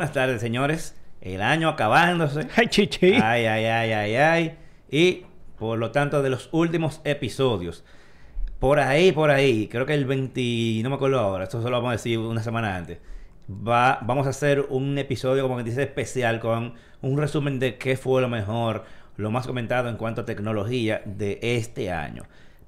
buenas 0.00 0.14
tardes, 0.14 0.40
señores. 0.40 0.96
El 1.20 1.42
año 1.42 1.68
acabándose. 1.68 2.48
Ay, 2.56 2.68
chichi. 2.68 3.16
Ay, 3.22 3.44
ay, 3.44 3.66
ay, 3.66 3.92
ay, 3.92 4.14
ay. 4.16 4.54
Y 4.90 5.26
por 5.58 5.78
lo 5.78 5.90
tanto, 5.90 6.22
de 6.22 6.30
los 6.30 6.48
últimos 6.52 7.02
episodios, 7.04 7.84
por 8.58 8.80
ahí, 8.80 9.12
por 9.12 9.30
ahí, 9.30 9.68
creo 9.68 9.84
que 9.84 9.92
el 9.92 10.06
20, 10.06 10.80
no 10.82 10.88
me 10.88 10.94
acuerdo 10.94 11.18
ahora, 11.18 11.44
esto 11.44 11.60
solo 11.60 11.76
vamos 11.76 11.90
a 11.90 11.92
decir 11.92 12.18
una 12.18 12.42
semana 12.42 12.76
antes. 12.76 12.96
Va, 13.50 13.98
vamos 14.00 14.26
a 14.26 14.30
hacer 14.30 14.64
un 14.70 14.96
episodio, 14.96 15.42
como 15.42 15.58
que 15.58 15.64
dice, 15.64 15.82
especial 15.82 16.40
con 16.40 16.72
un 17.02 17.18
resumen 17.18 17.58
de 17.58 17.76
qué 17.76 17.98
fue 17.98 18.22
lo 18.22 18.30
mejor, 18.30 18.84
lo 19.18 19.30
más 19.30 19.46
comentado 19.46 19.90
en 19.90 19.98
cuanto 19.98 20.22
a 20.22 20.24
tecnología 20.24 21.02
de 21.04 21.40
este 21.42 21.92
año. 21.92 22.22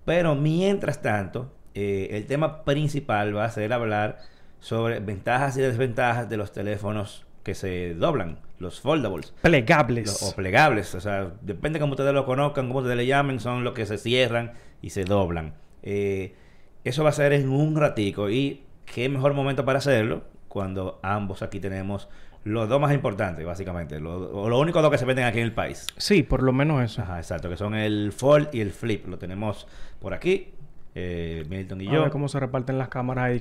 Pero 0.05 0.35
mientras 0.35 1.01
tanto, 1.01 1.51
eh, 1.73 2.09
el 2.11 2.27
tema 2.27 2.63
principal 2.63 3.35
va 3.35 3.47
a 3.47 3.51
ser 3.51 3.73
hablar 3.73 4.19
sobre 4.63 5.01
ventajas 5.01 5.57
y 5.57 5.61
desventajas 5.61 6.31
de 6.31 6.37
los 6.37 6.53
teléfonos 6.53 7.27
que 7.43 7.55
se 7.55 7.95
doblan, 7.95 8.39
los 8.61 8.81
foldables. 8.81 9.35
Plegables. 9.43 10.23
o 10.23 10.35
plegables, 10.37 10.95
o 10.95 11.01
sea, 11.01 11.33
depende 11.43 11.81
cómo 11.81 11.95
ustedes 11.95 12.15
lo 12.15 12.25
conozcan, 12.25 12.69
cómo 12.69 12.79
ustedes 12.79 12.97
le 12.97 13.07
llamen, 13.07 13.41
son 13.41 13.65
los 13.65 13.75
que 13.75 13.87
se 13.87 13.99
cierran 13.99 14.53
y 14.81 14.91
se 14.91 15.05
doblan. 15.05 15.55
Eh, 15.83 16.37
eso 16.85 17.03
va 17.03 17.11
a 17.11 17.13
ser 17.13 17.33
en 17.33 17.49
un 17.49 17.77
ratico 17.77 18.31
y 18.31 18.63
qué 18.87 19.09
mejor 19.09 19.35
momento 19.35 19.65
para 19.65 19.79
hacerlo 19.79 20.23
cuando 20.47 21.01
ambos 21.03 21.43
aquí 21.43 21.59
tenemos 21.59 22.09
los 22.45 22.69
dos 22.69 22.81
más 22.81 22.95
importantes, 22.95 23.45
básicamente, 23.45 23.99
lo, 23.99 24.31
o 24.31 24.49
los 24.49 24.61
únicos 24.61 24.81
dos 24.81 24.93
que 24.93 24.99
se 24.99 25.05
venden 25.05 25.25
aquí 25.25 25.39
en 25.39 25.45
el 25.45 25.53
país. 25.53 25.89
Sí, 25.97 26.23
por 26.23 26.43
lo 26.43 26.53
menos 26.53 26.85
eso. 26.85 27.03
Ajá, 27.03 27.19
exacto, 27.19 27.49
que 27.49 27.57
son 27.57 27.75
el 27.75 28.13
fold 28.13 28.49
y 28.53 28.61
el 28.61 28.71
flip. 28.71 29.09
Lo 29.09 29.19
tenemos 29.19 29.67
por 30.01 30.15
aquí, 30.15 30.53
eh, 30.95 31.45
Milton 31.49 31.81
y 31.81 31.89
A 31.89 31.93
yo. 31.93 32.03
ver 32.03 32.11
cómo 32.11 32.29
se 32.29 32.39
reparten 32.41 32.79
las 32.79 32.89
cámaras 32.89 33.25
ahí. 33.25 33.41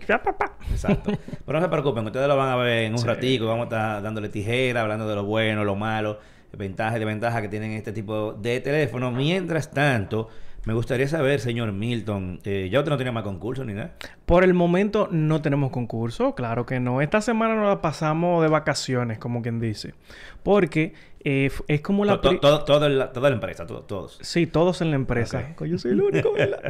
Exacto. 0.71 1.11
Pero 1.45 1.59
no 1.59 1.65
se 1.65 1.69
preocupen, 1.69 2.05
ustedes 2.05 2.27
lo 2.27 2.37
van 2.37 2.49
a 2.49 2.55
ver 2.55 2.83
en 2.85 2.93
un 2.93 2.99
Sí. 2.99 3.07
ratico. 3.07 3.45
Vamos 3.45 3.63
a 3.63 3.65
estar 3.65 4.01
dándole 4.03 4.29
tijera, 4.29 4.81
hablando 4.81 5.07
de 5.07 5.15
lo 5.15 5.25
bueno, 5.25 5.63
lo 5.65 5.75
malo, 5.75 6.19
ventajas 6.57 6.95
y 6.95 6.99
desventajas 6.99 7.41
que 7.41 7.47
tienen 7.49 7.71
este 7.71 7.91
tipo 7.91 8.33
de 8.33 8.59
teléfonos. 8.61 9.13
Mientras 9.13 9.71
tanto, 9.71 10.29
me 10.65 10.73
gustaría 10.73 11.07
saber, 11.07 11.39
señor 11.39 11.71
Milton, 11.71 12.39
eh, 12.43 12.69
ya 12.71 12.79
usted 12.79 12.91
no 12.91 12.97
tiene 12.97 13.11
más 13.11 13.23
concurso 13.23 13.63
ni 13.65 13.73
nada. 13.73 13.93
Por 14.25 14.43
el 14.43 14.53
momento 14.53 15.07
no 15.11 15.41
tenemos 15.41 15.71
concurso, 15.71 16.35
claro 16.35 16.65
que 16.67 16.79
no. 16.79 17.01
Esta 17.01 17.19
semana 17.21 17.55
nos 17.55 17.67
la 17.67 17.81
pasamos 17.81 18.43
de 18.43 18.49
vacaciones, 18.49 19.17
como 19.17 19.41
quien 19.41 19.59
dice. 19.59 19.95
Porque 20.43 20.93
eh, 21.23 21.49
es 21.67 21.81
como 21.81 22.05
la... 22.05 22.21
To- 22.21 22.33
la- 22.33 22.63
toda 23.11 23.29
la 23.29 23.35
empresa, 23.35 23.65
to- 23.65 23.81
todos. 23.81 24.19
Sí, 24.21 24.45
todos 24.47 24.81
en 24.81 24.91
la 24.91 24.95
empresa. 24.97 25.55
Yo 25.65 25.77
soy 25.79 25.91
el 25.91 26.01
único, 26.01 26.31
¿verdad? 26.33 26.61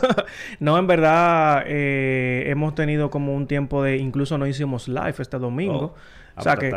no, 0.60 0.78
en 0.78 0.86
verdad 0.86 1.62
eh, 1.66 2.44
hemos 2.48 2.74
tenido 2.74 3.10
como 3.10 3.34
un 3.34 3.46
tiempo 3.46 3.82
de... 3.82 3.96
Incluso 3.98 4.38
no 4.38 4.46
hicimos 4.46 4.88
live 4.88 5.14
este 5.18 5.38
domingo. 5.38 5.94
Oh. 5.94 6.25
O 6.36 6.42
sea 6.42 6.56
que 6.56 6.70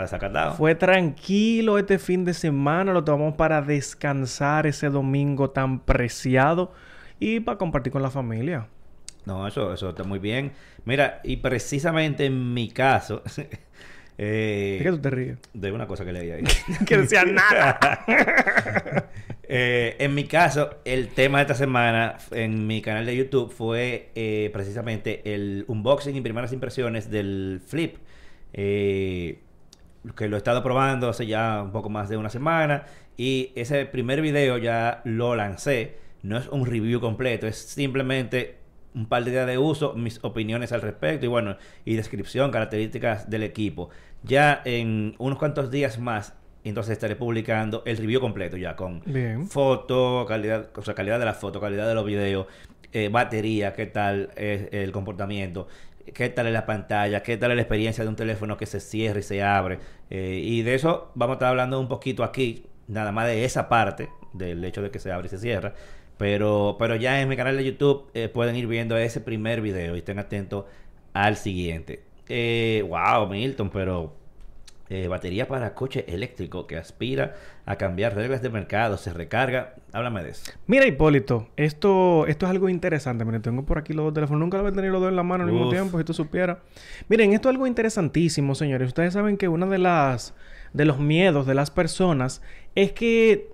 fue 0.57 0.75
tranquilo 0.75 1.77
este 1.77 1.99
fin 1.99 2.23
de 2.23 2.33
semana. 2.33 2.93
Lo 2.93 3.03
tomamos 3.03 3.35
para 3.35 3.61
descansar 3.61 4.65
ese 4.67 4.89
domingo 4.89 5.49
tan 5.49 5.81
preciado 5.81 6.71
y 7.19 7.41
para 7.41 7.57
compartir 7.57 7.91
con 7.91 8.01
la 8.01 8.09
familia. 8.09 8.67
No, 9.25 9.47
eso, 9.47 9.73
eso 9.73 9.89
está 9.89 10.03
muy 10.03 10.19
bien. 10.19 10.53
Mira, 10.85 11.19
y 11.23 11.37
precisamente 11.37 12.25
en 12.25 12.53
mi 12.53 12.69
caso, 12.69 13.21
eh, 14.17 14.77
¿De 14.79 14.83
qué 14.83 14.91
tú 14.91 14.99
te 14.99 15.09
ríes? 15.09 15.37
de 15.53 15.71
una 15.71 15.87
cosa 15.87 16.05
que 16.05 16.13
leí 16.13 16.31
ahí. 16.31 16.43
que 16.85 16.97
decía 16.97 17.23
nada. 17.25 17.79
Eh, 19.51 19.95
en 19.97 20.13
mi 20.13 20.25
caso, 20.25 20.75
el 20.85 21.07
tema 21.07 21.39
de 21.39 21.41
esta 21.41 21.55
semana 21.55 22.17
en 22.29 22.67
mi 22.67 22.83
canal 22.83 23.07
de 23.07 23.17
YouTube 23.17 23.51
fue 23.51 24.11
eh, 24.13 24.51
precisamente 24.53 25.33
el 25.33 25.65
unboxing 25.67 26.15
y 26.15 26.21
primeras 26.21 26.53
impresiones 26.53 27.09
del 27.09 27.59
Flip. 27.65 27.97
Eh, 28.53 29.39
que 30.15 30.27
lo 30.27 30.35
he 30.35 30.37
estado 30.37 30.63
probando 30.63 31.09
hace 31.09 31.27
ya 31.27 31.61
un 31.63 31.71
poco 31.71 31.89
más 31.89 32.09
de 32.09 32.17
una 32.17 32.29
semana. 32.29 32.83
Y 33.17 33.51
ese 33.55 33.85
primer 33.85 34.21
video 34.21 34.57
ya 34.57 35.01
lo 35.03 35.35
lancé. 35.35 35.97
No 36.21 36.37
es 36.37 36.47
un 36.47 36.65
review 36.65 36.99
completo, 36.99 37.47
es 37.47 37.57
simplemente 37.57 38.57
un 38.93 39.05
par 39.07 39.23
de 39.23 39.31
días 39.31 39.47
de 39.47 39.57
uso, 39.57 39.93
mis 39.93 40.19
opiniones 40.23 40.71
al 40.71 40.81
respecto 40.81 41.25
y 41.25 41.29
bueno, 41.29 41.57
y 41.85 41.95
descripción, 41.95 42.51
características 42.51 43.29
del 43.29 43.43
equipo. 43.43 43.89
Ya 44.23 44.61
en 44.65 45.15
unos 45.17 45.37
cuantos 45.37 45.71
días 45.71 45.99
más, 45.99 46.33
entonces 46.63 46.93
estaré 46.93 47.15
publicando 47.15 47.83
el 47.85 47.97
review 47.97 48.19
completo 48.19 48.57
ya 48.57 48.75
con 48.75 49.01
Bien. 49.05 49.47
foto, 49.47 50.25
calidad, 50.27 50.69
o 50.75 50.81
sea, 50.81 50.93
calidad 50.93 51.19
de 51.19 51.25
la 51.25 51.33
foto, 51.33 51.61
calidad 51.61 51.87
de 51.87 51.95
los 51.95 52.05
videos, 52.05 52.47
eh, 52.91 53.09
batería, 53.09 53.73
qué 53.73 53.85
tal 53.85 54.31
es 54.35 54.67
el 54.71 54.91
comportamiento, 54.91 55.67
qué 56.13 56.29
tal 56.29 56.47
es 56.47 56.53
la 56.53 56.65
pantalla, 56.65 57.23
qué 57.23 57.37
tal 57.37 57.51
es 57.51 57.55
la 57.55 57.61
experiencia 57.61 58.03
de 58.03 58.09
un 58.09 58.15
teléfono 58.15 58.57
que 58.57 58.65
se 58.65 58.79
cierra 58.79 59.19
y 59.19 59.23
se 59.23 59.43
abre. 59.43 59.79
Eh, 60.09 60.41
y 60.43 60.61
de 60.61 60.75
eso 60.75 61.11
vamos 61.15 61.33
a 61.33 61.35
estar 61.35 61.49
hablando 61.49 61.79
un 61.79 61.87
poquito 61.87 62.23
aquí, 62.23 62.65
nada 62.87 63.11
más 63.11 63.27
de 63.27 63.45
esa 63.45 63.69
parte, 63.69 64.09
del 64.33 64.63
hecho 64.63 64.81
de 64.81 64.91
que 64.91 64.99
se 64.99 65.11
abre 65.11 65.27
y 65.27 65.29
se 65.29 65.37
cierra. 65.37 65.73
Pero, 66.17 66.75
pero 66.77 66.95
ya 66.95 67.21
en 67.21 67.29
mi 67.29 67.37
canal 67.37 67.55
de 67.55 67.63
YouTube 67.63 68.09
eh, 68.13 68.29
pueden 68.29 68.55
ir 68.55 68.67
viendo 68.67 68.97
ese 68.97 69.21
primer 69.21 69.61
video 69.61 69.95
y 69.95 69.99
estén 69.99 70.19
atentos 70.19 70.65
al 71.13 71.37
siguiente. 71.37 72.03
Eh, 72.27 72.85
wow, 72.87 73.27
Milton, 73.27 73.69
pero 73.69 74.15
batería 75.07 75.47
para 75.47 75.75
coche 75.75 76.03
eléctrico 76.07 76.65
que 76.65 76.75
aspira 76.75 77.35
a 77.67 77.75
cambiar 77.75 78.15
reglas 78.15 78.41
de 78.41 78.49
mercado, 78.49 78.97
se 78.97 79.13
recarga. 79.13 79.75
Háblame 79.91 80.23
de 80.23 80.29
eso. 80.31 80.51
Mira, 80.67 80.85
Hipólito, 80.85 81.47
esto, 81.55 82.27
esto 82.27 82.45
es 82.45 82.49
algo 82.49 82.69
interesante. 82.69 83.25
Miren, 83.25 83.41
tengo 83.41 83.65
por 83.65 83.77
aquí 83.79 83.93
los 83.93 84.05
dos 84.05 84.13
teléfonos. 84.13 84.39
Nunca 84.39 84.57
lo 84.57 84.65
había 84.65 84.75
tenido 84.75 84.93
los 84.93 85.01
dos 85.01 85.09
en 85.09 85.15
la 85.15 85.23
mano 85.23 85.43
al 85.45 85.51
mismo 85.51 85.69
tiempo, 85.69 85.97
si 85.97 86.03
tú 86.03 86.13
supieras. 86.13 86.59
Miren, 87.07 87.33
esto 87.33 87.49
es 87.49 87.53
algo 87.53 87.65
interesantísimo, 87.65 88.53
señores. 88.55 88.87
Ustedes 88.87 89.13
saben 89.13 89.37
que 89.37 89.47
uno 89.47 89.67
de 89.67 89.79
las 89.79 90.35
de 90.73 90.85
los 90.85 90.99
miedos 90.99 91.47
de 91.47 91.55
las 91.55 91.71
personas 91.71 92.43
es 92.75 92.91
que 92.91 93.49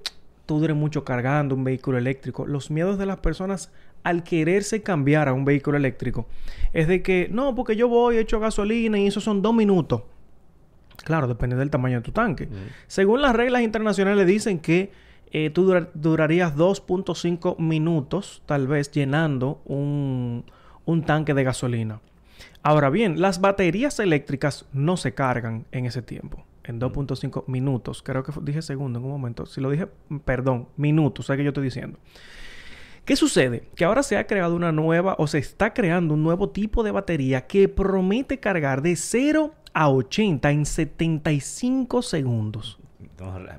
tú 0.46 0.60
dures 0.60 0.76
mucho 0.76 1.06
cargando 1.06 1.56
un 1.56 1.64
vehículo 1.64 1.98
eléctrico. 1.98 2.46
Los 2.46 2.70
miedos 2.70 2.98
de 2.98 3.06
las 3.06 3.18
personas 3.18 3.72
al 4.04 4.24
quererse 4.24 4.84
cambiar 4.84 5.28
a 5.28 5.34
un 5.34 5.46
vehículo 5.46 5.78
eléctrico 5.78 6.28
es 6.74 6.88
de 6.88 7.02
que, 7.02 7.28
no, 7.32 7.56
porque 7.56 7.76
yo 7.76 7.88
voy, 7.88 8.18
echo 8.18 8.40
gasolina 8.40 9.00
y 9.00 9.08
eso 9.08 9.22
son 9.22 9.42
dos 9.42 9.54
minutos. 9.54 10.04
Claro, 11.04 11.28
depende 11.28 11.56
del 11.56 11.70
tamaño 11.70 11.98
de 11.98 12.04
tu 12.04 12.12
tanque. 12.12 12.48
Según 12.88 13.22
las 13.22 13.36
reglas 13.36 13.62
internacionales 13.62 14.28
dicen 14.28 14.60
que 14.60 14.92
eh, 15.38 15.50
tú 15.50 15.66
dura- 15.66 15.90
durarías 15.94 16.56
2.5 16.56 17.58
minutos, 17.60 18.42
tal 18.46 18.68
vez, 18.68 18.90
llenando 18.92 19.62
un, 19.66 20.46
tanque 21.06 21.34
de 21.34 21.44
gasolina. 21.44 22.00
Ahora 22.64 22.90
bien, 22.90 23.20
las 23.20 23.42
baterías 23.42 24.00
eléctricas 24.00 24.66
no 24.72 24.96
se 24.96 25.14
cargan 25.14 25.66
en 25.74 25.88
ese 25.88 26.02
tiempo. 26.02 26.46
En 26.64 26.80
2.5 26.80 27.44
minutos. 27.48 28.02
Creo 28.02 28.24
que 28.24 28.32
dije 28.44 28.62
segundo 28.62 29.00
en 29.00 29.04
un 29.04 29.12
momento. 29.12 29.46
Si 29.46 29.60
lo 29.60 29.70
dije, 29.70 29.90
mm, 30.08 30.20
perdón, 30.20 30.70
minutos, 30.78 31.26
sé 31.26 31.36
que 31.36 31.44
yo 31.44 31.50
estoy 31.50 31.66
diciendo. 31.66 32.00
¿Qué 33.04 33.18
sucede? 33.18 33.68
Que 33.76 33.84
ahora 33.84 34.04
se 34.04 34.16
ha 34.16 34.28
creado 34.28 34.56
una 34.56 34.72
nueva 34.72 35.16
o 35.20 35.28
se 35.28 35.40
está 35.40 35.74
creando 35.74 36.14
un 36.14 36.24
nuevo 36.24 36.52
tipo 36.52 36.82
de 36.82 36.92
batería 36.92 37.46
que 37.46 37.68
promete 37.68 38.40
cargar 38.40 38.82
de 38.82 38.96
0 38.96 39.54
a 39.74 39.90
80 39.90 40.50
en 40.52 40.66
75 40.66 42.02
segundos. 42.02 42.80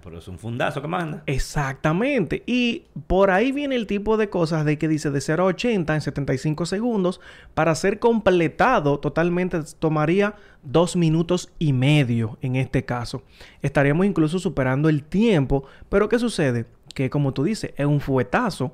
Pero 0.03 0.19
es 0.19 0.29
un 0.29 0.39
fundazo 0.39 0.83
que 0.83 0.89
manda. 0.89 1.23
Exactamente. 1.27 2.43
Y 2.47 2.85
por 3.07 3.31
ahí 3.31 3.53
viene 3.53 3.77
el 3.77 3.87
tipo 3.87 4.17
de 4.17 4.29
cosas 4.29 4.65
de 4.65 4.79
que 4.79 4.89
dice 4.89 5.11
de 5.11 5.21
0 5.21 5.45
a 5.45 5.47
80 5.47 5.95
en 5.95 6.01
75 6.01 6.67
segundos. 6.67 7.21
Para 7.55 7.75
ser 7.75 7.99
completado 7.99 8.99
totalmente 8.99 9.61
tomaría 9.79 10.35
dos 10.63 10.97
minutos 10.97 11.51
y 11.59 11.73
medio 11.73 12.39
en 12.43 12.57
este 12.57 12.85
caso. 12.85 13.23
Estaríamos 13.63 14.07
incluso 14.07 14.39
superando 14.39 14.89
el 14.89 15.03
tiempo. 15.03 15.65
Pero 15.89 16.09
¿qué 16.09 16.19
sucede? 16.19 16.67
Que 16.95 17.09
como 17.11 17.33
tú 17.33 17.45
dices, 17.45 17.73
es 17.77 17.87
un 17.87 18.01
fuetazo. 18.01 18.73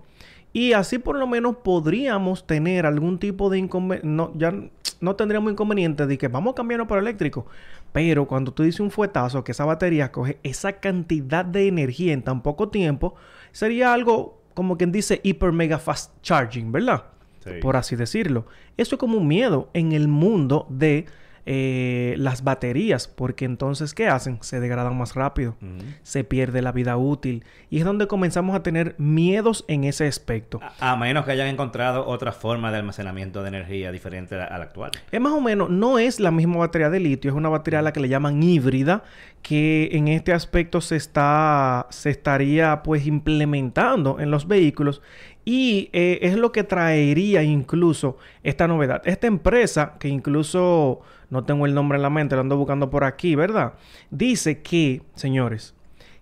Y 0.52 0.72
así 0.74 0.98
por 0.98 1.16
lo 1.16 1.26
menos 1.26 1.56
podríamos 1.62 2.46
tener 2.46 2.86
algún 2.86 3.18
tipo 3.18 3.48
de 3.50 3.58
inconveniente. 3.58 4.06
No, 4.06 4.32
ya 4.36 4.52
no 5.00 5.16
tendríamos 5.16 5.52
inconveniente 5.52 6.06
de 6.06 6.16
que 6.16 6.28
vamos 6.28 6.52
a 6.52 6.54
cambiarnos 6.54 6.88
para 6.88 7.00
eléctrico. 7.00 7.46
Pero 7.92 8.26
cuando 8.26 8.52
tú 8.52 8.62
dices 8.62 8.80
un 8.80 8.90
fuetazo, 8.90 9.44
que 9.44 9.52
esa 9.52 9.64
batería 9.64 10.12
coge 10.12 10.38
esa 10.42 10.80
cantidad 10.80 11.44
de 11.44 11.68
energía 11.68 12.12
en 12.12 12.22
tan 12.22 12.42
poco 12.42 12.68
tiempo, 12.70 13.14
sería 13.52 13.92
algo 13.92 14.40
como 14.54 14.76
quien 14.76 14.92
dice 14.92 15.20
hiper 15.22 15.52
mega 15.52 15.78
fast 15.78 16.12
charging, 16.22 16.72
¿verdad? 16.72 17.04
Sí. 17.44 17.50
Por 17.60 17.76
así 17.76 17.96
decirlo. 17.96 18.46
Eso 18.76 18.94
es 18.94 18.98
como 18.98 19.18
un 19.18 19.26
miedo 19.26 19.68
en 19.74 19.92
el 19.92 20.08
mundo 20.08 20.66
de 20.70 21.06
eh, 21.46 22.14
las 22.18 22.44
baterías, 22.44 23.08
porque 23.08 23.44
entonces, 23.44 23.94
¿qué 23.94 24.08
hacen? 24.08 24.38
Se 24.42 24.60
degradan 24.60 24.96
más 24.96 25.14
rápido 25.14 25.56
se 26.02 26.24
pierde 26.24 26.62
la 26.62 26.72
vida 26.72 26.96
útil. 26.96 27.44
Y 27.70 27.78
es 27.78 27.84
donde 27.84 28.06
comenzamos 28.06 28.54
a 28.54 28.62
tener 28.62 28.94
miedos 28.98 29.64
en 29.68 29.84
ese 29.84 30.06
aspecto. 30.06 30.60
A, 30.80 30.92
a 30.92 30.96
menos 30.96 31.24
que 31.24 31.32
hayan 31.32 31.48
encontrado 31.48 32.06
otra 32.06 32.32
forma 32.32 32.70
de 32.70 32.78
almacenamiento 32.78 33.42
de 33.42 33.48
energía 33.48 33.92
diferente 33.92 34.34
a, 34.36 34.44
a 34.44 34.58
la 34.58 34.64
actual. 34.64 34.90
Es 35.10 35.20
más 35.20 35.32
o 35.32 35.40
menos, 35.40 35.70
no 35.70 35.98
es 35.98 36.20
la 36.20 36.30
misma 36.30 36.58
batería 36.58 36.90
de 36.90 37.00
litio, 37.00 37.30
es 37.30 37.36
una 37.36 37.48
batería 37.48 37.80
a 37.80 37.82
la 37.82 37.92
que 37.92 38.00
le 38.00 38.08
llaman 38.08 38.42
híbrida, 38.42 39.04
que 39.42 39.90
en 39.92 40.08
este 40.08 40.32
aspecto 40.32 40.80
se 40.80 40.96
está 40.96 41.86
se 41.90 42.10
estaría 42.10 42.82
pues 42.82 43.06
implementando 43.06 44.20
en 44.20 44.30
los 44.30 44.46
vehículos 44.46 45.02
y 45.44 45.90
eh, 45.92 46.20
es 46.22 46.36
lo 46.36 46.52
que 46.52 46.62
traería 46.62 47.42
incluso 47.42 48.16
esta 48.42 48.68
novedad. 48.68 49.02
Esta 49.04 49.26
empresa, 49.26 49.94
que 49.98 50.08
incluso 50.08 51.00
no 51.32 51.44
tengo 51.44 51.64
el 51.64 51.72
nombre 51.72 51.96
en 51.96 52.02
la 52.02 52.10
mente, 52.10 52.34
lo 52.34 52.42
ando 52.42 52.58
buscando 52.58 52.90
por 52.90 53.04
aquí, 53.04 53.36
¿verdad? 53.36 53.72
Dice 54.10 54.60
que, 54.60 55.00
señores, 55.14 55.74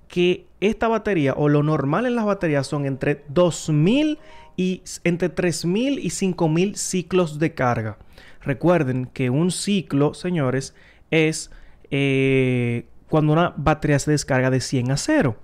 que 0.07 0.47
esta 0.61 0.87
batería 0.87 1.35
o 1.37 1.49
lo 1.49 1.65
normal 1.65 2.07
en 2.07 2.15
las 2.15 2.25
baterías 2.25 2.69
son 2.69 2.87
entre 2.87 3.25
2000 3.27 4.21
y 4.57 4.83
entre 5.03 5.29
3000 5.29 5.99
y 5.99 6.11
5000 6.11 6.77
ciclos 6.77 7.41
de 7.41 7.55
carga. 7.55 7.99
Recuerden 8.41 9.07
que 9.07 9.31
un 9.31 9.51
ciclo, 9.51 10.15
señores, 10.15 10.77
es 11.11 11.51
eh, 11.91 12.87
cuando 13.09 13.33
una 13.33 13.53
batería 13.57 13.99
se 13.99 14.13
descarga 14.13 14.49
de 14.49 14.61
100 14.61 14.93
a 14.93 14.97
0. 14.97 15.37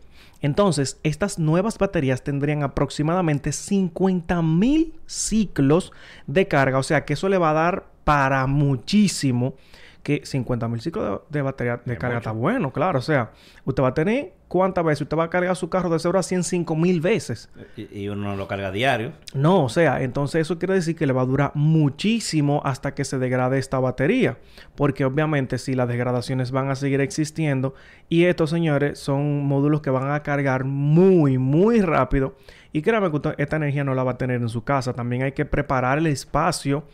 Entonces, 0.42 1.00
estas 1.02 1.40
nuevas 1.40 1.76
baterías 1.76 2.22
tendrían 2.22 2.62
aproximadamente 2.62 3.50
50.000 3.50 4.92
ciclos 5.06 5.92
de 6.28 6.46
carga. 6.46 6.78
O 6.78 6.84
sea 6.84 7.04
que 7.04 7.14
eso 7.14 7.28
le 7.28 7.38
va 7.38 7.50
a 7.50 7.54
dar 7.54 7.95
para 8.06 8.46
muchísimo 8.46 9.56
que 10.04 10.24
50 10.24 10.68
mil 10.68 10.80
ciclos 10.80 11.22
de, 11.28 11.42
batería 11.42 11.80
de 11.84 11.98
carga 11.98 12.18
está 12.18 12.30
bueno, 12.30 12.72
claro. 12.72 13.00
O 13.00 13.02
sea, 13.02 13.32
usted 13.64 13.82
va 13.82 13.88
a 13.88 13.94
tener 13.94 14.34
cuántas 14.46 14.84
veces, 14.84 15.02
usted 15.02 15.16
va 15.16 15.24
a 15.24 15.30
cargar 15.30 15.56
su 15.56 15.68
carro 15.68 15.90
de 15.90 15.98
0 15.98 16.16
a 16.16 16.22
105 16.22 16.76
mil 16.76 17.00
veces. 17.00 17.50
Y, 17.76 18.06
uno 18.06 18.28
no 18.28 18.36
lo 18.36 18.46
carga 18.46 18.70
diario. 18.70 19.10
No, 19.34 19.64
o 19.64 19.68
sea, 19.68 20.00
entonces 20.02 20.42
eso 20.42 20.60
quiere 20.60 20.74
decir 20.74 20.94
que 20.94 21.08
le 21.08 21.12
va 21.12 21.22
a 21.22 21.26
durar 21.26 21.50
muchísimo 21.54 22.62
hasta 22.64 22.94
que 22.94 23.04
se 23.04 23.18
degrade 23.18 23.58
esta 23.58 23.80
batería. 23.80 24.38
Porque 24.76 25.04
obviamente 25.04 25.58
si 25.58 25.74
las 25.74 25.88
degradaciones 25.88 26.52
van 26.52 26.70
a 26.70 26.76
seguir 26.76 27.00
existiendo 27.00 27.74
y 28.08 28.26
estos 28.26 28.50
señores 28.50 29.00
son 29.00 29.44
módulos 29.44 29.80
que 29.80 29.90
van 29.90 30.12
a 30.12 30.22
cargar 30.22 30.62
muy, 30.62 31.38
muy 31.38 31.80
rápido. 31.80 32.36
Y 32.72 32.82
créanme 32.82 33.10
que 33.10 33.34
esta 33.38 33.56
energía 33.56 33.82
no 33.82 33.96
la 33.96 34.04
va 34.04 34.12
a 34.12 34.18
tener 34.18 34.40
en 34.40 34.48
su 34.48 34.62
casa. 34.62 34.92
También 34.92 35.22
hay 35.22 35.32
que 35.32 35.46
preparar 35.46 35.98
el 35.98 36.06
espacio 36.06 36.84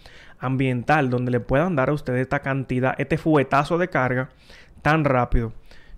ambiental 0.43 1.09
donde 1.09 1.31
le 1.31 1.41
puedan 1.41 1.75
dar 1.77 1.89
a 1.89 1.93
ustedes 1.93 2.21
esta 2.21 2.41
cantidad, 2.41 2.95
este 2.99 3.17
fuetazo 3.17 3.79
de 3.79 3.89
carga 3.89 4.29
tan 4.83 5.05
rápido. 5.05 5.53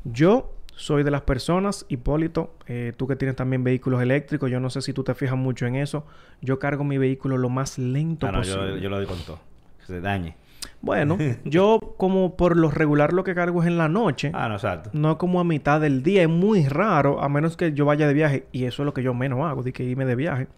Yo 0.05 0.53
soy 0.77 1.03
de 1.03 1.11
las 1.11 1.23
personas, 1.23 1.87
Hipólito, 1.89 2.55
eh, 2.67 2.93
tú 2.97 3.07
que 3.07 3.17
tienes 3.17 3.37
también 3.37 3.65
vehículos 3.65 4.03
eléctricos, 4.03 4.51
yo 4.51 4.61
no 4.61 4.71
sé 4.71 4.83
si 4.83 4.93
tú 4.93 5.03
te 5.03 5.15
fijas 5.15 5.37
mucho 5.37 5.67
en 5.67 5.77
eso. 5.77 6.07
Yo 6.41 6.59
cargo 6.59 6.85
mi 6.85 6.99
vehículo 6.99 7.39
lo 7.39 7.49
más 7.49 7.79
lento 7.79 8.27
ah, 8.27 8.33
posible. 8.33 8.81
Yo, 8.81 8.91
lo 8.91 8.97
doy 8.97 9.07
con 9.07 9.19
todo, 9.19 9.41
que 9.81 9.87
se 9.87 10.01
dañe. 10.01 10.37
Bueno, 10.81 11.17
yo 11.45 11.95
como 11.97 12.37
por 12.37 12.57
lo 12.57 12.71
regular 12.71 13.15
lo 13.15 13.25
que 13.25 13.35
cargo 13.35 13.63
es 13.63 13.69
en 13.69 13.79
la 13.79 13.89
noche. 13.89 14.31
Ah, 14.35 14.49
no, 14.49 14.55
exacto. 14.55 14.91
No 14.93 15.17
como 15.17 15.41
a 15.41 15.45
mitad 15.45 15.81
del 15.81 16.03
día. 16.03 16.23
Es 16.23 16.29
muy 16.29 16.67
raro, 16.67 17.23
a 17.23 17.29
menos 17.29 17.57
que 17.57 17.73
yo 17.73 17.87
vaya 17.87 18.07
de 18.07 18.13
viaje. 18.15 18.47
Y 18.53 18.65
eso 18.65 18.83
es 18.83 18.87
lo 18.87 18.93
que 18.93 19.03
yo 19.03 19.15
menos 19.15 19.41
hago, 19.45 19.63
de 19.63 19.73
que 19.73 19.85
irme 19.85 20.05
de 20.05 20.17
viaje. 20.17 20.49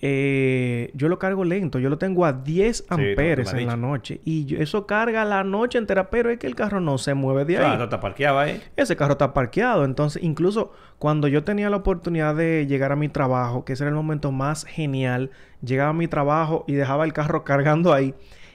Eh, 0.00 0.90
yo 0.94 1.08
lo 1.08 1.18
cargo 1.18 1.44
lento. 1.44 1.78
Yo 1.78 1.88
lo 1.88 1.98
tengo 1.98 2.24
a 2.24 2.32
10 2.32 2.86
amperes 2.88 3.52
en 3.52 3.66
la 3.66 3.76
noche. 3.76 4.20
Y 4.24 4.56
eso 4.56 4.86
carga 4.86 5.24
la 5.24 5.44
noche 5.44 5.78
entera. 5.78 6.10
Pero 6.10 6.30
es 6.30 6.38
que 6.38 6.46
el 6.46 6.54
carro 6.54 6.80
no 6.80 6.98
se 6.98 7.14
mueve 7.14 7.44
de 7.44 7.58
ahí. 7.58 7.82
está 7.82 8.00
parqueado 8.00 8.38
ahí. 8.38 8.62
Ese 8.76 8.96
carro 8.96 9.12
está 9.12 9.32
parqueado. 9.32 9.84
Entonces, 9.84 10.22
incluso 10.22 10.72
cuando 10.98 11.28
yo 11.28 11.44
tenía 11.44 11.70
la 11.70 11.76
oportunidad 11.76 12.34
de 12.34 12.66
llegar 12.66 12.92
a 12.92 12.96
mi 12.96 13.08
trabajo, 13.08 13.64
que 13.64 13.74
ese 13.74 13.84
era 13.84 13.90
el 13.90 13.96
momento 13.96 14.32
más 14.32 14.64
genial, 14.64 15.30
llegaba 15.62 15.90
a 15.90 15.94
mi 15.94 16.08
trabajo 16.08 16.64
y 16.66 16.74
dejaba 16.74 17.04
el 17.04 17.12
carro 17.12 17.44
cargando 17.44 17.92
ahí. 17.92 18.14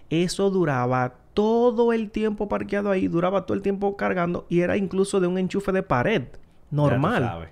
Eso 0.10 0.50
duraba 0.50 1.14
todo 1.34 1.94
el 1.94 2.12
tiempo 2.12 2.50
parqueado 2.50 2.92
ahí. 2.92 3.08
Duraba 3.08 3.46
todo 3.46 3.56
el 3.56 3.62
tiempo 3.62 3.96
cargando. 3.96 4.46
Y 4.50 4.62
era 4.62 4.78
incluso 4.78 5.20
de 5.20 5.28
un 5.28 5.38
enchufe 5.38 5.72
de 5.72 5.84
pared. 5.84 6.24
Normal. 6.72 7.50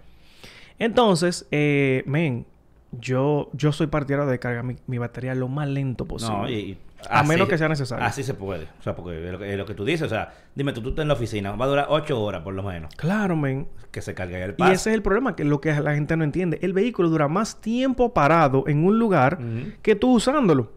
Entonces, 0.80 1.48
eh, 1.52 2.04
men, 2.06 2.46
yo, 2.92 3.50
yo 3.54 3.72
soy 3.72 3.88
partidario 3.88 4.26
de 4.26 4.40
cargar 4.40 4.64
mi, 4.64 4.98
batería 4.98 5.36
lo 5.36 5.48
más 5.48 5.68
lento 5.68 6.06
posible. 6.06 6.78
a 7.10 7.24
menos 7.24 7.48
que 7.48 7.58
sea 7.58 7.68
necesario. 7.68 8.06
Así 8.06 8.24
se 8.24 8.34
puede. 8.34 8.66
O 8.80 8.84
sea, 8.84 8.96
porque 8.96 9.56
lo 9.58 9.66
que, 9.66 9.74
tú 9.74 9.86
dices, 9.86 10.08
o 10.08 10.10
sea, 10.10 10.34
dime 10.56 10.74
tú, 10.74 10.82
tú 10.82 10.90
estás 10.90 11.04
en 11.04 11.10
la 11.10 11.14
oficina, 11.14 11.52
va 11.52 11.66
a 11.66 11.68
durar 11.68 11.88
ocho 11.90 12.22
horas 12.22 12.42
por 12.44 12.54
lo 12.54 12.64
menos. 12.64 12.94
Claro, 12.96 13.36
men. 13.36 13.68
Que 13.92 14.02
se 14.02 14.14
cargue 14.14 14.44
el 14.44 14.54
paso. 14.54 14.72
Y 14.72 14.76
ese 14.76 14.90
es 14.92 14.96
el 14.96 15.02
problema, 15.02 15.36
que 15.36 15.44
lo 15.44 15.60
que 15.62 15.74
la 15.74 15.96
gente 15.96 16.16
no 16.18 16.24
entiende. 16.24 16.60
El 16.62 16.74
vehículo 16.74 17.10
dura 17.10 17.28
más 17.28 17.62
tiempo 17.62 18.14
parado 18.14 18.66
en 18.68 18.86
un 18.86 19.00
lugar 19.00 19.40
que 19.82 19.96
tú 19.96 20.14
usándolo. 20.14 20.77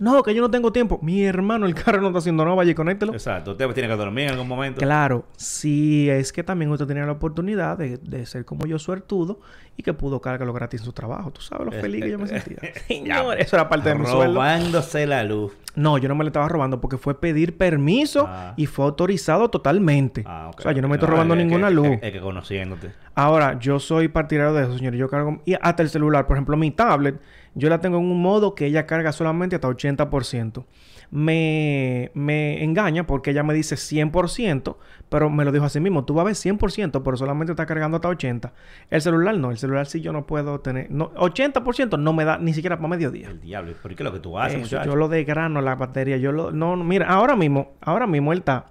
No, 0.00 0.22
que 0.22 0.34
yo 0.34 0.40
no 0.40 0.50
tengo 0.50 0.72
tiempo. 0.72 0.98
Mi 1.02 1.22
hermano, 1.22 1.66
el 1.66 1.74
carro 1.74 2.00
no 2.00 2.08
está 2.08 2.20
haciendo 2.20 2.44
nada, 2.44 2.56
vaya 2.56 2.70
y 2.70 2.74
conéctelo. 2.74 3.12
Exacto. 3.12 3.52
Usted 3.52 3.68
tiene 3.72 3.88
que 3.88 3.96
dormir 3.96 4.24
en 4.24 4.30
algún 4.30 4.48
momento. 4.48 4.80
Claro. 4.80 5.26
Si 5.36 6.08
es 6.08 6.32
que 6.32 6.42
también 6.42 6.70
usted 6.70 6.86
tenía 6.86 7.04
la 7.04 7.12
oportunidad 7.12 7.76
de, 7.76 8.26
ser 8.26 8.44
como 8.44 8.66
yo 8.66 8.78
suertudo 8.78 9.40
y 9.76 9.82
que 9.82 9.92
pudo 9.92 10.20
cargarlo 10.20 10.52
gratis 10.52 10.80
en 10.80 10.86
su 10.86 10.92
trabajo. 10.92 11.30
Tú 11.30 11.40
sabes 11.42 11.66
lo 11.66 11.72
feliz 11.72 12.04
que 12.04 12.10
yo 12.10 12.18
me 12.18 12.26
sentía. 12.26 12.58
Señor, 12.88 13.40
eso 13.40 13.56
era 13.56 13.68
parte 13.68 13.90
de 13.90 13.96
mi 13.96 14.06
sueldo. 14.06 14.34
Robándose 14.34 15.06
la 15.06 15.24
luz. 15.24 15.52
No, 15.74 15.96
yo 15.98 16.08
no 16.08 16.14
me 16.14 16.24
le 16.24 16.28
estaba 16.28 16.48
robando 16.48 16.80
porque 16.80 16.98
fue 16.98 17.18
pedir 17.18 17.56
permiso 17.56 18.26
ah. 18.28 18.54
y 18.56 18.66
fue 18.66 18.84
autorizado 18.84 19.48
totalmente. 19.48 20.24
Ah, 20.26 20.50
o 20.56 20.60
sea, 20.60 20.72
yo 20.72 20.82
no 20.82 20.88
me 20.88 20.96
estoy 20.96 21.08
robando 21.08 21.34
ninguna 21.34 21.70
luz. 21.70 21.98
Es 22.02 22.12
que, 22.12 22.20
conociéndote. 22.20 22.92
Ahora, 23.14 23.58
yo 23.58 23.78
soy 23.78 24.08
partidario 24.08 24.52
de 24.52 24.64
eso, 24.64 24.76
señor. 24.76 24.94
Yo 24.94 25.08
cargo... 25.08 25.40
Y 25.44 25.54
hasta 25.60 25.82
el 25.82 25.88
celular. 25.88 26.26
Por 26.26 26.36
ejemplo, 26.36 26.56
mi 26.56 26.70
tablet 26.70 27.20
yo 27.54 27.68
la 27.68 27.80
tengo 27.80 27.98
en 27.98 28.04
un 28.04 28.22
modo 28.22 28.54
que 28.54 28.66
ella 28.66 28.86
carga 28.86 29.12
solamente 29.12 29.56
hasta 29.56 29.68
80%. 29.68 30.64
Me, 31.10 32.10
me 32.14 32.64
engaña 32.64 33.06
porque 33.06 33.32
ella 33.32 33.42
me 33.42 33.52
dice 33.52 33.74
100%, 33.74 34.76
pero 35.10 35.28
me 35.28 35.44
lo 35.44 35.52
dijo 35.52 35.66
así 35.66 35.78
mismo. 35.78 36.06
Tú 36.06 36.14
vas 36.14 36.22
a 36.22 36.24
ver 36.26 36.34
100%, 36.34 37.02
pero 37.04 37.16
solamente 37.18 37.52
está 37.52 37.66
cargando 37.66 37.96
hasta 37.96 38.08
80%. 38.08 38.50
El 38.88 39.02
celular 39.02 39.36
no. 39.36 39.50
El 39.50 39.58
celular 39.58 39.86
sí 39.86 40.00
yo 40.00 40.12
no 40.12 40.26
puedo 40.26 40.60
tener... 40.60 40.90
No, 40.90 41.10
80% 41.14 41.98
no 41.98 42.12
me 42.14 42.24
da 42.24 42.38
ni 42.38 42.54
siquiera 42.54 42.76
para 42.76 42.88
mediodía. 42.88 43.28
El 43.28 43.40
diablo. 43.40 43.74
¿Por 43.82 43.94
qué 43.94 44.02
es 44.02 44.04
lo 44.04 44.12
que 44.12 44.20
tú 44.20 44.38
haces, 44.38 44.70
Yo 44.70 44.96
lo 44.96 45.08
desgrano 45.08 45.60
la 45.60 45.74
batería. 45.74 46.16
Yo 46.16 46.32
lo... 46.32 46.50
No, 46.50 46.76
mira, 46.76 47.06
ahora 47.06 47.36
mismo... 47.36 47.72
Ahora 47.82 48.06
mismo 48.06 48.32
él 48.32 48.38
está... 48.38 48.66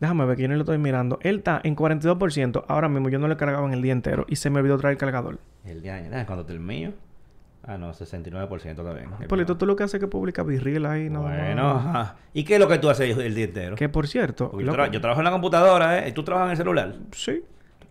Déjame 0.00 0.26
ver 0.26 0.36
que 0.36 0.42
yo 0.42 0.48
no 0.48 0.54
lo 0.54 0.60
estoy 0.60 0.78
mirando. 0.78 1.18
Él 1.22 1.38
está 1.38 1.60
en 1.62 1.76
42%. 1.76 2.64
Ahora 2.68 2.88
mismo 2.88 3.08
yo 3.08 3.18
no 3.18 3.28
le 3.28 3.36
cargaba 3.36 3.66
en 3.66 3.74
el 3.74 3.82
día 3.82 3.92
entero 3.92 4.26
y 4.28 4.36
se 4.36 4.48
me 4.50 4.58
olvidó 4.60 4.78
traer 4.78 4.92
el 4.92 4.98
cargador. 4.98 5.38
El 5.64 5.82
día, 5.82 6.24
cuando 6.26 6.44
te 6.44 6.52
el 6.52 6.60
mío. 6.60 6.92
Ah, 7.68 7.76
no, 7.76 7.92
69% 7.92 8.76
también. 8.76 9.10
Polito, 9.28 9.58
tú 9.58 9.66
lo 9.66 9.76
que 9.76 9.84
haces 9.84 9.94
es 9.96 10.00
que 10.00 10.06
publica 10.06 10.42
virril 10.42 10.86
ahí, 10.86 11.10
¿no? 11.10 11.20
Bueno, 11.22 12.14
¿y 12.32 12.42
qué 12.42 12.54
es 12.54 12.60
lo 12.60 12.66
que 12.66 12.78
tú 12.78 12.88
haces 12.88 13.14
el 13.18 13.34
día 13.34 13.44
entero? 13.44 13.76
Que 13.76 13.90
por 13.90 14.08
cierto... 14.08 14.58
Yo, 14.58 15.00
trabajo 15.02 15.20
en 15.20 15.24
la 15.24 15.30
computadora, 15.30 15.98
¿eh? 15.98 16.08
¿Y 16.08 16.12
tú 16.12 16.22
trabajas 16.22 16.46
en 16.46 16.50
el 16.52 16.56
celular? 16.56 16.94
Sí. 17.12 17.42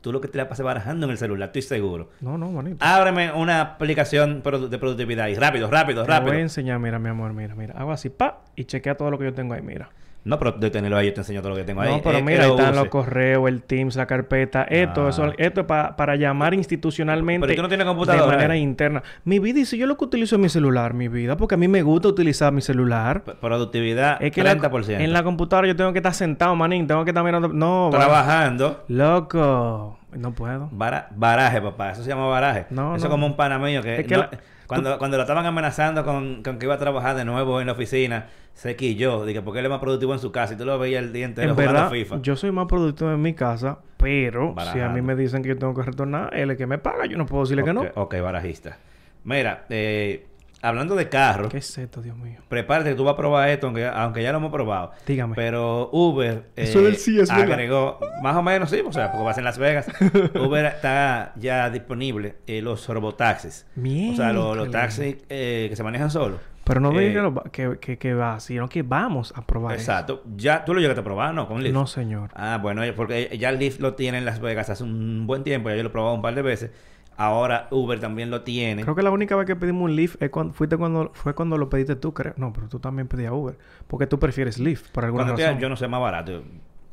Tú 0.02 0.12
lo 0.12 0.20
que 0.20 0.30
te 0.30 0.38
la 0.40 0.50
pasas 0.50 0.66
barajando 0.66 1.06
en 1.06 1.12
el 1.12 1.18
celular, 1.20 1.50
estoy 1.50 1.62
seguro. 1.62 2.10
No, 2.22 2.40
no, 2.40 2.50
manito. 2.50 2.84
Ábreme 2.84 3.32
una 3.32 3.62
aplicación 3.62 4.42
de 4.42 4.80
productividad 4.80 5.28
y 5.28 5.36
rápido, 5.36 5.70
rápido, 5.70 6.06
rápido. 6.06 6.26
Te 6.26 6.32
voy 6.32 6.40
a 6.40 6.42
enseñar, 6.42 6.80
mira, 6.80 6.98
mi 6.98 7.10
amor, 7.10 7.34
mira, 7.34 7.54
mira. 7.54 7.76
Hago 7.78 7.92
así, 7.92 8.10
pa, 8.10 8.46
y 8.56 8.66
chequea 8.66 8.96
todo 8.96 9.12
lo 9.12 9.20
que 9.20 9.26
yo 9.26 9.34
tengo 9.36 9.54
ahí, 9.54 9.62
mira. 9.62 9.90
No, 10.28 10.38
pero 10.38 10.52
de 10.52 10.70
tenerlo 10.70 10.98
ahí 10.98 11.08
yo 11.08 11.14
te 11.14 11.22
enseño 11.22 11.42
todo 11.42 11.52
lo 11.52 11.56
que 11.56 11.64
tengo 11.64 11.80
ahí. 11.80 11.90
No, 11.90 12.02
pero 12.02 12.22
mira, 12.22 12.44
ahí 12.44 12.52
están 12.52 12.76
los 12.76 12.90
correos, 12.90 13.48
el 13.48 13.64
Teams, 13.64 13.96
la 13.96 14.06
carpeta. 14.06 14.64
Esto, 14.64 15.06
ah. 15.06 15.10
eso, 15.10 15.32
esto 15.38 15.62
es 15.62 15.66
para 15.68 16.16
llamar 16.18 16.54
institucionalmente. 16.54 17.48
Pero 17.48 17.56
tú 17.56 17.62
no 17.62 17.70
tienes 17.70 17.88
computadora. 17.88 18.26
De 18.26 18.32
manera 18.32 18.58
interna. 18.58 19.04
Mi 19.24 19.40
vida, 19.40 19.62
y 19.62 19.66
si 19.66 19.78
yo 19.78 19.88
lo 19.88 19.98
que 19.98 20.04
utilizo 20.04 20.36
es 20.36 20.42
mi 20.42 20.50
celular, 20.50 20.94
mi 20.94 21.08
vida, 21.08 21.38
porque 21.38 21.56
a 21.56 21.58
mí 21.58 21.70
me 21.70 21.82
gusta 21.82 22.10
utilizar 22.10 22.52
mi 22.52 22.62
celular. 22.62 23.24
productividad, 23.24 24.22
es 24.22 24.34
que 24.34 24.44
30%. 24.44 25.00
en 25.00 25.14
la 25.14 25.24
computadora 25.24 25.66
yo 25.66 25.78
tengo 25.78 25.94
que 25.94 26.00
estar 26.00 26.14
sentado, 26.14 26.54
manín. 26.58 26.88
Tengo 26.88 27.06
que 27.06 27.12
estar 27.12 27.24
mirando... 27.24 27.48
No, 27.48 27.88
Trabajando. 27.90 28.84
Loco. 28.90 29.98
No 30.12 30.34
puedo. 30.34 30.70
baraje, 30.72 31.62
papá. 31.62 31.92
Eso 31.92 32.04
se 32.04 32.10
llama 32.10 32.28
baraje. 32.28 32.66
No, 32.70 32.98
Eso 32.98 33.06
es 33.06 33.10
como 33.10 33.26
un 33.26 33.38
panameño 33.38 33.82
que... 33.82 34.06
Cuando, 34.68 34.98
cuando 34.98 35.18
lo 35.18 35.24
estaban 35.24 35.46
amenazando 35.46 36.04
con, 36.04 36.44
con, 36.44 36.60
que 36.60 36.66
iba 36.66 36.76
a 36.76 36.78
trabajar 36.78 37.16
de 37.16 37.26
nuevo 37.26 37.62
en 37.62 37.68
la 37.68 37.74
oficina, 37.74 38.28
se 38.54 38.76
quilló. 38.76 39.26
Dije, 39.26 39.42
porque 39.42 39.60
él 39.60 39.66
es 39.66 39.70
más 39.70 39.80
productivo 39.80 40.14
en 40.14 40.20
su 40.20 40.32
casa 40.32 40.54
y 40.54 40.58
tú 40.58 40.66
lo 40.66 40.78
veías 40.78 41.04
el 41.04 41.14
día 41.14 41.26
entero 41.26 41.52
en 41.52 41.56
verdad, 41.56 41.90
FIFA. 41.90 42.22
Yo 42.22 42.36
soy 42.36 42.52
más 42.52 42.68
productivo 42.68 43.12
en 43.12 43.22
mi 43.22 43.34
casa, 43.34 43.80
pero 43.98 44.56
si 44.74 44.80
a 44.80 44.90
mí 44.90 45.02
me 45.02 45.16
dicen 45.16 45.42
que 45.42 45.50
yo 45.50 45.58
tengo 45.58 45.74
que 45.74 45.84
retornar, 45.84 46.36
él 46.36 46.52
es 46.52 46.58
que 46.58 46.68
me 46.68 46.78
paga, 46.78 47.06
yo 47.06 47.18
no 47.18 47.26
puedo 47.26 47.44
decirle 47.44 47.64
que 47.64 47.74
no. 47.74 47.86
Ok, 47.96 48.20
barajista. 48.22 48.78
Mira, 49.24 49.66
eh, 49.70 50.26
hablando 50.62 50.96
de 50.96 51.10
carro. 51.10 51.50
¿Qué 51.50 51.58
es 51.58 51.78
esto, 51.78 52.02
Dios 52.02 52.18
mío? 52.18 52.40
Prepárate 52.50 52.92
que 52.92 52.96
tú 52.96 53.04
vas 53.04 53.14
a 53.14 53.18
probar 53.18 53.50
esto, 53.50 53.68
aunque, 53.68 53.86
aunque 53.86 54.24
ya 54.24 54.32
lo 54.32 54.40
hemos 54.40 54.52
probado. 54.52 54.92
Dígame. 55.06 55.36
Pero 55.36 55.90
Uber. 55.92 56.50
Eso 56.56 56.82
del 56.82 56.98
sí 56.98 57.20
es 57.20 57.30
agregó, 57.30 58.00
más 58.22 58.36
o 58.36 58.42
menos, 58.42 58.70
sí, 58.70 58.82
o 58.86 58.92
sea, 58.92 59.12
porque 59.12 59.26
vas 59.26 59.38
en 59.38 59.44
Las 59.44 59.58
Vegas. 59.58 59.88
Uber 60.36 60.66
está 60.66 61.34
ya 61.36 61.70
disponible 61.70 62.36
eh, 62.48 62.62
los 62.62 62.88
robotaxis. 62.88 63.66
Bien. 63.76 64.14
O 64.14 64.16
sea, 64.16 64.34
los, 64.34 64.72
taxis 64.72 65.18
eh, 65.30 65.68
que 65.70 65.76
se 65.76 65.84
manejan 65.84 66.12
solos. 66.12 66.40
Pero 66.68 66.82
no 66.82 67.00
eh, 67.00 67.16
que, 67.54 67.78
que, 67.80 67.98
que, 67.98 68.14
va, 68.14 68.42
sino 68.42 68.68
que 68.68 68.84
vamos 68.84 69.34
a 69.38 69.42
probar. 69.42 69.76
Exacto. 69.76 70.24
Ya 70.36 70.66
tú 70.66 70.74
lo 70.74 70.82
llegaste 70.82 71.00
a 71.00 71.04
probar, 71.04 71.34
¿no? 71.34 71.48
Con 71.48 71.64
Lyft. 71.64 71.74
No, 71.74 71.88
señor. 71.88 72.32
Ah, 72.36 72.60
bueno, 72.62 72.82
porque 72.94 73.38
ya 73.40 73.54
Lyft 73.54 73.80
lo 73.80 73.94
tiene 73.94 74.18
en 74.18 74.26
Las 74.26 74.42
Vegas 74.42 74.70
hace 74.70 74.84
un 74.84 75.26
buen 75.28 75.46
tiempo. 75.46 75.70
Ya 75.70 75.78
yo 75.78 75.84
lo 75.84 75.90
he 75.90 75.92
probado 75.94 76.16
un 76.16 76.22
par 76.22 76.36
de 76.36 76.42
veces. 76.42 76.72
Ahora 77.18 77.68
Uber 77.72 78.00
también 78.00 78.30
lo 78.30 78.42
tiene. 78.44 78.84
Creo 78.84 78.96
que 78.96 79.02
la 79.02 79.10
única 79.12 79.36
vez 79.36 79.48
que 79.48 79.56
pedimos 79.56 79.84
un 79.90 79.96
Lyft 79.96 80.22
es 80.22 80.30
cuando, 80.30 80.54
fuiste 80.54 80.78
cuando, 80.78 81.10
fue 81.14 81.34
cuando 81.34 81.58
lo 81.58 81.70
pediste 81.70 81.96
tú, 81.96 82.14
creo. 82.14 82.34
No, 82.38 82.54
pero 82.54 82.68
tú 82.70 82.80
también 82.80 83.08
pedías 83.08 83.32
Uber. 83.34 83.58
Porque 83.88 84.06
tú 84.06 84.20
prefieres 84.20 84.60
Lyft, 84.60 84.92
por 84.92 85.04
alguna 85.06 85.26
razón. 85.26 85.60
yo 85.60 85.68
no 85.70 85.76
sé 85.76 85.88
más 85.88 86.00
barato. 86.00 86.44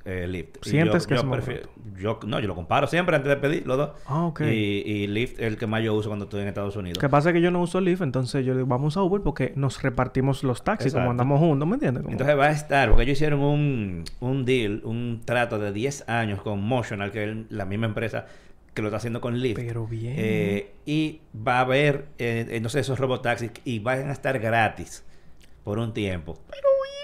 eh, 0.06 0.26
Lyft. 0.26 0.56
¿Sientes 0.62 1.02
yo, 1.04 1.08
que 1.08 1.14
yo 1.14 1.20
es 1.20 1.26
más 1.26 1.36
prefiero- 1.42 1.68
yo 1.98 2.20
No, 2.26 2.38
yo 2.40 2.46
lo 2.48 2.54
comparo 2.54 2.86
siempre 2.86 3.16
antes 3.16 3.28
de 3.30 3.36
pedir 3.36 3.66
los 3.66 3.76
dos. 3.78 3.90
Ah, 4.06 4.24
ok. 4.26 4.40
Y, 4.42 4.82
y 4.84 5.06
Lyft 5.06 5.40
es 5.40 5.46
el 5.46 5.56
que 5.56 5.66
más 5.66 5.82
yo 5.82 5.94
uso 5.94 6.08
cuando 6.10 6.24
estoy 6.26 6.42
en 6.42 6.48
Estados 6.48 6.76
Unidos. 6.76 6.98
Que 6.98 7.08
pasa 7.08 7.30
es 7.30 7.34
que 7.34 7.40
yo 7.40 7.50
no 7.50 7.60
uso 7.62 7.80
Lyft, 7.80 8.02
entonces 8.02 8.44
yo 8.44 8.54
digo, 8.54 8.66
vamos 8.66 8.96
a 8.98 9.02
Uber 9.02 9.22
porque 9.22 9.52
nos 9.56 9.82
repartimos 9.82 10.42
los 10.44 10.62
taxis 10.64 10.92
como 10.94 11.10
andamos 11.10 11.38
juntos, 11.38 11.66
¿me 11.68 11.74
entiendes? 11.74 12.02
Como- 12.02 12.12
Entonces 12.12 12.38
va 12.38 12.46
a 12.46 12.50
estar, 12.50 12.88
porque 12.90 13.04
ellos 13.04 13.12
hicieron 13.14 13.40
un, 13.40 14.04
un 14.20 14.44
deal, 14.44 14.82
un 14.84 15.22
trato 15.24 15.58
de 15.58 15.72
10 15.72 16.06
años 16.08 16.42
con 16.42 16.62
Motional, 16.62 17.10
que 17.10 17.24
es 17.30 17.36
la 17.50 17.64
misma 17.64 17.86
empresa 17.86 18.26
que 18.74 18.82
lo 18.82 18.88
está 18.88 18.96
haciendo 18.98 19.20
con 19.20 19.38
Lyft. 19.40 19.56
Pero 19.56 19.86
bien. 19.86 20.14
Eh, 20.18 20.72
y 20.84 21.20
va 21.36 21.58
a 21.58 21.60
haber, 21.60 22.06
eh, 22.18 22.46
entonces, 22.50 22.82
esos 22.82 22.98
robotaxis 22.98 23.50
y 23.64 23.78
van 23.78 24.08
a 24.10 24.12
estar 24.12 24.38
gratis 24.38 25.04
por 25.62 25.78
un 25.78 25.94
tiempo. 25.94 26.38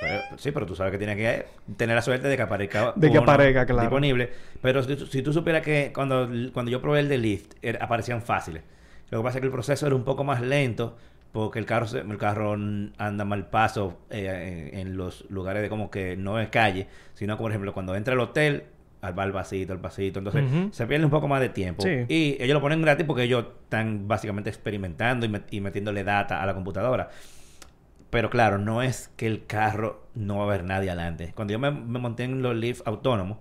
Pero 0.02 0.38
sí, 0.38 0.50
pero 0.50 0.64
tú 0.66 0.74
sabes 0.74 0.92
que 0.92 0.98
tienes 0.98 1.16
que 1.16 1.46
tener 1.76 1.94
la 1.94 2.02
suerte 2.02 2.26
de 2.28 2.36
que 2.36 2.42
aparezca 2.42 2.92
De 2.96 3.08
que 3.10 3.18
uno 3.18 3.22
aparezca, 3.30 3.66
claro. 3.66 3.82
disponible. 3.82 4.30
Pero 4.62 4.82
si, 4.82 4.96
tú- 4.96 5.06
si 5.06 5.22
tú 5.22 5.32
supieras 5.32 5.62
que 5.62 5.92
cuando, 5.94 6.28
cuando 6.52 6.70
yo 6.70 6.80
probé 6.80 7.00
el 7.00 7.08
de 7.08 7.18
Lyft, 7.18 7.52
aparecían 7.80 8.22
fáciles. 8.22 8.62
Lo 9.10 9.18
que 9.18 9.24
pasa 9.24 9.38
es 9.38 9.40
que 9.42 9.46
el 9.46 9.52
proceso 9.52 9.86
era 9.86 9.94
un 9.94 10.04
poco 10.04 10.24
más 10.24 10.40
lento 10.40 10.96
porque 11.32 11.58
el 11.58 11.66
carro, 11.66 11.86
el 11.96 12.18
carro 12.18 12.52
anda 12.54 13.24
mal 13.24 13.48
paso 13.50 14.00
eh, 14.10 14.70
en, 14.72 14.78
en 14.78 14.96
los 14.96 15.28
lugares 15.30 15.62
de 15.62 15.68
como 15.68 15.90
que 15.90 16.16
no 16.16 16.40
es 16.40 16.48
calle, 16.48 16.86
sino 17.14 17.36
como 17.36 17.44
por 17.44 17.52
ejemplo 17.52 17.72
cuando 17.74 17.94
entra 17.94 18.14
al 18.14 18.20
hotel, 18.20 18.64
al 19.00 19.18
al 19.18 19.32
vasito, 19.32 19.72
al 19.72 19.80
pasito. 19.80 20.18
Entonces 20.18 20.44
se 20.72 20.86
pierde 20.86 21.04
un 21.04 21.10
poco 21.10 21.28
más 21.28 21.40
de 21.40 21.48
tiempo. 21.48 21.82
Sí. 21.82 22.04
Y 22.08 22.36
ellos 22.40 22.54
lo 22.54 22.60
ponen 22.60 22.82
gratis 22.82 23.06
porque 23.06 23.22
ellos 23.24 23.46
están 23.64 24.06
básicamente 24.08 24.50
experimentando 24.50 25.26
y, 25.26 25.28
met- 25.28 25.46
y 25.50 25.60
metiéndole 25.60 26.04
data 26.04 26.42
a 26.42 26.46
la 26.46 26.54
computadora. 26.54 27.08
Pero 28.10 28.28
claro, 28.28 28.58
no 28.58 28.82
es 28.82 29.08
que 29.16 29.26
el 29.26 29.46
carro 29.46 30.06
no 30.14 30.38
va 30.38 30.42
a 30.42 30.46
haber 30.46 30.64
nadie 30.64 30.90
adelante. 30.90 31.32
Cuando 31.34 31.52
yo 31.52 31.58
me, 31.58 31.70
me 31.70 31.98
monté 31.98 32.24
en 32.24 32.42
los 32.42 32.56
Leaf 32.56 32.82
autónomos, 32.84 33.38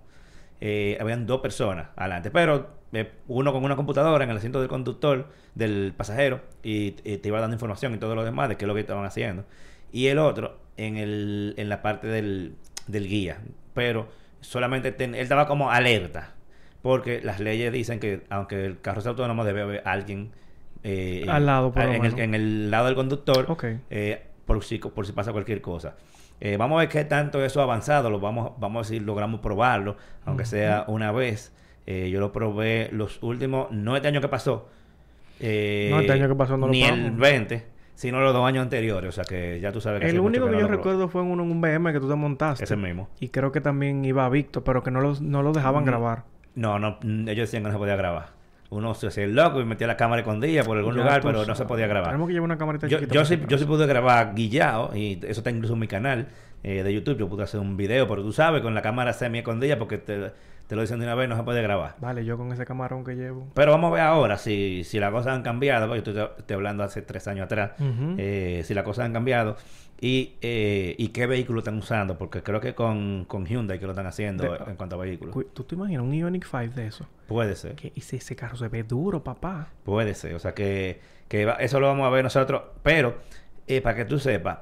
eh, 0.60 0.96
habían 1.00 1.26
dos 1.26 1.40
personas 1.40 1.88
adelante, 1.96 2.30
pero 2.30 2.76
eh, 2.92 3.10
uno 3.26 3.52
con 3.52 3.64
una 3.64 3.74
computadora 3.76 4.22
en 4.24 4.30
el 4.30 4.36
asiento 4.36 4.60
del 4.60 4.68
conductor, 4.68 5.28
del 5.54 5.92
pasajero, 5.96 6.42
y, 6.62 6.94
y 7.02 7.16
te 7.16 7.28
iba 7.28 7.40
dando 7.40 7.54
información 7.54 7.94
y 7.94 7.98
todo 7.98 8.14
lo 8.14 8.24
demás 8.24 8.48
de 8.48 8.56
qué 8.56 8.64
es 8.64 8.68
lo 8.68 8.74
que 8.74 8.80
estaban 8.80 9.04
haciendo. 9.04 9.44
Y 9.90 10.06
el 10.06 10.18
otro 10.18 10.58
en, 10.76 10.96
el, 10.96 11.54
en 11.56 11.68
la 11.68 11.82
parte 11.82 12.06
del, 12.06 12.54
del 12.86 13.08
guía. 13.08 13.40
Pero 13.74 14.08
solamente 14.40 14.92
ten- 14.92 15.14
él 15.14 15.20
estaba 15.22 15.46
como 15.46 15.70
alerta. 15.70 16.34
Porque 16.82 17.20
las 17.22 17.40
leyes 17.40 17.72
dicen 17.72 18.00
que 18.00 18.22
aunque 18.30 18.64
el 18.64 18.80
carro 18.80 19.00
sea 19.02 19.10
autónomo, 19.10 19.44
debe 19.44 19.60
haber 19.62 19.82
alguien 19.86 20.30
eh, 20.82 21.26
Al 21.28 21.44
lado, 21.44 21.72
por 21.72 21.84
lo 21.84 21.92
en, 21.92 22.04
el, 22.06 22.18
en 22.18 22.34
el 22.34 22.70
lado 22.70 22.86
del 22.86 22.94
conductor 22.94 23.44
Ok. 23.48 23.64
eh, 23.90 24.22
por, 24.46 24.64
si, 24.64 24.78
por 24.78 25.06
si 25.06 25.12
pasa 25.12 25.30
cualquier 25.32 25.60
cosa. 25.60 25.96
Eh, 26.40 26.56
vamos 26.56 26.76
a 26.76 26.80
ver 26.80 26.88
qué 26.88 27.04
tanto 27.04 27.44
eso 27.44 27.60
ha 27.60 27.64
avanzado. 27.64 28.08
Lo 28.08 28.18
vamos, 28.18 28.52
vamos 28.58 28.86
a 28.86 28.88
si 28.88 28.98
logramos 28.98 29.40
probarlo, 29.40 29.96
aunque 30.24 30.46
sea 30.46 30.84
una 30.88 31.12
vez. 31.12 31.52
Eh, 31.86 32.08
yo 32.10 32.18
lo 32.20 32.32
probé 32.32 32.88
los 32.92 33.22
últimos, 33.22 33.70
no 33.72 33.94
este 33.96 34.08
año 34.08 34.22
que 34.22 34.28
pasó. 34.28 34.68
No, 35.40 35.46
este 36.00 36.12
año 36.12 36.28
que 36.28 36.34
pasó 36.34 36.56
no 36.56 36.66
lo 36.66 36.72
Ni 36.72 36.82
el 36.82 36.94
probamos. 36.94 37.18
20, 37.20 37.66
sino 38.00 38.18
los 38.22 38.32
dos 38.32 38.46
años 38.46 38.62
anteriores. 38.62 39.10
O 39.10 39.12
sea 39.12 39.24
que 39.24 39.60
ya 39.60 39.72
tú 39.72 39.82
sabes 39.82 40.00
que 40.00 40.08
El 40.08 40.20
único 40.20 40.48
que 40.50 40.58
yo 40.58 40.66
recuerdo 40.66 41.08
fue 41.08 41.20
en 41.20 41.32
en 41.32 41.40
un 41.40 41.60
BM 41.60 41.92
que 41.92 42.00
tú 42.00 42.08
te 42.08 42.14
montaste. 42.14 42.64
Ese 42.64 42.74
mismo. 42.74 43.10
Y 43.20 43.28
creo 43.28 43.52
que 43.52 43.60
también 43.60 44.02
iba 44.06 44.26
Víctor, 44.30 44.64
pero 44.64 44.82
que 44.82 44.90
no 44.90 45.02
lo, 45.02 45.20
no 45.20 45.42
lo 45.42 45.52
dejaban 45.52 45.82
Mm. 45.82 45.86
grabar. 45.86 46.22
No, 46.54 46.78
no, 46.78 46.96
mm, 47.02 47.28
ellos 47.28 47.48
decían 47.48 47.62
que 47.62 47.68
no 47.68 47.74
se 47.74 47.78
podía 47.78 47.96
grabar. 47.96 48.28
Uno 48.70 48.94
se 48.94 49.08
hacía 49.08 49.24
el 49.24 49.34
loco 49.34 49.60
y 49.60 49.66
metía 49.66 49.86
la 49.86 49.98
cámara 49.98 50.22
escondida 50.22 50.64
por 50.64 50.78
algún 50.78 50.94
Ya 50.94 51.02
lugar, 51.02 51.20
pero 51.22 51.44
no 51.44 51.54
se 51.54 51.66
podía 51.66 51.86
grabar. 51.88 52.08
Tenemos 52.08 52.26
que 52.28 52.32
llevar 52.32 52.46
una 52.46 52.56
camarita 52.56 52.86
Yo, 52.86 53.00
chiquita 53.00 53.14
yo 53.14 53.24
sí, 53.26 53.38
yo 53.46 53.58
sí 53.58 53.66
pude 53.66 53.86
grabar 53.86 54.34
guillado 54.34 54.96
y 54.96 55.20
eso 55.24 55.40
está 55.40 55.50
incluso 55.50 55.74
en 55.74 55.80
mi 55.80 55.86
canal 55.88 56.28
eh, 56.62 56.82
de 56.82 56.94
YouTube. 56.94 57.18
Yo 57.18 57.28
pude 57.28 57.42
hacer 57.42 57.60
un 57.60 57.76
video, 57.76 58.08
pero 58.08 58.22
tú 58.22 58.32
sabes, 58.32 58.62
con 58.62 58.74
la 58.74 58.80
cámara 58.80 59.12
semi 59.12 59.40
escondida 59.40 59.78
porque 59.78 59.98
te, 59.98 60.30
te 60.70 60.76
lo 60.76 60.82
dicen 60.82 61.00
de 61.00 61.04
una 61.06 61.16
vez, 61.16 61.28
no 61.28 61.36
se 61.36 61.42
puede 61.42 61.60
grabar. 61.62 61.96
Vale, 61.98 62.24
yo 62.24 62.38
con 62.38 62.52
ese 62.52 62.64
camarón 62.64 63.04
que 63.04 63.16
llevo. 63.16 63.48
Pero 63.54 63.72
vamos 63.72 63.90
a 63.90 63.94
ver 63.94 64.02
ahora 64.04 64.38
si, 64.38 64.84
si 64.84 65.00
las 65.00 65.10
cosas 65.10 65.34
han 65.34 65.42
cambiado, 65.42 65.88
porque 65.88 66.02
yo 66.02 66.10
estoy, 66.12 66.28
estoy 66.38 66.54
hablando 66.54 66.84
hace 66.84 67.02
tres 67.02 67.26
años 67.26 67.44
atrás, 67.46 67.72
eh, 68.16 68.62
si 68.64 68.72
las 68.72 68.84
cosas 68.84 69.04
han 69.06 69.12
cambiado 69.12 69.56
y, 70.00 70.36
eh, 70.40 70.94
y 70.96 71.08
qué 71.08 71.26
vehículo 71.26 71.58
están 71.58 71.76
usando, 71.76 72.16
porque 72.16 72.42
creo 72.42 72.60
que 72.60 72.74
con, 72.74 73.24
con 73.26 73.44
Hyundai 73.46 73.78
que 73.78 73.84
lo 73.84 73.90
están 73.92 74.06
haciendo 74.06 74.44
De- 74.44 74.58
en 74.70 74.76
cuanto 74.76 74.94
a 74.96 75.00
vehículos. 75.00 75.34
Cu- 75.34 75.44
¿Tú 75.52 75.64
te 75.64 75.74
imaginas 75.74 76.04
un 76.04 76.14
Ioniq 76.14 76.46
5 76.46 76.74
de 76.76 76.86
eso? 76.86 77.06
Puede 77.26 77.56
ser. 77.56 77.74
Que 77.74 77.92
ese, 77.96 78.16
ese 78.16 78.36
carro 78.36 78.56
se 78.56 78.68
ve 78.68 78.82
duro, 78.84 79.22
papá. 79.24 79.68
Puede 79.84 80.14
ser, 80.14 80.34
o 80.36 80.38
sea 80.38 80.54
que, 80.54 81.00
que 81.28 81.44
va- 81.44 81.54
eso 81.54 81.80
lo 81.80 81.88
vamos 81.88 82.06
a 82.06 82.10
ver 82.10 82.22
nosotros, 82.24 82.62
pero 82.84 83.16
eh, 83.66 83.80
para 83.82 83.96
que 83.96 84.04
tú 84.04 84.18
sepas, 84.18 84.58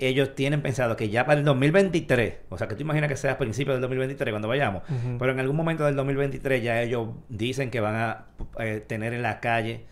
ellos 0.00 0.34
tienen 0.34 0.62
pensado 0.62 0.96
que 0.96 1.08
ya 1.08 1.24
para 1.26 1.38
el 1.38 1.44
2023, 1.44 2.34
o 2.48 2.58
sea 2.58 2.68
que 2.68 2.74
tú 2.74 2.82
imaginas 2.82 3.08
que 3.08 3.16
sea 3.16 3.32
a 3.32 3.38
principios 3.38 3.74
del 3.74 3.82
2023 3.82 4.32
cuando 4.32 4.48
vayamos, 4.48 4.82
pero 5.18 5.32
en 5.32 5.40
algún 5.40 5.56
momento 5.56 5.84
del 5.84 5.96
2023 5.96 6.62
ya 6.62 6.80
ellos 6.82 7.08
dicen 7.28 7.70
que 7.70 7.80
van 7.80 7.94
a 7.96 8.24
eh, 8.58 8.82
tener 8.86 9.12
en 9.12 9.22
la 9.22 9.40
calle 9.40 9.84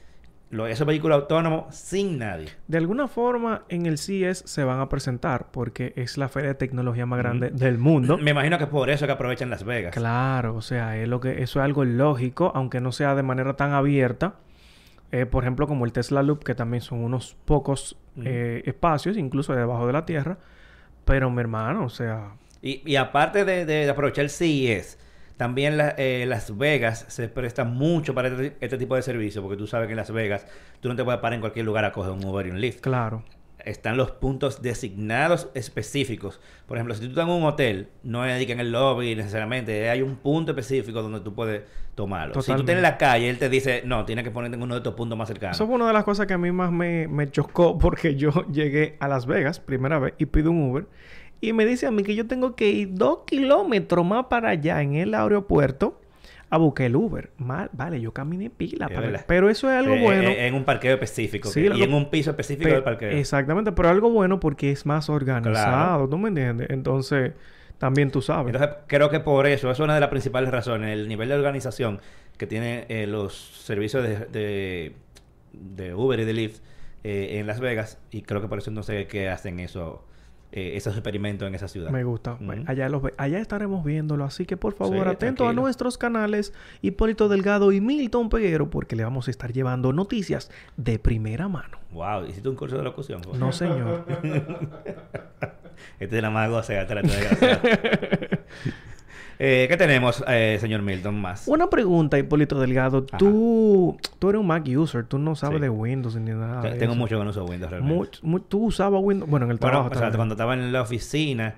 lo- 0.50 0.66
esos 0.66 0.86
vehículos 0.86 1.14
autónomos 1.20 1.74
sin 1.74 2.18
nadie. 2.18 2.48
De 2.68 2.78
alguna 2.78 3.06
forma, 3.06 3.64
en 3.68 3.84
el 3.84 3.98
CES 3.98 4.44
se 4.46 4.64
van 4.64 4.80
a 4.80 4.88
presentar 4.88 5.48
porque 5.50 5.92
es 5.96 6.16
la 6.16 6.28
feria 6.30 6.48
de 6.48 6.54
tecnología 6.54 7.04
más 7.04 7.18
grande 7.18 7.50
del 7.50 7.76
mundo. 7.76 8.16
Me 8.16 8.30
imagino 8.30 8.56
que 8.56 8.64
es 8.64 8.70
por 8.70 8.88
eso 8.88 9.04
que 9.04 9.12
aprovechan 9.12 9.50
Las 9.50 9.64
Vegas. 9.64 9.92
Claro, 9.94 10.54
o 10.54 10.62
sea, 10.62 10.96
es 10.96 11.06
lo 11.06 11.20
que, 11.20 11.42
eso 11.42 11.60
es 11.60 11.64
algo 11.64 11.84
lógico, 11.84 12.50
aunque 12.54 12.80
no 12.80 12.92
sea 12.92 13.14
de 13.14 13.22
manera 13.22 13.56
tan 13.56 13.72
abierta. 13.72 14.36
Eh, 15.10 15.24
por 15.26 15.42
ejemplo, 15.44 15.66
como 15.66 15.84
el 15.86 15.92
Tesla 15.92 16.22
Loop, 16.22 16.44
que 16.44 16.54
también 16.54 16.82
son 16.82 16.98
unos 17.00 17.34
pocos 17.46 17.96
Eh, 18.24 18.62
espacios, 18.66 19.16
incluso 19.16 19.54
debajo 19.54 19.86
de 19.86 19.92
la 19.92 20.04
tierra. 20.06 20.38
Pero 21.04 21.30
mi 21.30 21.40
hermano, 21.40 21.84
o 21.84 21.88
sea, 21.90 22.32
Y, 22.62 22.82
y 22.90 22.96
aparte 22.96 23.44
de, 23.44 23.64
de 23.64 23.88
aprovechar 23.88 24.24
el 24.24 24.30
CES, 24.30 24.98
también 25.36 25.76
la- 25.78 25.94
eh, 25.96 26.26
Las 26.26 26.56
Vegas 26.58 27.04
se 27.08 27.28
presta 27.28 27.64
mucho 27.64 28.14
para 28.14 28.28
este, 28.28 28.56
este 28.60 28.76
tipo 28.78 28.96
de 28.96 29.02
servicio, 29.02 29.40
porque 29.42 29.56
tú 29.56 29.66
sabes 29.66 29.86
que 29.86 29.92
en 29.92 29.96
Las 29.98 30.10
Vegas 30.10 30.46
tú 30.80 30.88
no 30.88 30.96
te 30.96 31.04
puedes 31.04 31.20
parar 31.20 31.34
en 31.34 31.40
cualquier 31.40 31.64
lugar 31.64 31.84
a 31.84 31.92
coger 31.92 32.12
un 32.12 32.24
Uber 32.24 32.46
y 32.46 32.50
un 32.50 32.60
Lyft. 32.60 32.80
claro. 32.80 33.22
Están 33.68 33.96
los 33.96 34.12
puntos 34.12 34.62
designados 34.62 35.48
específicos. 35.54 36.40
Por 36.66 36.78
ejemplo, 36.78 36.94
si 36.94 37.02
tú 37.02 37.08
estás 37.08 37.24
en 37.24 37.30
un 37.30 37.44
hotel, 37.44 37.88
no 38.02 38.24
es 38.24 38.44
que 38.46 38.52
en 38.52 38.60
el 38.60 38.72
lobby 38.72 39.14
necesariamente, 39.14 39.90
hay 39.90 40.00
un 40.00 40.16
punto 40.16 40.52
específico 40.52 41.02
donde 41.02 41.20
tú 41.20 41.34
puedes 41.34 41.64
tomarlo. 41.94 42.40
Si 42.40 42.52
tú 42.52 42.60
estás 42.60 42.76
en 42.76 42.82
la 42.82 42.96
calle, 42.96 43.28
él 43.28 43.38
te 43.38 43.48
dice, 43.48 43.82
no, 43.84 44.04
tienes 44.04 44.24
que 44.24 44.30
ponerte 44.30 44.56
en 44.56 44.62
uno 44.62 44.74
de 44.74 44.78
estos 44.78 44.94
puntos 44.94 45.18
más 45.18 45.28
cercanos. 45.28 45.56
Eso 45.56 45.66
fue 45.66 45.74
una 45.74 45.86
de 45.86 45.92
las 45.92 46.04
cosas 46.04 46.26
que 46.26 46.34
a 46.34 46.38
mí 46.38 46.50
más 46.50 46.72
me, 46.72 47.08
me 47.08 47.30
chocó 47.30 47.76
porque 47.80 48.16
yo 48.16 48.30
llegué 48.50 48.96
a 49.00 49.08
Las 49.08 49.26
Vegas 49.26 49.60
primera 49.60 49.98
vez 49.98 50.14
y 50.18 50.26
pido 50.26 50.50
un 50.50 50.70
Uber 50.70 50.86
y 51.40 51.52
me 51.52 51.66
dice 51.66 51.86
a 51.86 51.90
mí 51.90 52.02
que 52.02 52.14
yo 52.14 52.26
tengo 52.26 52.56
que 52.56 52.70
ir 52.70 52.94
dos 52.94 53.20
kilómetros 53.26 54.04
más 54.04 54.26
para 54.26 54.50
allá 54.50 54.82
en 54.82 54.94
el 54.94 55.14
aeropuerto 55.14 56.00
a 56.50 56.56
buscar 56.58 56.86
el 56.86 56.96
Uber. 56.96 57.30
Mal, 57.38 57.68
vale, 57.72 58.00
yo 58.00 58.12
caminé 58.12 58.48
pila, 58.50 58.86
Es 58.86 58.94
para- 58.94 59.24
pero 59.26 59.50
eso 59.50 59.70
es 59.70 59.76
algo 59.76 59.94
Eh, 59.94 60.02
bueno. 60.02 60.28
eh, 60.30 60.46
en 60.46 60.54
un 60.54 60.64
parqueo 60.64 60.94
específico. 60.94 61.48
Sí, 61.48 61.68
que- 61.68 61.76
y 61.76 61.82
en 61.82 61.92
un 61.94 62.10
piso 62.10 62.30
específico 62.30 62.68
Pe- 62.68 62.74
del 62.74 62.82
parqueo. 62.84 63.10
Exactamente, 63.10 63.72
pero 63.72 63.88
algo 63.90 64.10
bueno 64.10 64.40
porque 64.40 64.70
es 64.70 64.86
más 64.86 65.08
organizado, 65.10 66.08
¿tú 66.08 66.16
me 66.18 66.28
entiendes? 66.28 66.68
Entonces, 66.70 67.32
también 67.78 68.10
tú 68.10 68.22
sabes. 68.22 68.54
Entonces, 68.54 68.76
creo 68.86 69.10
que 69.10 69.20
por 69.20 69.46
eso, 69.46 69.70
es 69.70 69.78
una 69.78 69.94
de 69.94 70.00
las 70.00 70.08
principales 70.08 70.50
razones, 70.50 70.92
el 70.98 71.06
nivel 71.08 71.28
de 71.28 71.34
organización 71.34 72.00
que 72.36 72.46
tienen 72.46 72.86
eh, 72.88 73.06
los 73.06 73.34
servicios 73.36 74.02
de, 74.02 74.16
de, 74.26 74.92
de 75.52 75.94
Uber 75.94 76.18
y 76.20 76.24
de 76.24 76.32
Lyft 76.32 76.60
eh, 77.04 77.38
en 77.38 77.46
Las 77.46 77.60
Vegas, 77.60 77.98
y 78.10 78.22
creo 78.22 78.40
que 78.40 78.48
por 78.48 78.58
eso 78.58 78.70
entonces 78.70 79.06
que 79.06 79.28
hacen 79.28 79.60
eso, 79.60 80.04
eh, 80.50 80.72
esos 80.76 80.94
experimentos 80.94 81.46
en 81.46 81.54
esa 81.54 81.68
ciudad. 81.68 81.90
Me 81.90 82.04
gusta. 82.04 82.38
Bueno, 82.40 82.64
allá, 82.66 82.88
los 82.88 83.02
allá 83.16 83.38
estaremos 83.38 83.84
viéndolo. 83.84 84.24
Así 84.24 84.46
que 84.46 84.56
por 84.56 84.74
favor, 84.74 85.04
Sí, 85.04 85.10
atento 85.10 85.46
a 85.46 85.52
nuestros 85.52 85.98
canales 85.98 86.52
Hipólito 86.80 87.28
Delgado 87.28 87.72
y 87.72 87.80
Milton 87.80 88.30
Peguero 88.30 88.70
porque 88.70 88.96
le 88.96 89.04
vamos 89.04 89.28
a 89.28 89.30
estar 89.30 89.52
llevando 89.52 89.92
noticias 89.92 90.50
de 90.76 90.98
primera 90.98 91.48
mano. 91.48 91.78
Wow, 91.92 92.26
¿hiciste 92.26 92.48
un 92.48 92.56
curso 92.56 92.76
de 92.78 92.84
locución? 92.84 93.22
Jorge? 93.22 93.38
No, 93.38 93.52
señor. 93.52 94.04
Este 96.00 96.16
es 96.16 96.22
la 96.22 96.30
más 96.30 96.50
gocea, 96.50 96.82
es 96.82 96.90
la. 96.90 97.02
eh, 99.38 99.66
¿Qué 99.68 99.76
tenemos, 99.76 100.24
eh, 100.26 100.58
señor 100.60 100.82
Milton, 100.82 101.20
más? 101.20 101.46
Una 101.46 101.68
pregunta, 101.70 102.18
Hipólito 102.18 102.58
Delgado. 102.60 103.04
Ajá. 103.08 103.18
Tú, 103.18 103.96
tú 104.18 104.28
eres 104.30 104.40
un 104.40 104.46
Mac 104.46 104.64
user. 104.66 105.04
Tú 105.04 105.18
no 105.18 105.34
sabes 105.36 105.56
Sí. 105.58 105.62
de 105.62 105.68
Windows 105.70 106.16
ni 106.16 106.30
nada. 106.32 106.76
Tengo 106.76 106.94
mucho 106.94 107.18
que 107.18 107.24
no 107.24 107.30
uso 107.30 107.44
Windows 107.44 107.70
realmente. 107.70 107.96
Much- 107.98 108.22
mu- 108.22 108.40
tú 108.40 108.64
usabas 108.66 109.00
Windows. 109.02 109.30
Bueno, 109.30 109.46
en 109.46 109.52
el 109.52 109.58
Bueno, 109.58 109.70
trabajo. 109.76 109.94
o 109.94 109.98
sea, 109.98 110.10
cuando 110.16 110.34
estaba 110.34 110.54
en 110.54 110.72
la 110.72 110.82
oficina, 110.82 111.54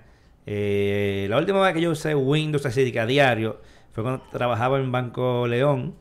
eh, 0.46 1.26
la 1.30 1.38
última 1.38 1.60
vez 1.60 1.74
que 1.74 1.80
yo 1.80 1.90
usé 1.90 2.14
Windows 2.14 2.66
así 2.66 2.90
que 2.92 3.00
a 3.00 3.06
diario 3.06 3.60
fue 3.92 4.02
cuando 4.04 4.22
trabajaba 4.30 4.78
en 4.78 4.90
Banco 4.92 5.46
León 5.46 5.94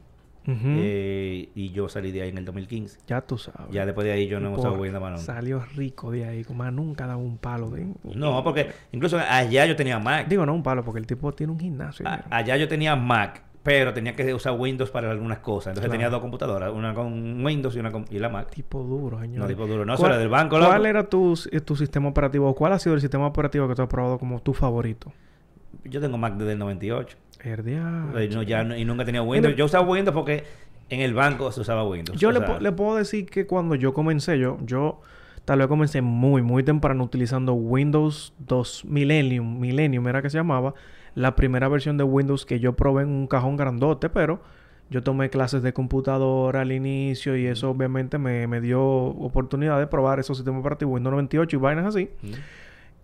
Eh, 0.48 1.50
y 1.56 1.72
yo 1.72 1.90
salí 1.90 2.12
de 2.12 2.22
ahí 2.24 2.30
en 2.30 2.38
el 2.40 2.46
2015. 2.46 3.00
Ya 3.08 3.22
tú 3.22 3.38
sabes. 3.38 3.72
Ya 3.72 3.86
después 3.86 4.06
de 4.06 4.14
ahí 4.14 4.28
yo 4.28 4.40
no 4.40 4.50
he 4.50 4.58
usado 4.58 4.76
Windows 4.76 5.02
más. 5.02 5.22
Salió 5.22 5.64
rico 5.76 6.12
de 6.12 6.26
ahí. 6.26 6.44
Como 6.44 6.70
nunca 6.72 7.06
daba 7.06 7.18
un 7.22 7.38
palo 7.38 7.70
de... 7.70 7.88
No, 8.04 8.44
porque 8.44 8.72
incluso 8.92 9.18
allá 9.18 9.66
yo 9.66 9.76
tenía 9.76 10.00
Mac. 10.00 10.28
Digo, 10.28 10.46
no 10.46 10.54
un 10.54 10.64
palo, 10.64 10.84
porque 10.84 11.00
el 11.00 11.08
tipo 11.08 11.32
tiene 11.34 11.54
un 11.54 11.60
gimnasio. 11.60 12.08
A- 12.08 12.24
allá 12.32 12.58
yo 12.58 12.68
tenía 12.68 12.96
Mac, 12.96 13.44
pero 13.64 13.94
tenía 13.94 14.16
que 14.16 14.34
usar 14.34 14.54
Windows 14.58 14.90
para 14.90 15.12
algunas 15.12 15.40
cosas. 15.40 15.72
Entonces 15.72 15.82
Claro. 15.90 15.92
tenía 15.92 16.10
dos 16.10 16.22
computadoras, 16.22 16.72
una 16.74 16.94
con 16.94 17.46
Windows 17.46 17.76
y 17.76 17.80
una 17.80 17.92
con 17.92 18.06
y 18.10 18.18
la 18.20 18.30
Mac. 18.30 18.50
Tipo 18.50 18.82
duro, 18.84 19.20
señor. 19.20 19.40
No, 19.42 19.48
tipo 19.48 19.68
duro. 19.68 19.86
No, 19.86 19.96
¿Cuál- 19.96 19.98
eso 19.98 20.08
era 20.08 20.18
del 20.18 20.30
banco, 20.30 20.58
¿Cuál 20.58 20.72
loco. 20.78 20.86
era 20.88 21.04
tu, 21.10 21.38
eh, 21.52 21.60
tu 21.62 21.76
sistema 21.76 22.10
operativo? 22.10 22.54
¿Cuál 22.56 22.74
ha 22.74 22.80
sido 22.80 22.96
el 22.96 23.02
sistema 23.02 23.28
operativo 23.28 23.68
que 23.68 23.76
tú 23.76 23.82
has 23.84 23.88
probado 23.90 24.18
como 24.18 24.40
tu 24.42 24.54
favorito? 24.54 25.12
Yo 25.86 26.02
tengo 26.02 26.18
Mac 26.18 26.36
desde 26.36 26.54
el 26.54 26.60
98. 26.60 27.18
El 28.18 28.34
no, 28.34 28.44
ya, 28.44 28.62
y 28.78 28.86
nunca 28.86 29.06
tenido 29.06 29.24
Windows. 29.24 29.56
Yo 29.56 29.66
usaba 29.66 29.88
Windows 29.88 30.14
porque 30.16 30.44
en 30.90 31.02
el 31.02 31.14
banco 31.14 31.52
se 31.52 31.62
usaba 31.62 31.84
Windows. 31.88 32.20
Yo 32.20 32.32
le, 32.32 32.40
sea, 32.40 32.48
po- 32.48 32.60
le 32.60 32.72
puedo 32.72 32.96
decir 32.98 33.26
que 33.28 33.46
cuando 33.48 33.76
yo 33.76 33.94
comencé, 33.94 34.38
yo, 34.40 34.58
yo 34.66 35.02
tal 35.46 35.60
vez 35.60 35.68
comencé 35.68 36.02
muy, 36.02 36.42
muy 36.42 36.64
temprano 36.64 37.04
utilizando 37.04 37.54
Windows 37.54 38.34
2 38.40 38.86
Millennium, 38.86 39.60
Millennium 39.60 40.08
era 40.08 40.22
que 40.22 40.30
se 40.30 40.38
llamaba, 40.38 40.74
la 41.16 41.36
primera 41.36 41.68
versión 41.70 41.98
de 41.98 42.04
Windows 42.04 42.46
que 42.46 42.60
yo 42.60 42.74
probé 42.76 43.04
en 43.04 43.10
un 43.10 43.28
cajón 43.28 43.56
grandote, 43.58 44.10
pero 44.10 44.42
yo 44.90 45.02
tomé 45.04 45.30
clases 45.30 45.62
de 45.62 45.72
computadora 45.74 46.62
al 46.62 46.72
inicio 46.72 47.38
y 47.38 47.46
eso 47.46 47.70
obviamente 47.70 48.18
me, 48.18 48.48
me 48.48 48.60
dio 48.60 48.82
oportunidad 48.84 49.80
de 49.80 49.88
probar 49.88 50.20
esos 50.20 50.38
sistemas 50.38 50.62
operativos 50.62 50.96
Windows 50.96 51.12
98 51.14 51.56
y 51.56 51.60
vainas 51.60 51.86
así. 51.86 52.10
Ujú. 52.24 52.34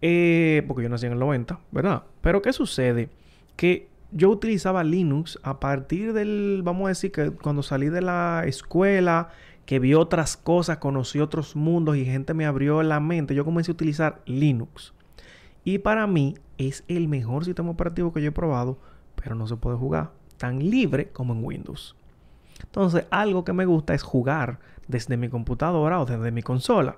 Eh, 0.08 0.62
porque 0.68 0.84
yo 0.84 0.90
nací 0.90 1.08
en 1.08 1.14
el 1.14 1.20
90, 1.20 1.60
¿verdad? 1.72 2.04
Pero 2.22 2.44
¿qué 2.44 2.54
sucede? 2.54 3.10
Que 3.56 3.90
yo 4.12 4.30
utilizaba 4.30 4.84
Linux 4.84 5.40
a 5.42 5.60
partir 5.60 6.14
del, 6.14 6.62
vamos 6.64 6.86
a 6.86 6.90
decir 6.90 7.12
que 7.12 7.32
cuando 7.32 7.64
salí 7.64 7.90
de 7.90 8.04
la 8.04 8.44
escuela, 8.46 9.30
que 9.66 9.80
vi 9.80 9.96
otras 9.96 10.38
cosas, 10.38 10.78
conocí 10.78 11.20
otros 11.20 11.56
mundos 11.56 11.98
y 11.98 12.06
gente 12.06 12.36
me 12.36 12.46
abrió 12.46 12.84
la 12.84 13.00
mente, 13.00 13.34
yo 13.34 13.44
comencé 13.46 13.72
a 13.72 13.74
utilizar 13.74 14.22
Linux. 14.28 14.94
Y 15.64 15.80
para 15.80 16.06
mí 16.06 16.36
es 16.60 16.84
el 16.88 17.08
mejor 17.08 17.44
sistema 17.44 17.72
operativo 17.72 18.14
que 18.14 18.22
yo 18.22 18.28
he 18.30 18.32
probado, 18.32 18.78
pero 19.16 19.34
no 19.34 19.48
se 19.48 19.56
puede 19.56 19.76
jugar 19.76 20.12
tan 20.38 20.60
libre 20.70 21.10
como 21.10 21.34
en 21.34 21.44
Windows. 21.44 21.96
Entonces, 22.62 23.08
algo 23.10 23.44
que 23.44 23.54
me 23.54 23.66
gusta 23.66 23.96
es 23.96 24.04
jugar 24.04 24.60
desde 24.88 25.18
mi 25.18 25.30
computadora 25.30 26.00
o 26.00 26.06
desde 26.06 26.30
mi 26.30 26.44
consola. 26.44 26.98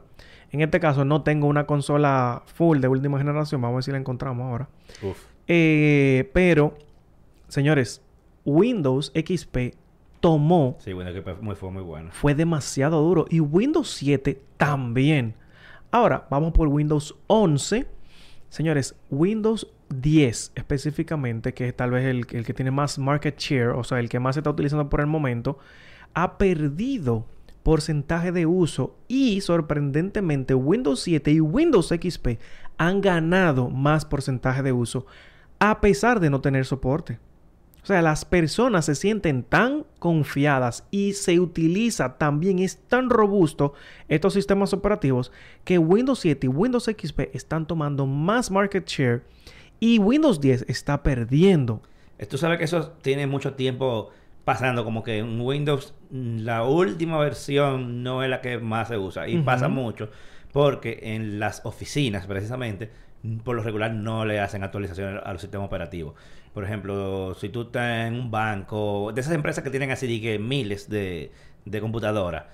En 0.51 0.61
este 0.61 0.79
caso, 0.79 1.03
no 1.05 1.23
tengo 1.23 1.47
una 1.47 1.65
consola 1.65 2.43
full 2.45 2.79
de 2.79 2.87
última 2.87 3.17
generación. 3.17 3.61
Vamos 3.61 3.75
a 3.75 3.77
ver 3.77 3.83
si 3.83 3.91
la 3.91 3.97
encontramos 3.97 4.45
ahora. 4.45 4.69
Uf. 5.03 5.17
Eh, 5.47 6.29
pero, 6.33 6.77
señores, 7.47 8.01
Windows 8.45 9.11
XP 9.13 9.75
tomó, 10.19 10.77
Sí, 10.79 10.93
fue 10.93 11.35
muy, 11.41 11.55
fue 11.55 11.71
muy 11.71 11.83
bueno. 11.83 12.09
fue 12.11 12.33
demasiado 12.33 13.01
duro. 13.01 13.25
Y 13.29 13.39
Windows 13.39 13.89
7 13.91 14.41
también. 14.57 15.35
Ahora, 15.91 16.27
vamos 16.29 16.53
por 16.53 16.67
Windows 16.69 17.15
11. 17.27 17.85
Señores, 18.49 18.95
Windows 19.09 19.67
10 19.89 20.53
específicamente, 20.55 21.53
que 21.53 21.67
es 21.67 21.75
tal 21.75 21.91
vez 21.91 22.05
el, 22.05 22.25
el 22.31 22.45
que 22.45 22.53
tiene 22.53 22.71
más 22.71 22.97
market 22.97 23.37
share, 23.37 23.69
o 23.69 23.83
sea, 23.83 23.99
el 23.99 24.09
que 24.09 24.19
más 24.19 24.35
se 24.35 24.39
está 24.39 24.49
utilizando 24.49 24.89
por 24.89 25.01
el 25.01 25.07
momento, 25.07 25.59
ha 26.13 26.37
perdido 26.37 27.25
porcentaje 27.67 28.31
de 28.31 28.45
uso 28.45 28.95
y 29.09 29.41
sorprendentemente 29.41 30.53
Windows 30.53 31.01
7 31.01 31.31
y 31.31 31.41
Windows 31.41 31.89
XP 31.89 32.39
han 32.77 33.01
ganado 33.01 33.69
más 33.69 34.05
porcentaje 34.05 34.63
de 34.63 34.71
uso 34.71 35.05
a 35.59 35.81
pesar 35.81 36.21
de 36.21 36.29
no 36.29 36.39
tener 36.39 36.65
soporte. 36.65 37.19
O 37.83 37.86
sea, 37.86 38.01
las 38.01 38.24
personas 38.24 38.86
se 38.86 38.95
sienten 38.95 39.43
tan 39.43 39.86
confiadas 40.00 40.86
y 40.91 41.12
se 41.12 41.41
utiliza 41.41 42.17
también, 42.17 42.59
es 42.59 42.77
tan 42.88 43.09
robusto 43.09 43.74
estos 44.07 44.33
sistemas 44.33 44.71
operativos 44.71 45.33
que 45.65 45.77
Windows 45.77 46.19
7 46.19 46.47
y 46.47 46.50
Windows 46.50 46.86
XP 46.86 47.19
están 47.33 47.67
tomando 47.67 48.05
más 48.05 48.50
market 48.50 48.88
share 48.88 49.25
y 49.81 50.00
Windows 50.00 50.39
10 50.39 50.69
está 50.69 51.03
perdiendo. 51.03 51.81
Tú 52.29 52.38
sabes 52.38 52.59
que 52.59 52.63
eso 52.63 52.93
tiene 53.01 53.27
mucho 53.27 53.55
tiempo 53.55 54.12
pasando, 54.47 54.83
como 54.85 55.03
que 55.03 55.17
en 55.19 55.39
Windows 55.41 55.93
mm, 56.09 56.39
la 56.39 56.63
última 56.63 57.19
versión 57.19 58.01
no 58.01 58.23
es 58.23 58.29
la 58.29 58.39
que 58.41 58.57
más 58.57 58.87
se 58.87 58.97
usa. 58.97 59.27
Y 59.27 59.37
pasa 59.43 59.67
mucho 59.67 60.09
porque 60.53 60.99
en 61.03 61.37
las 61.39 61.65
oficinas, 61.65 62.25
precisamente, 62.27 62.89
mm, 63.23 63.39
por 63.39 63.57
lo 63.57 63.61
regular 63.61 63.91
no 63.93 64.23
le 64.25 64.39
hacen 64.39 64.63
actualizaciones 64.63 65.21
a 65.23 65.33
los 65.33 65.41
sistemas 65.41 65.67
operativos. 65.67 66.15
Por 66.53 66.63
ejemplo, 66.63 67.35
si 67.35 67.49
tú 67.49 67.63
estás 67.63 68.07
en 68.07 68.13
un 68.15 68.31
banco, 68.31 69.11
de 69.13 69.19
esas 69.21 69.33
empresas 69.33 69.63
que 69.63 69.69
tienen 69.69 69.91
así 69.91 70.21
que 70.21 70.39
miles 70.39 70.89
de, 70.89 71.31
de 71.65 71.81
computadoras, 71.81 72.45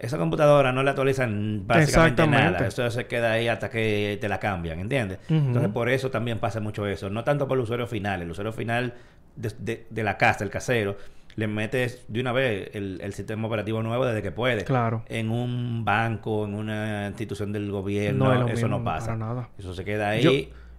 esa 0.00 0.18
computadora 0.18 0.72
no 0.72 0.82
le 0.82 0.90
actualizan 0.90 1.62
básicamente 1.66 2.22
nada. 2.52 2.66
Eso 2.68 2.90
se 2.90 3.06
queda 3.06 3.32
ahí 3.32 3.48
hasta 3.48 3.70
que 3.70 4.18
te 4.20 4.28
la 4.28 4.38
cambian, 4.40 4.78
¿entiendes? 4.80 5.18
Entonces, 5.48 5.70
por 5.72 5.88
eso 5.88 6.10
también 6.10 6.38
pasa 6.40 6.60
mucho 6.60 6.86
eso. 6.86 7.10
No 7.10 7.22
tanto 7.24 7.46
por 7.48 7.56
el 7.58 7.62
usuario 7.64 7.86
final. 7.86 8.22
El 8.22 8.30
usuario 8.30 8.52
final 8.52 8.94
de, 9.36 9.52
de- 9.58 9.86
de 9.90 10.02
la 10.04 10.16
casa, 10.16 10.44
el 10.44 10.50
casero, 10.50 10.96
le 11.38 11.46
metes 11.46 12.04
de 12.08 12.20
una 12.20 12.32
vez 12.32 12.70
el, 12.74 13.00
el 13.00 13.12
sistema 13.14 13.46
operativo 13.46 13.80
nuevo 13.80 14.04
desde 14.04 14.22
que 14.22 14.32
puede. 14.32 14.64
Claro. 14.64 15.04
En 15.06 15.30
un 15.30 15.84
banco, 15.84 16.44
en 16.44 16.54
una 16.54 17.06
institución 17.06 17.52
del 17.52 17.70
gobierno, 17.70 18.24
No 18.24 18.32
es 18.32 18.40
eso 18.54 18.66
mismo, 18.66 18.78
no 18.78 18.84
pasa. 18.84 19.06
para 19.06 19.18
nada. 19.18 19.48
Eso 19.56 19.72
se 19.72 19.84
queda 19.84 20.08
ahí. 20.08 20.22
Yo, 20.24 20.32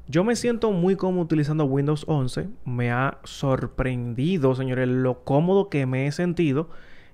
yo 0.10 0.26
me 0.26 0.36
siento 0.36 0.74
muy 0.74 0.98
cómodo 0.98 1.22
utilizando 1.24 1.63
Windows 1.63 2.04
11. 2.10 2.50
Me 2.65 2.91
ha 2.91 3.19
sorprendido, 3.24 4.54
señores, 4.54 4.89
lo 4.89 5.24
cómodo 5.24 5.69
que 5.69 5.86
me 5.86 6.08
he 6.08 6.12
sentido 6.12 6.69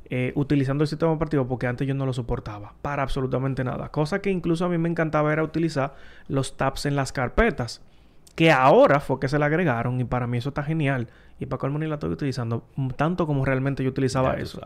eh, 0.09 0.31
utilizando 0.35 0.83
el 0.83 0.87
sistema 0.87 1.11
operativo 1.11 1.47
porque 1.47 1.67
antes 1.67 1.87
yo 1.87 1.93
no 1.93 2.07
lo 2.07 2.13
soportaba 2.13 2.73
para 2.81 3.03
absolutamente 3.03 3.63
nada. 3.63 3.89
Cosa 3.89 4.21
que 4.21 4.31
incluso 4.31 4.65
a 4.65 4.69
mí 4.69 4.79
me 4.79 4.89
encantaba 4.89 5.31
era 5.31 5.43
utilizar 5.43 5.93
los 6.27 6.57
tabs 6.57 6.87
en 6.87 6.95
las 6.95 7.11
carpetas. 7.11 7.83
Que 8.35 8.51
ahora 8.51 8.99
fue 8.99 9.19
que 9.19 9.27
se 9.27 9.39
le 9.39 9.45
agregaron 9.45 9.99
y 9.99 10.03
para 10.03 10.27
mí 10.27 10.37
eso 10.37 10.49
está 10.49 10.61
genial. 10.61 11.07
Y 11.39 11.45
para 11.45 11.59
colmo 11.59 11.79
ni 11.79 11.87
la 11.87 11.95
estoy 11.95 12.11
utilizando 12.11 12.67
tanto 12.95 13.27
como 13.27 13.43
realmente 13.45 13.83
yo 13.83 13.89
utilizaba 13.89 14.35
Ya 14.35 14.43
eso. 14.43 14.61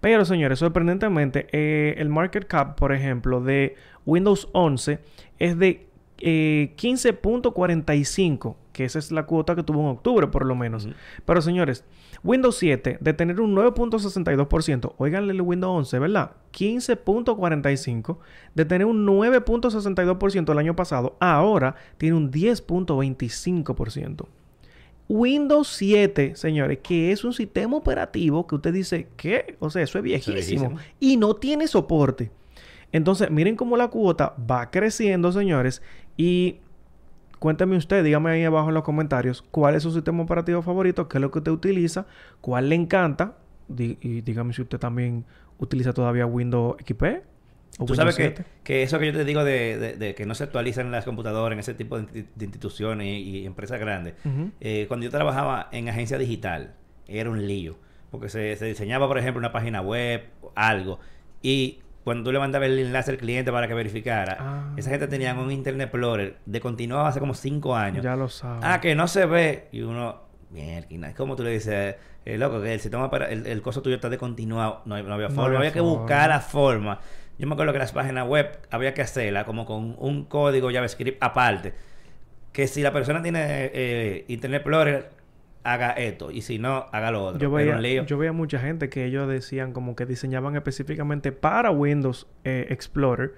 Pero 0.00 0.24
señores, 0.24 0.58
sorprendentemente, 0.58 1.46
eh, 1.52 1.94
el 1.98 2.08
market 2.08 2.46
cap, 2.46 2.76
por 2.76 2.92
ejemplo, 2.92 3.40
de 3.40 3.76
Windows 4.06 4.48
11 4.52 4.98
es 5.38 5.58
de 5.58 5.88
eh, 6.18 6.74
15.45, 6.76 8.56
que 8.72 8.84
esa 8.84 8.98
es 8.98 9.10
la 9.10 9.24
cuota 9.24 9.56
que 9.56 9.64
tuvo 9.64 9.80
en 9.80 9.86
octubre, 9.86 10.28
por 10.28 10.46
lo 10.46 10.54
menos. 10.54 10.88
Pero 11.24 11.42
señores, 11.42 11.84
Windows 12.24 12.56
7 12.56 12.98
de 13.00 13.12
tener 13.14 13.40
un 13.40 13.56
9.62%, 13.56 14.94
oiganle 14.98 15.32
el 15.32 15.40
Windows 15.40 15.78
11, 15.78 15.98
¿verdad? 15.98 16.32
15.45 16.52 18.18
de 18.54 18.64
tener 18.64 18.86
un 18.86 19.06
9.62% 19.06 20.52
el 20.52 20.58
año 20.58 20.76
pasado, 20.76 21.16
ahora 21.18 21.74
tiene 21.98 22.16
un 22.16 22.30
10.25%. 22.30 24.26
Windows 25.08 25.68
7, 25.68 26.36
señores, 26.36 26.78
que 26.82 27.12
es 27.12 27.24
un 27.24 27.32
sistema 27.32 27.76
operativo 27.76 28.46
que 28.46 28.54
usted 28.54 28.72
dice, 28.72 29.08
¿qué? 29.16 29.56
O 29.58 29.68
sea, 29.68 29.82
eso 29.82 29.98
es 29.98 30.04
viejísimo. 30.04 30.34
viejísimo. 30.36 30.76
Y 31.00 31.16
no 31.16 31.34
tiene 31.36 31.66
soporte. 31.66 32.30
Entonces, 32.92 33.30
miren 33.30 33.56
cómo 33.56 33.76
la 33.76 33.88
cuota 33.88 34.34
va 34.50 34.70
creciendo, 34.70 35.32
señores. 35.32 35.82
Y 36.16 36.60
cuéntame 37.42 37.76
usted, 37.76 38.04
dígame 38.04 38.30
ahí 38.30 38.44
abajo 38.44 38.68
en 38.68 38.74
los 38.74 38.84
comentarios, 38.84 39.42
cuál 39.42 39.74
es 39.74 39.82
su 39.82 39.90
sistema 39.90 40.22
operativo 40.22 40.62
favorito, 40.62 41.08
qué 41.08 41.18
es 41.18 41.22
lo 41.22 41.32
que 41.32 41.38
usted 41.40 41.50
utiliza, 41.50 42.06
cuál 42.40 42.68
le 42.68 42.76
encanta. 42.76 43.36
Y 43.76 44.20
dígame 44.20 44.52
si 44.52 44.62
usted 44.62 44.78
también 44.78 45.24
utiliza 45.58 45.92
todavía 45.92 46.24
Windows 46.26 46.76
XP. 46.78 47.02
o 47.02 47.84
Tú 47.84 47.92
Windows 47.92 47.96
sabes 47.96 48.16
que, 48.16 48.22
7. 48.36 48.44
que 48.62 48.82
eso 48.84 48.98
que 49.00 49.06
yo 49.06 49.12
te 49.12 49.24
digo 49.24 49.42
de, 49.44 49.76
de- 49.78 49.96
de 49.96 50.14
que 50.14 50.24
no 50.24 50.34
se 50.36 50.44
actualizan 50.44 50.90
las 50.92 51.04
computadoras 51.04 51.54
en 51.54 51.58
ese 51.60 51.74
tipo 51.74 51.98
de, 51.98 52.04
insti- 52.06 52.26
de 52.34 52.44
instituciones 52.44 53.06
y, 53.08 53.38
y 53.40 53.46
empresas 53.46 53.80
grandes. 53.80 54.14
Eh, 54.60 54.84
cuando 54.88 55.04
yo 55.04 55.10
trabajaba 55.10 55.68
en 55.72 55.88
agencia 55.88 56.18
digital, 56.18 56.74
era 57.08 57.28
un 57.30 57.44
lío. 57.46 57.76
Porque 58.12 58.28
se, 58.28 58.54
se 58.56 58.66
diseñaba, 58.66 59.08
por 59.08 59.18
ejemplo, 59.18 59.38
una 59.40 59.50
página 59.52 59.80
web, 59.80 60.22
algo. 60.54 61.00
Y 61.42 61.80
cuando 62.04 62.24
tú 62.24 62.32
le 62.32 62.38
mandabas 62.38 62.68
el 62.68 62.78
enlace 62.78 63.10
al 63.12 63.16
cliente 63.18 63.52
para 63.52 63.68
que 63.68 63.74
verificara, 63.74 64.36
Ah. 64.40 64.74
esa 64.76 64.90
gente 64.90 65.06
tenía 65.08 65.34
un 65.34 65.50
Internet 65.52 65.86
Explorer 65.88 66.36
de 66.46 66.60
continuado 66.60 67.06
hace 67.06 67.20
como 67.20 67.34
cinco 67.34 67.76
años. 67.76 68.02
Ya 68.04 68.16
lo 68.16 68.28
sabe. 68.28 68.60
Ah, 68.62 68.80
que 68.80 68.94
no 68.94 69.06
se 69.08 69.26
ve. 69.26 69.68
Y 69.72 69.82
uno, 69.82 70.20
mierda, 70.50 71.08
es 71.08 71.14
como 71.14 71.36
tú 71.36 71.44
le 71.44 71.50
dices, 71.50 71.94
eh, 72.24 72.38
loco, 72.38 72.60
que 72.60 72.74
el 72.74 72.80
sistema 72.80 73.10
para 73.10 73.26
el, 73.30 73.46
el 73.46 73.62
coso 73.62 73.82
tuyo 73.82 73.96
está 73.96 74.08
descontinuado. 74.08 74.82
No, 74.84 74.94
hay- 74.96 75.02
no 75.04 75.14
había 75.14 75.28
No 75.28 75.34
forma. 75.34 75.46
había 75.48 75.58
había 75.60 75.72
que 75.72 75.80
buscar 75.80 76.28
la 76.28 76.40
forma. 76.40 77.00
Yo 77.38 77.46
me 77.46 77.54
acuerdo 77.54 77.72
que 77.72 77.78
las 77.78 77.92
páginas 77.92 78.26
web 78.28 78.58
había 78.70 78.94
que 78.94 79.02
hacerla 79.02 79.44
como 79.44 79.64
con 79.64 79.96
un 79.98 80.24
código 80.26 80.70
JavaScript 80.72 81.22
aparte. 81.22 81.72
Que 82.52 82.66
si 82.66 82.82
la 82.82 82.92
persona 82.92 83.22
tiene 83.22 83.70
eh, 83.72 84.24
Internet 84.28 84.58
Explorer, 84.60 85.10
haga 85.64 85.90
esto. 85.92 86.30
Y 86.30 86.42
si 86.42 86.58
no, 86.58 86.86
haga 86.92 87.10
lo 87.10 87.24
otro. 87.24 87.40
Yo 87.40 87.50
veía, 87.50 87.78
lío. 87.78 88.04
yo 88.04 88.18
veía 88.18 88.32
mucha 88.32 88.58
gente 88.58 88.88
que 88.88 89.04
ellos 89.04 89.28
decían 89.28 89.72
como 89.72 89.94
que 89.96 90.06
diseñaban 90.06 90.56
específicamente 90.56 91.32
para 91.32 91.70
Windows 91.70 92.26
eh, 92.44 92.66
Explorer 92.70 93.32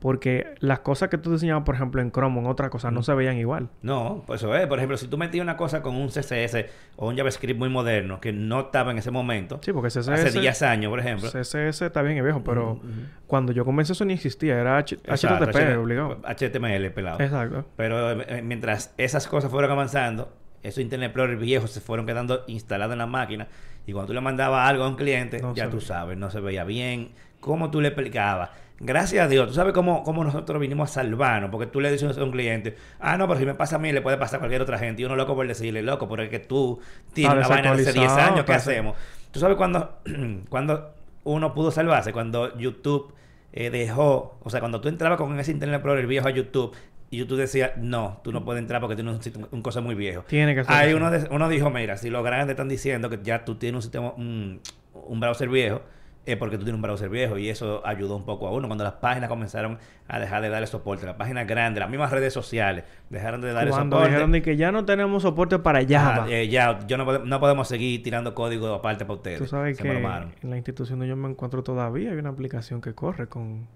porque 0.00 0.54
las 0.60 0.78
cosas 0.78 1.10
que 1.10 1.18
tú 1.18 1.30
diseñabas, 1.30 1.62
por 1.64 1.74
ejemplo, 1.74 2.00
en 2.00 2.10
Chrome 2.10 2.38
o 2.38 2.40
en 2.40 2.46
otra 2.46 2.70
cosa, 2.70 2.90
no 2.90 3.02
se 3.02 3.12
veían 3.12 3.36
igual. 3.36 3.68
No, 3.82 4.24
pues 4.26 4.40
eso 4.40 4.54
es. 4.56 4.66
Por 4.66 4.78
ejemplo, 4.78 4.96
si 4.96 5.08
tú 5.08 5.18
metías 5.18 5.42
una 5.42 5.58
cosa 5.58 5.82
con 5.82 5.94
un 5.94 6.08
CSS 6.08 6.64
o 6.96 7.08
un 7.10 7.18
JavaScript 7.18 7.58
muy 7.58 7.68
moderno 7.68 8.18
que 8.18 8.32
no 8.32 8.60
estaba 8.60 8.92
en 8.92 8.96
ese 8.98 9.10
momento, 9.10 9.60
Sí, 9.62 9.74
porque 9.74 9.88
CSS... 9.90 10.08
hace 10.08 10.40
10 10.40 10.62
años, 10.62 10.88
por 10.88 11.00
ejemplo. 11.00 11.28
CSS 11.28 11.82
está 11.82 12.00
bien 12.00 12.16
y 12.16 12.22
viejo, 12.22 12.42
pero 12.42 12.80
cuando 13.26 13.52
yo 13.52 13.66
comencé 13.66 13.92
eso 13.92 14.06
ni 14.06 14.14
existía. 14.14 14.58
Era 14.58 14.78
H- 14.78 14.94
Exacto, 15.04 15.44
HTTP, 15.44 15.56
HTML, 15.56 15.76
obligado. 15.76 16.18
HTML, 16.24 16.90
pelado. 16.92 17.20
Exacto. 17.20 17.66
Pero 17.76 18.22
eh, 18.22 18.40
mientras 18.40 18.94
esas 18.96 19.26
cosas 19.28 19.50
fueron 19.50 19.70
avanzando, 19.70 20.32
esos 20.62 20.82
Internet 20.82 21.08
Explorer 21.08 21.36
viejos 21.36 21.70
se 21.70 21.80
fueron 21.80 22.06
quedando 22.06 22.44
instalados 22.46 22.92
en 22.92 22.98
la 22.98 23.06
máquina. 23.06 23.48
Y 23.86 23.92
cuando 23.92 24.08
tú 24.08 24.14
le 24.14 24.20
mandabas 24.20 24.68
algo 24.68 24.84
a 24.84 24.88
un 24.88 24.96
cliente, 24.96 25.40
No 25.40 25.54
ya 25.54 25.70
tú 25.70 25.80
sabes, 25.80 26.16
no 26.16 26.30
se 26.30 26.40
veía 26.40 26.64
bien. 26.64 27.10
¿Cómo 27.40 27.70
tú 27.70 27.80
le 27.80 27.88
explicabas 27.88 28.50
gracias 28.80 29.26
a 29.26 29.28
Dios, 29.28 29.46
tú 29.46 29.54
sabes 29.54 29.74
cómo, 29.74 30.02
cómo 30.02 30.24
nosotros 30.24 30.58
vinimos 30.58 30.90
a 30.90 30.94
salvarnos, 30.94 31.50
porque 31.50 31.66
tú 31.66 31.80
le 31.80 31.92
dices 31.92 32.16
a 32.16 32.24
un 32.24 32.32
cliente, 32.32 32.76
ah, 32.98 33.16
no, 33.16 33.28
pero 33.28 33.38
si 33.38 33.46
me 33.46 33.54
pasa 33.54 33.76
a 33.76 33.78
mí, 33.78 33.92
le 33.92 34.00
puede 34.00 34.16
pasar 34.16 34.36
a 34.36 34.40
cualquier 34.40 34.62
otra 34.62 34.78
gente. 34.78 35.02
Y 35.02 35.04
uno 35.04 35.14
loco 35.14 35.36
por 35.36 35.46
decirle, 35.46 35.82
loco, 35.82 36.08
porque 36.08 36.40
tú 36.40 36.80
tienes 37.12 37.34
una 37.34 37.48
vaina 37.48 37.74
de 37.76 37.82
hace 37.82 37.92
10 37.92 38.12
años, 38.12 38.44
¿qué 38.44 38.54
hacemos? 38.54 38.96
Tú 39.30 39.38
sabes 39.38 39.56
cuando, 39.56 39.98
cuando 40.48 40.94
uno 41.24 41.54
pudo 41.54 41.70
salvarse, 41.70 42.12
cuando 42.12 42.56
YouTube 42.56 43.12
eh, 43.52 43.70
dejó, 43.70 44.38
o 44.42 44.50
sea, 44.50 44.60
cuando 44.60 44.80
tú 44.80 44.88
entrabas 44.88 45.18
con 45.18 45.38
ese 45.38 45.52
Internet 45.52 45.84
el 45.84 46.06
viejo 46.06 46.26
a 46.26 46.30
YouTube, 46.30 46.74
y 47.10 47.18
YouTube 47.18 47.38
decía, 47.38 47.74
no, 47.76 48.20
tú 48.22 48.30
no 48.32 48.44
puedes 48.44 48.60
entrar 48.62 48.80
porque 48.80 48.94
tienes 48.94 49.26
un, 49.36 49.48
un 49.50 49.62
cosa 49.62 49.80
muy 49.80 49.96
viejo. 49.96 50.22
Tiene 50.28 50.54
que 50.54 50.62
ser. 50.62 50.72
Ahí 50.72 50.94
uno, 50.94 51.10
uno 51.30 51.48
dijo, 51.48 51.68
mira, 51.68 51.96
si 51.96 52.08
los 52.08 52.24
grandes 52.24 52.50
están 52.50 52.68
diciendo 52.68 53.10
que 53.10 53.18
ya 53.22 53.44
tú 53.44 53.56
tienes 53.56 53.76
un 53.76 53.82
sistema, 53.82 54.12
un, 54.12 54.60
un 54.94 55.20
browser 55.20 55.48
viejo, 55.48 55.82
es 56.24 56.36
porque 56.36 56.56
tú 56.56 56.64
tienes 56.64 56.76
un 56.76 56.82
browser 56.82 57.08
viejo 57.08 57.38
y 57.38 57.48
eso 57.48 57.84
ayudó 57.84 58.14
un 58.14 58.24
poco 58.24 58.46
a 58.46 58.52
uno 58.52 58.68
cuando 58.68 58.84
las 58.84 58.94
páginas 58.94 59.28
comenzaron 59.28 59.78
a 60.06 60.20
dejar 60.20 60.42
de 60.42 60.50
darle 60.50 60.66
soporte, 60.66 61.06
las 61.06 61.16
páginas 61.16 61.46
grandes, 61.46 61.80
las 61.80 61.90
mismas 61.90 62.10
redes 62.12 62.32
sociales 62.32 62.84
dejaron 63.08 63.40
de 63.40 63.52
darle 63.52 63.70
cuando 63.70 63.96
soporte. 63.96 64.10
dijeron 64.10 64.32
de 64.32 64.42
que 64.42 64.56
ya 64.56 64.70
no 64.70 64.84
tenemos 64.84 65.22
soporte 65.22 65.58
para 65.58 65.84
Java. 65.84 66.26
Eh, 66.30 66.48
ya, 66.48 66.78
yo 66.86 66.96
no, 66.96 67.24
no, 67.24 67.40
podemos 67.40 67.68
seguir 67.68 68.02
tirando 68.02 68.34
código 68.34 68.72
aparte 68.72 69.04
para 69.04 69.14
ustedes. 69.14 69.38
Tú 69.38 69.46
sabes 69.46 69.78
que 69.78 69.88
en 69.88 70.50
la 70.50 70.56
institución 70.56 70.98
donde 70.98 71.08
yo 71.08 71.16
me 71.16 71.28
encuentro 71.28 71.64
todavía 71.64 72.10
hay 72.10 72.18
una 72.18 72.30
aplicación 72.30 72.80
que 72.80 72.94
corre 72.94 73.26
con... 73.26 73.66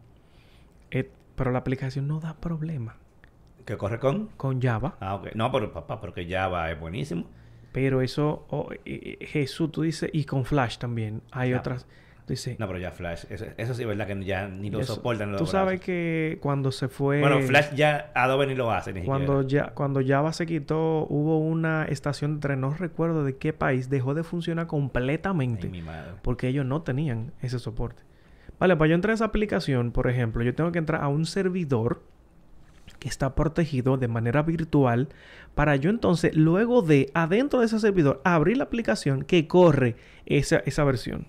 Eh, 0.90 1.11
pero 1.35 1.51
la 1.51 1.59
aplicación 1.59 2.07
no 2.07 2.20
da 2.20 2.37
problema. 2.37 2.97
¿Que 3.64 3.77
corre 3.77 3.98
con? 3.98 4.29
Con 4.37 4.61
Java. 4.61 4.96
Ah, 5.00 5.14
ok. 5.14 5.29
No, 5.35 5.50
pero 5.50 5.72
papá, 5.72 6.00
porque 6.00 6.27
Java 6.29 6.70
es 6.70 6.79
buenísimo. 6.79 7.24
Pero 7.72 8.03
eso, 8.03 8.46
oh, 8.50 8.68
Jesús, 8.85 9.72
tú 9.72 9.83
dices, 9.83 10.11
y 10.12 10.24
con 10.24 10.44
Flash 10.44 10.79
también. 10.79 11.22
Hay 11.33 11.55
otras. 11.55 11.87
Dice, 12.27 12.57
no, 12.59 12.66
pero 12.66 12.79
ya 12.79 12.90
Flash, 12.90 13.24
eso, 13.29 13.44
eso 13.59 13.74
sí 13.74 13.83
es 13.83 13.88
verdad 13.88 14.07
que 14.07 14.24
ya 14.24 14.48
ni 14.48 14.70
lo 14.70 14.83
soportan. 14.83 15.33
Los 15.33 15.40
tú 15.40 15.46
sabes 15.46 15.81
que 15.81 16.38
cuando 16.40 16.72
se 16.72 16.88
fue... 16.88 17.20
Bueno, 17.20 17.40
Flash 17.40 17.74
ya 17.74 18.12
Adobe 18.14 18.46
ni 18.46 18.55
lo 18.55 18.70
hace. 18.70 18.94
Ni 18.94 19.03
cuando, 19.03 19.42
ya, 19.42 19.72
cuando 19.74 20.00
Java 20.07 20.33
se 20.33 20.46
quitó, 20.46 21.07
hubo 21.11 21.38
una 21.38 21.85
estación 21.85 22.37
de 22.37 22.40
tren, 22.40 22.61
no 22.62 22.72
recuerdo 22.72 23.24
de 23.24 23.37
qué 23.37 23.53
país, 23.53 23.90
dejó 23.90 24.14
de 24.14 24.22
funcionar 24.22 24.66
completamente. 24.66 25.68
mi 25.68 25.83
madre. 25.83 26.12
Porque 26.22 26.48
ellos 26.48 26.64
no 26.64 26.81
tenían 26.81 27.33
ese 27.42 27.59
soporte. 27.59 28.05
Vale, 28.59 28.77
para 28.77 28.88
yo 28.88 28.94
entrar 28.94 29.11
a 29.11 29.14
esa 29.16 29.27
aplicación, 29.27 29.92
por 29.92 30.09
ejemplo, 30.09 30.42
yo 30.42 30.55
tengo 30.55 30.72
que 30.72 30.79
entrar 30.79 31.03
a 31.03 31.09
un 31.09 31.27
servidor 31.27 32.03
está 33.04 33.34
protegido 33.34 33.96
de 33.96 34.08
manera 34.08 34.42
virtual 34.42 35.08
para 35.54 35.76
yo 35.76 35.90
entonces, 35.90 36.34
luego 36.34 36.82
de 36.82 37.10
adentro 37.14 37.60
de 37.60 37.66
ese 37.66 37.78
servidor, 37.78 38.20
abrir 38.24 38.56
la 38.56 38.64
aplicación 38.64 39.22
que 39.22 39.46
corre 39.46 39.96
esa, 40.26 40.56
esa 40.58 40.84
versión 40.84 41.26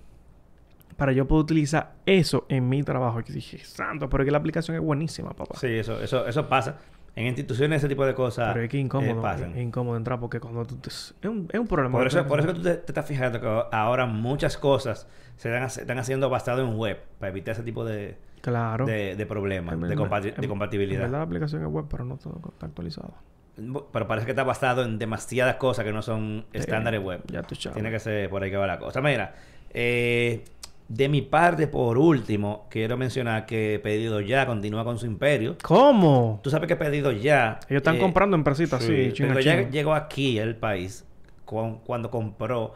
para 0.97 1.11
yo 1.11 1.27
poder 1.27 1.43
utilizar 1.43 1.93
eso 2.05 2.45
en 2.49 2.69
mi 2.69 2.83
trabajo. 2.83 3.19
Y 3.19 3.31
dije, 3.31 3.59
santo, 3.59 4.09
pero 4.09 4.23
que 4.25 4.31
la 4.31 4.37
aplicación 4.37 4.77
es 4.77 4.83
buenísima, 4.83 5.31
papá. 5.33 5.55
Sí, 5.59 5.67
eso, 5.67 6.01
eso, 6.01 6.25
eso 6.27 6.47
pasa. 6.47 6.77
En 7.15 7.27
instituciones 7.27 7.77
ese 7.77 7.87
tipo 7.87 8.05
de 8.05 8.13
cosas 8.13 8.51
Pero 8.51 8.65
es 8.65 8.69
que 8.69 8.77
incómodo, 8.77 9.25
eh, 9.25 9.51
Es 9.55 9.61
incómodo 9.61 9.95
entrar 9.95 10.19
porque 10.19 10.41
cuando 10.41 10.65
tú... 10.65 10.77
es, 10.85 11.15
un, 11.23 11.47
es, 11.51 11.59
un, 11.59 11.67
problema. 11.67 11.97
Por 11.97 12.07
eso, 12.07 12.27
por 12.27 12.39
eso 12.39 12.49
que 12.49 12.53
tú 12.55 12.61
te, 12.63 12.71
estás 12.73 13.05
fijando 13.05 13.39
que 13.39 13.63
ahora 13.71 14.05
muchas 14.05 14.57
cosas 14.57 15.07
se 15.37 15.55
están, 15.65 15.97
haciendo 15.97 16.29
basado 16.29 16.61
en 16.61 16.77
web 16.77 17.01
para 17.19 17.31
evitar 17.31 17.53
ese 17.53 17.63
tipo 17.63 17.85
de... 17.85 18.17
Claro. 18.45 18.85
De, 18.85 19.25
problemas, 19.27 19.79
de, 19.81 19.87
de, 19.87 20.47
compatibilidad. 20.47 21.05
En 21.05 21.07
verdad 21.07 21.17
la 21.17 21.23
aplicación 21.23 21.63
es 21.63 21.67
web, 21.67 21.85
pero 21.89 22.05
no 22.05 22.17
todo 22.17 22.39
está 22.53 22.67
actualizado. 22.67 23.15
Pero 23.55 24.07
parece 24.07 24.25
que 24.25 24.33
está 24.33 24.43
basado 24.43 24.83
en 24.83 24.99
demasiadas 24.99 25.55
cosas 25.55 25.83
que 25.83 25.91
no 25.91 26.03
son 26.03 26.45
estándares 26.53 27.01
web. 27.01 27.23
Ya 27.31 27.41
tú 27.41 27.55
Tiene 27.73 27.89
que 27.89 27.99
ser 27.99 28.29
por 28.29 28.43
ahí 28.43 28.51
que 28.51 28.57
va 28.57 28.67
la 28.67 28.77
cosa. 28.77 29.01
Mira, 29.01 29.33
eh, 29.71 30.43
de 30.87 31.09
mi 31.09 31.23
parte, 31.23 31.67
por 31.67 31.97
último, 31.97 32.67
quiero 32.69 32.97
mencionar 32.97 33.47
que 33.47 33.79
Pedido 33.81 34.21
Ya 34.21 34.45
continúa 34.45 34.83
con 34.83 34.99
su 34.99 35.07
imperio. 35.07 35.57
¿Cómo? 35.63 36.39
Tú 36.43 36.51
sabes 36.51 36.67
que 36.67 36.75
Pedido 36.75 37.11
Ya... 37.13 37.59
Ellos 37.67 37.79
están 37.79 37.95
eh, 37.95 37.99
comprando 37.99 38.35
empresitas 38.37 38.83
sí, 38.83 39.09
sí 39.09 39.23
Pedido 39.23 39.39
Ya 39.39 39.67
llegó 39.67 39.95
aquí 39.95 40.37
al 40.37 40.55
país 40.55 41.03
cuando 41.45 42.11
compró 42.11 42.75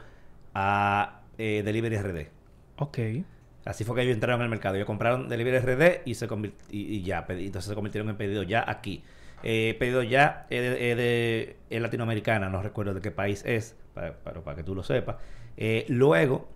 a 0.55 1.19
eh, 1.37 1.61
Delivery 1.63 1.97
RD. 1.97 2.27
Ok. 2.77 2.97
Así 3.69 3.83
fue 3.83 3.95
que 3.95 4.01
ellos 4.01 4.15
entraron 4.15 4.41
al 4.41 4.49
mercado. 4.49 4.75
Ellos 4.75 4.87
compraron 4.87 5.29
Delivery 5.29 5.59
RD 5.59 6.01
y, 6.03 6.15
se 6.15 6.27
y, 6.71 7.03
ya. 7.03 7.23
Entonces 7.29 7.69
se 7.69 7.75
convirtieron 7.75 8.09
en 8.09 8.17
Pedido 8.17 8.41
Ya 8.41 8.65
aquí. 8.67 9.03
Eh, 9.43 9.77
pedido 9.79 10.01
Ya 10.01 10.47
es 10.49 10.97
de, 10.97 11.55
latinoamericana. 11.69 12.49
No 12.49 12.63
recuerdo 12.63 12.95
de 12.95 13.01
qué 13.01 13.11
país 13.11 13.43
es, 13.45 13.75
para, 13.93 14.15
para 14.15 14.55
que 14.55 14.63
tú 14.63 14.73
lo 14.73 14.81
sepas. 14.81 15.17
Eh, 15.55 15.85
luego 15.87 16.49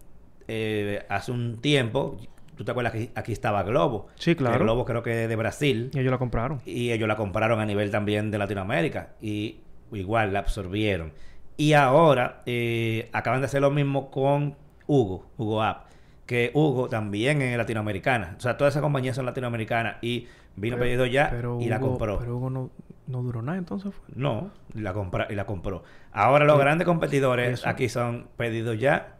eh, 0.48 1.06
hace 1.08 1.32
un 1.32 1.62
tiempo, 1.62 2.18
¿tú 2.58 2.64
te 2.64 2.72
acuerdas 2.72 2.94
que 2.94 3.12
aquí 3.14 3.32
estaba 3.32 3.62
Globo? 3.62 4.08
Sí, 4.16 4.36
claro. 4.36 4.58
Globo 4.64 4.84
creo 4.84 5.04
que 5.04 5.28
de 5.28 5.36
Brasil. 5.36 5.92
Y 5.94 6.00
ellos 6.00 6.12
la 6.12 6.18
compraron. 6.18 6.62
Y 6.66 6.94
ellos 6.94 7.08
la 7.08 7.16
compraron 7.16 7.60
a 7.60 7.66
nivel 7.68 7.92
también 7.92 8.32
de 8.32 8.40
Latinoamérica. 8.40 9.10
Y 9.22 9.60
igual 9.92 10.34
la 10.34 10.40
absorbieron. 10.40 11.14
Y 11.58 11.74
ahora 11.74 12.42
eh, 12.48 13.10
acaban 13.14 13.42
de 13.42 13.46
hacer 13.46 13.62
lo 13.62 13.70
mismo 13.70 14.10
con 14.10 14.56
Hugo, 14.88 15.28
Hugo 15.38 15.62
App. 15.62 15.93
Que 16.26 16.52
Hugo 16.54 16.88
también 16.90 17.42
es 17.42 17.58
latinoamericana. 17.58 18.36
O 18.38 18.40
sea, 18.40 18.58
todas 18.58 18.74
esas 18.74 18.82
compañías 18.82 19.16
son 19.16 19.26
latinoamericanas. 19.26 19.98
Y 20.02 20.28
vino 20.56 20.78
pedido 20.78 21.06
ya 21.06 21.34
y 21.60 21.68
la 21.68 21.80
compró. 21.80 22.20
Pero 22.20 22.38
Hugo 22.38 22.50
no, 22.50 22.72
no 23.08 23.24
duró 23.24 23.42
nada 23.42 23.58
entonces. 23.58 23.94
Fue. 23.94 24.06
No, 24.16 24.52
la 24.74 24.94
compra, 24.94 25.28
y 25.30 25.36
la 25.36 25.46
compró. 25.46 25.84
Ahora 26.12 26.46
los 26.46 26.58
grandes 26.58 26.86
competidores 26.86 27.66
aquí 27.66 27.90
son 27.90 28.28
pedido 28.38 28.74
ya 28.74 29.18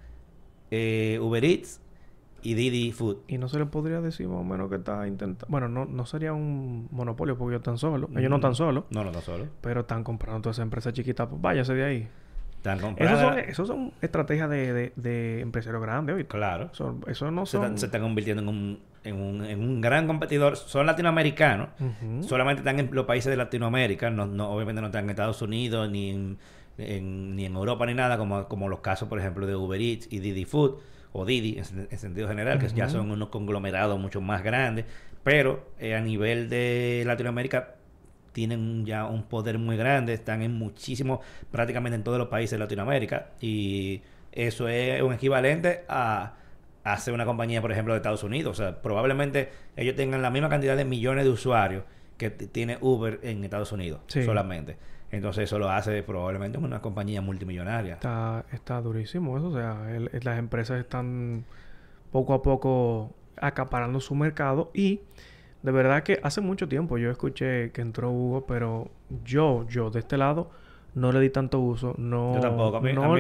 eh, 0.72 1.20
Uber 1.22 1.44
Eats 1.44 1.82
y 2.42 2.54
Didi 2.54 2.92
Food. 2.92 3.20
Y 3.28 3.38
no 3.38 3.48
se 3.48 3.60
le 3.60 3.66
podría 3.66 4.02
decir 4.02 4.28
más 4.28 4.40
o 4.40 4.44
menos 4.44 4.70
que 4.70 4.76
está 4.76 5.08
intentando. 5.08 5.48
Bueno, 5.50 5.68
no, 5.70 5.86
no 5.86 6.06
sería 6.06 6.34
un 6.34 6.88
monopolio 6.92 7.38
porque 7.38 7.54
ellos 7.54 7.62
están 7.62 7.78
solos. 7.78 8.10
Ellos 8.16 8.30
no 8.30 8.38
están 8.38 8.56
solos. 8.56 8.86
No, 8.90 9.04
no 9.04 9.10
están 9.10 9.24
solos. 9.24 9.48
Pero 9.62 9.82
están 9.82 10.04
comprando 10.04 10.42
todas 10.42 10.58
esas 10.58 10.64
empresas 10.64 10.94
chiquitas. 10.94 11.28
Pues 11.28 11.42
váyase 11.42 11.74
de 11.74 11.84
ahí. 11.84 12.10
Están 12.64 12.80
comprando. 12.80 13.38
Esos 13.40 13.68
son, 13.68 13.78
son 13.78 13.94
estrategias 14.02 14.50
de, 14.50 14.94
de, 14.96 15.42
empresarios 15.42 15.82
grandes 15.82 16.16
hoy. 16.16 16.24
Claro. 16.24 16.72
Eso, 17.08 17.30
no 17.30 17.46
son... 17.46 17.78
Se, 17.78 17.88
están 17.88 18.02
convirtiendo 18.02 18.42
en 18.42 18.48
un, 18.48 18.80
en, 19.04 19.16
un, 19.20 19.44
en 19.44 19.60
un 19.60 19.82
gran 19.82 20.08
competidor. 20.08 20.56
Son 20.56 20.86
latinoamericanos. 20.86 21.68
Solamente 22.22 22.62
están 22.62 22.80
en 22.80 22.90
los 22.94 23.06
países 23.06 23.30
de 23.30 23.36
Latinoamérica. 23.36 24.10
No, 24.10 24.28
no, 24.28 24.50
obviamente 24.50 24.80
no 24.80 24.88
están 24.88 25.04
en 25.04 25.10
Estados 25.10 25.42
Unidos 25.42 25.92
ni 25.92 26.12
en 26.12 26.38
ni 26.78 27.46
en 27.46 27.56
Europa 27.56 27.86
ni 27.86 27.94
nada, 27.94 28.18
como, 28.18 28.48
como 28.48 28.68
los 28.70 28.80
casos, 28.80 29.08
por 29.08 29.20
ejemplo, 29.20 29.46
de 29.46 29.56
Uber 29.56 29.80
Eats 29.80 30.08
y 30.10 30.20
Didi 30.20 30.46
Food, 30.46 30.80
o 31.12 31.26
Didi 31.26 31.60
en, 31.60 32.00
sentido 32.00 32.28
general, 32.28 32.60
que 32.60 32.68
ya 32.70 32.90
son 32.90 33.12
unos 33.12 33.30
conglomerados 33.30 34.00
mucho 34.00 34.22
más 34.22 34.42
grandes, 34.44 34.86
pero 35.24 35.70
eh, 35.80 35.96
a 35.96 36.02
nivel 36.02 36.50
de 36.50 37.04
Latinoamérica 37.06 37.76
tienen 38.34 38.86
ya 38.86 39.06
un 39.06 39.24
poder 39.24 39.58
muy 39.58 39.78
grande, 39.78 40.14
están 40.14 40.42
en 40.42 40.54
muchísimos, 40.54 41.20
prácticamente 41.52 41.96
en 41.96 42.04
todos 42.04 42.18
los 42.18 42.28
países 42.28 42.52
de 42.52 42.58
Latinoamérica, 42.60 43.30
y 43.40 44.02
eso 44.32 44.68
es 44.68 45.02
un 45.02 45.14
equivalente 45.14 45.86
a 45.88 46.34
hacer 46.84 47.14
una 47.14 47.26
compañía, 47.26 47.62
por 47.62 47.72
ejemplo, 47.72 47.94
de 47.94 47.98
Estados 47.98 48.24
Unidos. 48.24 48.60
O 48.60 48.64
sea, 48.64 48.82
probablemente 48.82 49.50
ellos 49.78 49.96
tengan 49.96 50.22
la 50.22 50.30
misma 50.30 50.50
cantidad 50.50 50.76
de 50.76 50.86
millones 50.86 51.24
de 51.24 51.30
usuarios 51.30 51.84
que 52.18 52.30
tiene 52.30 52.78
Uber 52.82 53.20
en 53.24 53.44
Estados 53.44 53.72
Unidos 53.72 54.02
solamente. 54.08 54.78
Entonces 55.12 55.44
eso 55.44 55.60
lo 55.60 55.70
hace 55.70 56.02
probablemente 56.02 56.58
una 56.58 56.82
compañía 56.82 57.22
multimillonaria. 57.22 57.94
Está, 57.94 58.46
está 58.52 58.82
durísimo 58.82 59.38
eso. 59.38 59.50
O 59.50 59.54
sea, 59.54 59.88
las 60.24 60.40
empresas 60.40 60.80
están 60.80 61.46
poco 62.12 62.34
a 62.34 62.42
poco 62.42 63.14
acaparando 63.38 64.00
su 64.00 64.16
mercado 64.16 64.72
y 64.74 65.02
de 65.64 65.72
verdad 65.72 66.04
que 66.04 66.20
hace 66.22 66.42
mucho 66.42 66.68
tiempo 66.68 66.98
yo 66.98 67.10
escuché 67.10 67.72
que 67.72 67.82
entró 67.82 68.12
Hugo, 68.12 68.46
pero 68.46 68.90
yo, 69.24 69.66
yo 69.70 69.90
de 69.90 70.00
este 70.00 70.18
lado 70.18 70.52
no 70.94 71.12
le 71.12 71.22
di 71.22 71.30
tanto 71.30 71.60
uso. 71.60 71.96
No, 71.98 72.36
yo 72.36 72.42
tampoco. 72.42 72.78
A 72.78 72.82
mí, 72.82 72.94
no, 72.94 73.16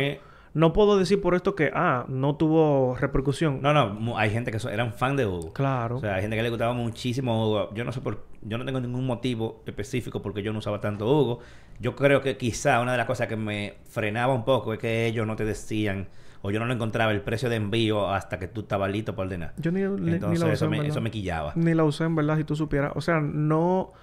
no 0.54 0.72
puedo 0.72 0.98
decir 0.98 1.20
por 1.20 1.34
esto 1.34 1.56
que, 1.56 1.72
ah, 1.74 2.06
no 2.08 2.36
tuvo 2.36 2.96
repercusión. 2.96 3.60
No, 3.62 3.74
no, 3.74 4.18
hay 4.18 4.30
gente 4.30 4.52
que 4.52 4.58
eran 4.72 4.94
fan 4.94 5.16
de 5.16 5.26
Hugo. 5.26 5.52
Claro. 5.54 5.98
O 5.98 6.00
sea, 6.00 6.16
hay 6.16 6.22
gente 6.22 6.36
que 6.36 6.44
le 6.44 6.50
gustaba 6.50 6.74
muchísimo 6.74 7.48
Hugo. 7.48 7.74
Yo 7.74 7.84
no 7.84 7.92
sé 7.92 8.02
por, 8.02 8.26
yo 8.42 8.58
no 8.58 8.66
tengo 8.66 8.80
ningún 8.80 9.06
motivo 9.06 9.64
específico 9.66 10.22
porque 10.22 10.44
yo 10.44 10.54
no 10.54 10.60
usaba 10.60 10.80
tanto 10.80 11.08
Hugo. 11.08 11.40
Yo 11.80 11.96
creo 11.96 12.22
que 12.22 12.38
quizá 12.38 12.82
una 12.82 12.92
de 12.92 12.98
las 13.00 13.08
cosas 13.08 13.28
que 13.28 13.36
me 13.36 13.76
frenaba 13.86 14.34
un 14.34 14.46
poco 14.46 14.74
es 14.74 14.80
que 14.80 15.08
ellos 15.08 15.26
no 15.26 15.36
te 15.36 15.44
decían 15.44 16.08
o 16.44 16.52
yo 16.52 16.60
no 16.60 16.66
lo 16.66 16.74
encontraba 16.74 17.12
el 17.14 17.22
precio 17.22 17.50
de 17.50 17.56
envío 17.56 18.10
hasta 18.10 18.38
que 18.38 18.48
tú 18.48 18.62
estabas 18.62 18.92
listo 18.92 19.16
para 19.16 19.28
ordenar. 19.28 19.54
Yo 19.58 19.72
ni, 19.72 19.82
Entonces, 19.82 20.40
la 20.40 20.46
usé, 20.48 20.54
eso, 20.54 20.70
me, 20.70 20.86
eso 20.86 21.02
me 21.02 21.10
quillaba. 21.10 21.54
Ni 21.56 21.74
la 21.74 21.86
usé 21.86 22.04
en 22.04 22.16
verdad, 22.16 22.38
si 22.38 22.44
tú 22.44 22.56
supieras. 22.56 22.92
O 22.96 23.02
sea, 23.02 23.22
no 23.22 23.94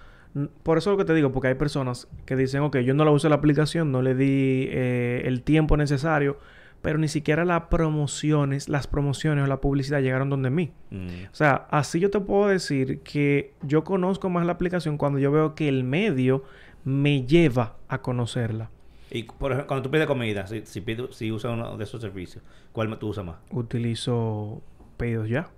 por 0.62 0.79
eso 0.79 0.90
es 0.90 0.95
lo 0.95 0.99
que 0.99 1.05
te 1.05 1.14
digo, 1.14 1.33
porque 1.33 1.49
hay 1.49 1.55
personas 1.55 2.09
que 2.25 2.37
dicen, 2.37 2.62
ok, 2.62 2.79
yo 2.79 2.95
no 2.95 3.05
la 3.05 3.11
usé 3.11 3.29
la 3.29 3.37
aplicación, 3.37 3.90
no 3.93 4.03
le 4.03 4.14
di 4.14 4.69
eh, 4.71 5.23
el 5.25 5.43
tiempo 5.43 5.77
necesario 5.77 6.38
pero 6.83 6.99
ni 6.99 7.09
siquiera 7.09 7.45
las 7.45 7.64
promociones, 7.64 8.69
las 8.69 8.87
promociones 8.87 9.45
o 9.45 9.47
la 9.47 9.61
publicidad 9.61 10.01
llegaron 10.01 10.31
donde 10.31 10.51
mí. 10.51 10.73
Mm. 10.90 11.27
O 11.31 11.35
sea, 11.35 11.66
así 11.71 12.01
yo 12.01 12.11
te 12.11 12.21
puedo 12.21 12.49
decir 12.49 13.01
que 13.01 13.53
yo 13.62 13.85
conozco 13.85 14.31
más 14.31 14.47
la 14.47 14.53
aplicación 14.53 14.97
cuando 14.97 15.19
yo 15.19 15.31
veo 15.31 15.55
que 15.55 15.69
el 15.69 15.85
medio 15.85 16.45
me 16.85 17.27
lleva 17.27 17.77
a 17.88 18.01
conocerla. 18.01 18.71
Y 19.11 19.25
por 19.25 19.53
ejemplo, 19.53 19.66
cuando 19.66 19.83
tú 19.83 19.90
pides 19.90 20.07
comida, 20.07 20.47
si, 20.47 20.62
si, 20.64 20.83
si 21.11 21.33
usas 21.33 21.53
uno 21.53 21.77
de 21.77 21.85
esos 21.85 22.01
servicios, 22.01 22.43
¿cuál 22.73 22.97
tú 22.99 23.09
usas 23.09 23.25
más? 23.25 23.37
Utilizo 23.51 24.62
pedidos 24.97 25.29
ya. 25.29 25.51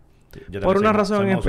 Por 0.62 0.78
una 0.78 0.94
razón 0.94 1.28
en 1.28 1.40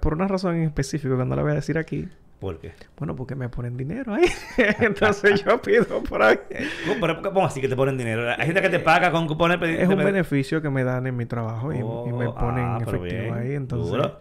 por 0.00 0.14
una 0.14 0.26
razón 0.26 0.56
en 0.56 0.62
específico 0.62 1.18
que 1.18 1.24
no 1.26 1.36
la 1.36 1.42
voy 1.42 1.52
a 1.52 1.56
decir 1.56 1.76
aquí. 1.76 2.08
¿Por 2.38 2.60
qué? 2.60 2.72
Bueno, 2.96 3.16
porque 3.16 3.34
me 3.34 3.48
ponen 3.48 3.76
dinero 3.76 4.14
ahí. 4.14 4.26
Entonces 4.80 5.44
yo 5.44 5.60
pido 5.60 6.02
por 6.04 6.22
ahí. 6.22 6.38
¿Cómo, 6.86 7.00
pero 7.00 7.22
¿Cómo 7.22 7.44
así 7.46 7.60
que 7.60 7.68
te 7.68 7.74
ponen 7.74 7.98
dinero? 7.98 8.30
Hay 8.30 8.46
gente 8.46 8.62
que 8.62 8.68
te 8.68 8.78
paga 8.78 9.10
con 9.10 9.26
cupones. 9.26 9.60
Es 9.62 9.88
un 9.88 9.96
beneficio 9.96 10.62
que 10.62 10.70
me 10.70 10.84
dan 10.84 11.06
en 11.08 11.16
mi 11.16 11.26
trabajo 11.26 11.72
y, 11.72 11.78
y 11.78 12.12
me 12.12 12.28
Oh, 12.28 12.34
ponen 12.34 12.64
ah, 12.64 12.78
pero 12.84 13.04
efectivo 13.04 13.22
bien, 13.22 13.34
ahí. 13.34 13.54
Entonces. 13.54 14.00
Ah. 14.04 14.18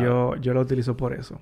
yo, 0.00 0.34
yo 0.36 0.52
lo 0.52 0.60
utilizo 0.60 0.96
por 0.96 1.12
eso. 1.12 1.40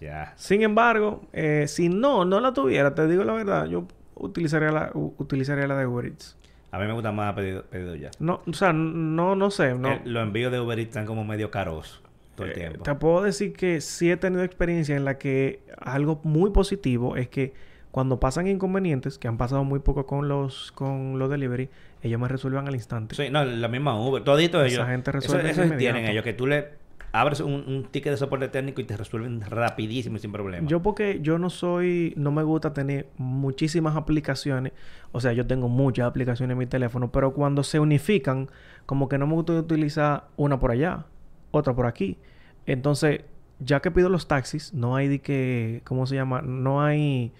Ya. 0.00 0.32
Sin 0.36 0.62
embargo, 0.62 1.22
eh, 1.32 1.66
si 1.68 1.88
no, 1.88 2.24
no 2.24 2.40
la 2.40 2.52
tuviera, 2.52 2.94
te 2.94 3.06
digo 3.06 3.24
la 3.24 3.32
verdad, 3.34 3.66
yo 3.66 3.86
utilizaría 4.14 4.70
la, 4.70 4.90
utilizaría 4.94 5.66
la 5.66 5.76
de 5.76 5.86
Uber 5.86 6.06
Eats. 6.06 6.36
A 6.70 6.78
mí 6.78 6.86
me 6.86 6.92
gusta 6.92 7.12
más 7.12 7.34
pedido, 7.34 7.64
pedido 7.64 7.94
ya. 7.96 8.10
No, 8.20 8.42
o 8.46 8.52
sea, 8.52 8.72
no, 8.72 9.34
no 9.34 9.50
sé, 9.50 9.74
no. 9.74 9.90
Eh, 9.90 10.02
los 10.04 10.22
envíos 10.22 10.52
de 10.52 10.60
Uber 10.60 10.78
Eats 10.78 10.90
están 10.90 11.06
como 11.06 11.24
medio 11.24 11.50
caros 11.50 12.02
todo 12.38 12.46
el 12.46 12.58
Eh. 12.58 12.78
Te 12.82 12.94
puedo 12.94 13.22
decir 13.22 13.52
que 13.52 13.80
sí 13.80 14.10
he 14.10 14.16
tenido 14.16 14.42
experiencia 14.42 14.96
en 14.96 15.04
la 15.04 15.18
que 15.18 15.60
algo 15.80 16.20
muy 16.24 16.50
positivo 16.50 17.16
es 17.16 17.28
que 17.28 17.52
cuando 17.90 18.20
pasan 18.20 18.46
inconvenientes, 18.46 19.18
que 19.18 19.28
han 19.28 19.38
pasado 19.38 19.64
muy 19.64 19.80
poco 19.80 20.06
con 20.06 20.28
los 20.28 20.72
con 20.72 21.18
los 21.18 21.30
delivery, 21.30 21.68
ellos 22.02 22.20
me 22.20 22.28
resuelven 22.28 22.68
al 22.68 22.74
instante. 22.74 23.14
Sí, 23.14 23.28
no, 23.30 23.44
la 23.44 23.68
misma 23.68 23.98
Uber. 24.00 24.22
Todito 24.22 24.62
Esa 24.62 24.74
ellos. 24.74 24.88
gente 24.88 25.10
eso, 25.10 25.18
resuelve 25.20 25.50
eso 25.50 25.62
de 25.62 25.76
tienen 25.76 26.06
ellos. 26.06 26.22
Que 26.22 26.32
tú 26.32 26.46
le 26.46 26.68
abres 27.10 27.40
un, 27.40 27.64
un 27.66 27.84
ticket 27.90 28.12
de 28.12 28.16
soporte 28.18 28.48
técnico 28.48 28.80
y 28.82 28.84
te 28.84 28.96
resuelven 28.96 29.40
rapidísimo 29.40 30.16
y 30.16 30.20
sin 30.20 30.30
problema. 30.30 30.68
Yo 30.68 30.82
porque 30.82 31.20
yo 31.22 31.38
no 31.38 31.48
soy, 31.50 32.12
no 32.16 32.30
me 32.30 32.42
gusta 32.42 32.72
tener 32.74 33.08
muchísimas 33.16 33.96
aplicaciones, 33.96 34.74
o 35.12 35.20
sea, 35.20 35.32
yo 35.32 35.46
tengo 35.46 35.68
muchas 35.68 36.06
aplicaciones 36.06 36.52
en 36.52 36.58
mi 36.58 36.66
teléfono, 36.66 37.10
pero 37.10 37.32
cuando 37.32 37.62
se 37.62 37.80
unifican, 37.80 38.50
como 38.84 39.08
que 39.08 39.16
no 39.16 39.26
me 39.26 39.34
gusta 39.34 39.54
utilizar 39.54 40.24
una 40.36 40.60
por 40.60 40.70
allá, 40.70 41.06
otra 41.50 41.74
por 41.74 41.86
aquí. 41.86 42.18
Entonces, 42.66 43.22
ya 43.60 43.80
que 43.80 43.90
pido 43.90 44.08
los 44.08 44.28
taxis, 44.28 44.72
no 44.74 44.94
hay 44.96 45.08
de 45.08 45.18
que, 45.20 45.80
¿cómo 45.84 46.06
se 46.06 46.14
llama? 46.14 46.42
No 46.42 46.82
hay 46.82 47.32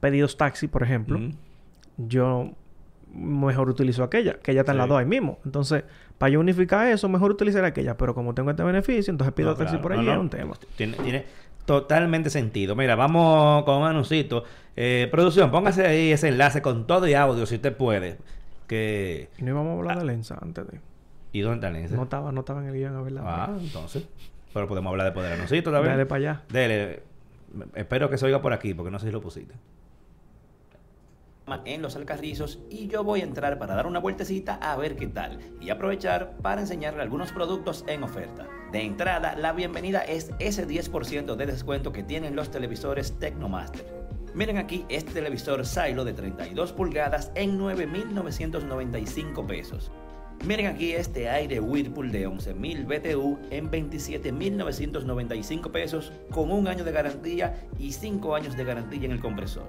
pedidos 0.00 0.36
taxi, 0.36 0.66
por 0.68 0.82
ejemplo. 0.82 1.20
Yo 1.96 2.50
mejor 3.12 3.68
utilizo 3.68 4.02
aquella, 4.04 4.34
que 4.34 4.52
ella 4.52 4.60
está 4.60 4.72
en 4.72 4.78
las 4.78 4.86
Sí. 4.86 4.90
dos 4.90 4.98
ahí 5.00 5.06
mismo. 5.06 5.38
Entonces, 5.44 5.84
para 6.16 6.30
yo 6.30 6.40
unificar 6.40 6.86
eso, 6.88 7.08
mejor 7.08 7.30
utilizar 7.30 7.64
aquella, 7.64 7.96
pero 7.96 8.14
como 8.14 8.34
tengo 8.34 8.50
este 8.50 8.62
beneficio, 8.62 9.10
entonces 9.10 9.34
pido 9.34 9.50
No, 9.50 9.56
taxi 9.56 9.72
claro. 9.72 9.82
por 9.82 9.92
No, 9.92 9.98
allí, 9.98 10.06
no. 10.08 10.14
es 10.14 10.20
un 10.20 10.30
tema. 10.30 10.54
Tiene, 10.76 10.96
tiene 10.98 11.24
totalmente 11.66 12.30
sentido. 12.30 12.74
Mira, 12.76 12.94
vamos 12.96 13.64
con 13.64 13.76
un 13.78 13.84
anuncito. 13.86 14.44
Eh, 14.76 15.08
producción, 15.10 15.50
póngase 15.50 15.86
ahí 15.86 16.12
ese 16.12 16.28
enlace 16.28 16.62
con 16.62 16.86
todo 16.86 17.06
y 17.06 17.14
audio 17.14 17.44
si 17.46 17.56
usted 17.56 17.76
puede. 17.76 18.18
Que... 18.66 19.28
Y 19.38 19.42
no 19.42 19.50
íbamos 19.50 19.70
a 19.70 19.74
Ah. 19.74 19.78
hablar 19.78 19.98
de 19.98 20.04
Lenza 20.04 20.38
antes 20.40 20.66
de... 20.68 20.80
¿Y 21.32 21.40
dónde 21.40 21.56
está 21.56 21.68
el 21.68 21.76
enlace? 21.76 21.96
No 21.96 22.02
estaba, 22.04 22.32
no 22.32 22.40
estaba 22.40 22.60
en 22.60 22.68
el 22.68 22.74
guion, 22.74 22.96
a 22.96 23.02
verdad. 23.02 23.22
Ah, 23.24 23.56
entonces. 23.58 24.06
Pero 24.52 24.66
podemos 24.66 24.90
hablar 24.90 25.06
de 25.06 25.12
poder 25.12 25.32
anuncito 25.32 25.70
también. 25.70 25.94
Dale 25.94 26.06
para 26.06 26.18
allá. 26.18 26.42
Dele. 26.48 27.02
Espero 27.74 28.10
que 28.10 28.18
se 28.18 28.26
oiga 28.26 28.40
por 28.42 28.52
aquí, 28.52 28.74
porque 28.74 28.90
no 28.90 28.98
sé 28.98 29.06
si 29.06 29.12
lo 29.12 29.20
pusiste. 29.20 29.54
en 31.64 31.82
los 31.82 31.96
Alcarrizos 31.96 32.60
y 32.70 32.86
yo 32.86 33.02
voy 33.02 33.20
a 33.20 33.24
entrar 33.24 33.58
para 33.58 33.74
dar 33.74 33.86
una 33.86 33.98
vueltecita 33.98 34.54
a 34.54 34.76
ver 34.76 34.94
qué 34.94 35.08
tal 35.08 35.40
y 35.60 35.70
aprovechar 35.70 36.36
para 36.42 36.60
enseñarle 36.60 37.02
algunos 37.02 37.32
productos 37.32 37.84
en 37.88 38.04
oferta. 38.04 38.46
De 38.70 38.82
entrada, 38.82 39.34
la 39.34 39.52
bienvenida 39.52 40.00
es 40.00 40.30
ese 40.38 40.66
10% 40.66 41.34
de 41.34 41.46
descuento 41.46 41.92
que 41.92 42.04
tienen 42.04 42.36
los 42.36 42.52
televisores 42.52 43.18
Tecnomaster. 43.18 43.84
Miren 44.32 44.58
aquí 44.58 44.84
este 44.88 45.12
televisor 45.12 45.66
Silo 45.66 46.04
de 46.04 46.12
32 46.12 46.72
pulgadas 46.72 47.32
en 47.34 47.58
9.995 47.58 49.44
pesos. 49.44 49.90
Miren 50.46 50.68
aquí 50.68 50.92
este 50.92 51.28
aire 51.28 51.60
Whirlpool 51.60 52.10
de 52.10 52.26
11.000 52.26 52.86
BTU 52.86 53.38
en 53.50 53.70
27.995 53.70 55.70
pesos 55.70 56.14
con 56.30 56.50
un 56.50 56.66
año 56.66 56.82
de 56.82 56.92
garantía 56.92 57.68
y 57.78 57.92
5 57.92 58.34
años 58.34 58.56
de 58.56 58.64
garantía 58.64 59.04
en 59.04 59.12
el 59.12 59.20
compresor. 59.20 59.66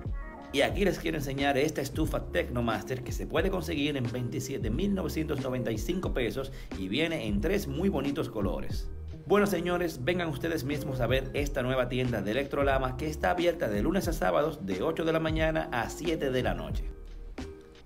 Y 0.53 0.61
aquí 0.61 0.85
les 0.85 0.97
quiero 0.97 1.17
enseñar 1.17 1.57
esta 1.57 1.81
estufa 1.81 2.31
Tecnomaster 2.31 3.03
que 3.03 3.11
se 3.11 3.27
puede 3.27 3.51
conseguir 3.51 3.97
en 3.97 4.05
27.995 4.05 6.13
pesos 6.13 6.53
y 6.79 6.87
viene 6.87 7.27
en 7.27 7.41
tres 7.41 7.67
muy 7.67 7.89
bonitos 7.89 8.29
colores. 8.29 8.89
Bueno 9.27 9.47
señores, 9.47 10.05
vengan 10.05 10.29
ustedes 10.29 10.63
mismos 10.63 11.01
a 11.01 11.07
ver 11.07 11.31
esta 11.33 11.63
nueva 11.63 11.89
tienda 11.89 12.21
de 12.21 12.31
Electrolama 12.31 12.95
que 12.95 13.07
está 13.07 13.31
abierta 13.31 13.67
de 13.67 13.81
lunes 13.81 14.07
a 14.07 14.13
sábados 14.13 14.65
de 14.65 14.81
8 14.81 15.03
de 15.03 15.13
la 15.13 15.19
mañana 15.19 15.67
a 15.73 15.89
7 15.89 16.31
de 16.31 16.43
la 16.43 16.53
noche. 16.53 17.00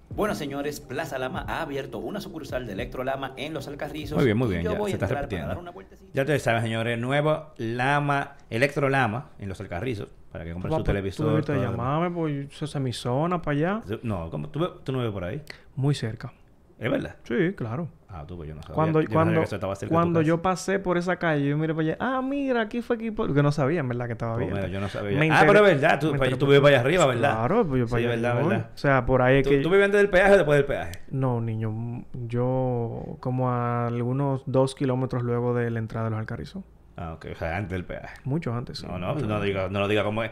Bueno 0.09 0.33
señores, 0.35 0.79
Plaza 0.79 1.17
Lama 1.19 1.43
ha 1.47 1.61
abierto 1.61 1.97
una 1.97 2.21
sucursal 2.21 2.65
de 2.67 2.73
Electrolama 2.73 3.33
en 3.37 3.53
Los 3.53 3.67
Alcarrizos. 3.67 4.15
Muy 4.17 4.25
bien, 4.25 4.37
muy 4.37 4.47
bien, 4.49 4.61
Yo 4.63 4.71
ya, 4.73 4.77
voy 4.77 4.91
se 4.91 4.95
a 4.95 4.99
está 5.03 5.07
repitiendo. 5.15 5.43
para 5.47 5.55
dar 5.55 5.61
una 5.61 5.71
vueltecita. 5.71 6.09
Ya 6.13 6.21
ustedes 6.21 6.41
saben, 6.41 6.61
señores, 6.61 6.97
nuevo 6.99 7.47
Lama, 7.57 8.35
Electrolama 8.49 9.31
en 9.39 9.49
los 9.49 9.59
Alcarrizos, 9.59 10.07
para 10.31 10.45
que 10.45 10.53
compren 10.53 10.71
su 10.71 10.77
Papá, 10.77 10.85
televisor. 10.85 11.43
Tú 11.43 11.51
demás. 11.51 11.71
llamarme, 11.71 12.11
pues 12.15 12.61
esa 12.61 12.77
es 12.77 12.83
mi 12.83 12.93
zona 12.93 13.41
para 13.41 13.57
allá. 13.57 13.81
No, 14.03 14.29
¿cómo? 14.29 14.47
¿Tú, 14.49 14.65
tú 14.83 14.91
no 14.93 14.99
vives 14.99 15.13
por 15.13 15.25
ahí. 15.25 15.41
Muy 15.75 15.95
cerca. 15.95 16.31
¿Es 16.77 16.91
verdad? 16.91 17.15
Sí, 17.23 17.53
claro. 17.55 17.87
Ah, 18.09 18.25
tú, 18.27 18.35
pues 18.37 18.47
yo 18.49 18.55
no 18.55 18.61
sabía. 18.61 18.75
Cuando, 18.75 18.99
Yo 19.01 19.07
no 19.07 19.09
sabía 19.09 19.13
cuando, 19.13 19.41
que 19.41 19.75
eso 19.85 19.87
cuando 19.89 20.21
yo 20.21 20.41
pasé 20.41 20.79
por 20.79 20.97
esa 20.97 21.17
calle, 21.17 21.47
yo 21.49 21.57
miré 21.57 21.73
para 21.73 21.87
allá. 21.87 21.97
Ah, 21.99 22.21
mira, 22.21 22.61
aquí 22.61 22.81
fue 22.81 22.95
aquí. 22.97 23.11
Porque 23.11 23.41
no 23.43 23.51
sabía, 23.51 23.79
en 23.81 23.87
verdad, 23.89 24.07
que 24.07 24.11
estaba 24.13 24.35
Pues 24.35 24.45
bien. 24.47 24.55
mira, 24.57 24.67
yo 24.67 24.79
no 24.79 24.87
sabía. 24.89 25.17
Me 25.19 25.29
Ah, 25.31 25.43
pero 25.47 25.65
es 25.65 25.73
verdad, 25.81 25.99
tú, 25.99 26.07
me 26.11 26.19
pa- 26.19 26.25
enteré 26.25 26.37
tú 26.39 26.45
vives 26.47 26.59
para 26.61 26.75
allá 26.75 26.79
arriba, 26.81 27.05
¿verdad? 27.07 27.31
Claro, 27.33 27.67
pues 27.67 27.79
yo 27.79 27.87
para 27.87 27.99
Sí, 28.01 28.05
allá. 28.07 28.15
verdad, 28.15 28.41
voy. 28.41 28.49
verdad. 28.49 28.69
O 28.73 28.77
sea, 28.77 29.05
por 29.05 29.21
ahí 29.21 29.37
es 29.39 29.43
¿Tú, 29.43 29.49
que... 29.49 29.57
¿Tú 29.59 29.69
vives 29.69 29.85
antes 29.85 29.99
del 30.01 30.09
peaje 30.09 30.33
o 30.33 30.35
después 30.37 30.57
del 30.57 30.65
peaje? 30.65 30.91
No, 31.11 31.41
niño. 31.41 32.05
Yo 32.13 33.17
como 33.19 33.49
a 33.51 33.87
algunos 33.87 34.43
dos 34.45 34.75
kilómetros 34.75 35.23
luego 35.23 35.53
de 35.53 35.69
la 35.71 35.79
entrada 35.79 36.05
de 36.05 36.11
los 36.11 36.19
Alcarrizos. 36.19 36.63
Ah, 36.97 37.13
ok. 37.13 37.25
O 37.33 37.35
sea, 37.35 37.57
antes 37.57 37.71
del 37.71 37.83
peaje. 37.85 38.15
Mucho 38.23 38.53
antes. 38.53 38.79
sí. 38.79 38.87
No, 38.87 38.97
no, 38.97 39.15
no, 39.15 39.41
diga, 39.41 39.67
no 39.69 39.79
lo 39.79 39.87
diga 39.87 40.03
como 40.03 40.23
es. 40.23 40.31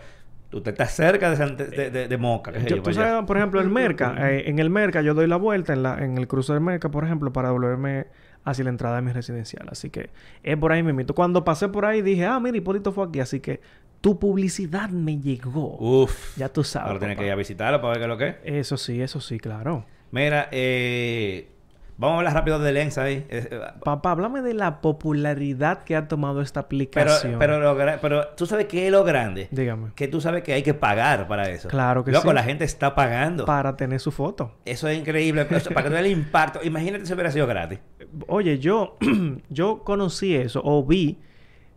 Usted 0.54 0.72
está 0.72 0.86
cerca 0.86 1.30
de, 1.32 1.36
San- 1.38 1.58
de, 1.58 1.90
de, 1.90 2.08
de 2.08 2.18
Moca. 2.18 2.52
Yo- 2.52 2.60
yo, 2.78 2.82
tú 2.84 2.90
allá. 2.92 3.02
sabes, 3.02 3.26
por 3.26 3.38
ejemplo, 3.38 3.60
el 3.62 3.70
Merca. 3.70 4.16
eh, 4.32 4.44
en 4.50 4.60
el 4.60 4.70
Merca 4.70 5.02
yo 5.02 5.14
doy 5.14 5.28
la 5.28 5.38
vuelta 5.38 5.74
en, 5.74 5.84
la, 5.84 5.98
en 6.04 6.18
el 6.18 6.28
cruce 6.28 6.54
del 6.54 6.62
Merca, 6.62 6.90
por 6.90 7.04
ejemplo, 7.04 7.32
para 7.34 7.52
volverme 7.52 8.06
hacia 8.46 8.64
la 8.66 8.70
entrada 8.72 8.98
de 8.98 9.02
mi 9.02 9.12
residencial. 9.12 9.68
Así 9.72 9.90
que 9.90 10.10
es 10.44 10.58
por 10.58 10.72
ahí 10.72 10.84
mismo. 10.84 11.02
Cuando 11.16 11.44
pasé 11.44 11.70
por 11.70 11.86
ahí 11.86 12.02
dije, 12.02 12.26
ah, 12.26 12.40
mira, 12.40 12.58
Hipólito 12.58 12.92
fue 12.92 13.06
aquí. 13.06 13.20
Así 13.20 13.40
que 13.40 13.62
tu 14.02 14.20
publicidad 14.20 14.90
me 14.90 15.18
llegó. 15.20 15.78
Uf. 15.80 16.38
Ya 16.38 16.50
tú 16.50 16.64
sabes. 16.64 16.88
Ahora 16.88 17.00
tienes 17.00 17.16
papá. 17.16 17.22
que 17.24 17.28
ir 17.28 17.32
a 17.32 17.36
visitarlo 17.36 17.80
para 17.82 17.90
ver 17.92 17.98
qué 18.00 18.04
es 18.04 18.10
lo 18.10 18.18
que 18.18 18.28
es. 18.28 18.36
Eso 18.62 18.78
sí, 18.78 19.02
eso 19.02 19.22
sí, 19.22 19.40
claro. 19.40 19.86
Mira, 20.12 20.50
eh, 20.52 21.48
vamos 21.98 22.16
a 22.16 22.18
hablar 22.20 22.34
rápido 22.34 22.60
de 22.60 22.72
Lenza 22.72 23.04
ahí. 23.04 23.26
Eh, 23.30 23.48
eh, 23.52 23.60
Papá, 23.84 24.12
háblame 24.12 24.42
de 24.42 24.54
la 24.54 24.82
popularidad 24.82 25.84
que 25.84 25.96
ha 25.96 26.08
tomado 26.08 26.42
esta 26.42 26.62
pero, 26.64 26.66
aplicación. 26.68 27.36
pero, 27.40 27.60
lo 27.60 27.78
gra- 27.78 28.00
pero 28.02 28.28
tú 28.30 28.46
sabes 28.46 28.66
qué 28.66 28.86
es 28.88 28.92
lo 28.92 29.04
grande. 29.04 29.48
Dígame. 29.52 29.92
Que 29.96 30.08
tú 30.08 30.22
sabes 30.22 30.44
que 30.44 30.54
hay 30.54 30.64
que 30.64 30.74
pagar 30.74 31.28
para 31.28 31.50
eso. 31.50 31.68
Claro 31.70 32.04
que 32.04 32.12
Loco, 32.12 32.30
sí. 32.30 32.36
la 32.36 32.44
gente 32.44 32.64
está 32.66 32.96
pagando. 32.96 33.46
Para 33.46 33.76
tener 33.76 34.00
su 34.00 34.12
foto. 34.12 34.52
Eso 34.66 34.88
es 34.88 34.98
increíble. 34.98 35.46
Eso, 35.50 35.72
para 35.72 35.84
que 35.84 35.90
veas 35.94 36.06
el 36.06 36.12
impacto. 36.12 36.60
Imagínate 36.64 37.06
si 37.06 37.14
hubiera 37.14 37.32
sido 37.32 37.48
gratis. 37.48 37.80
Oye, 38.28 38.60
yo, 38.60 38.98
yo 39.50 39.84
conocí 39.84 40.36
eso 40.36 40.62
o 40.64 40.86
vi, 40.86 41.20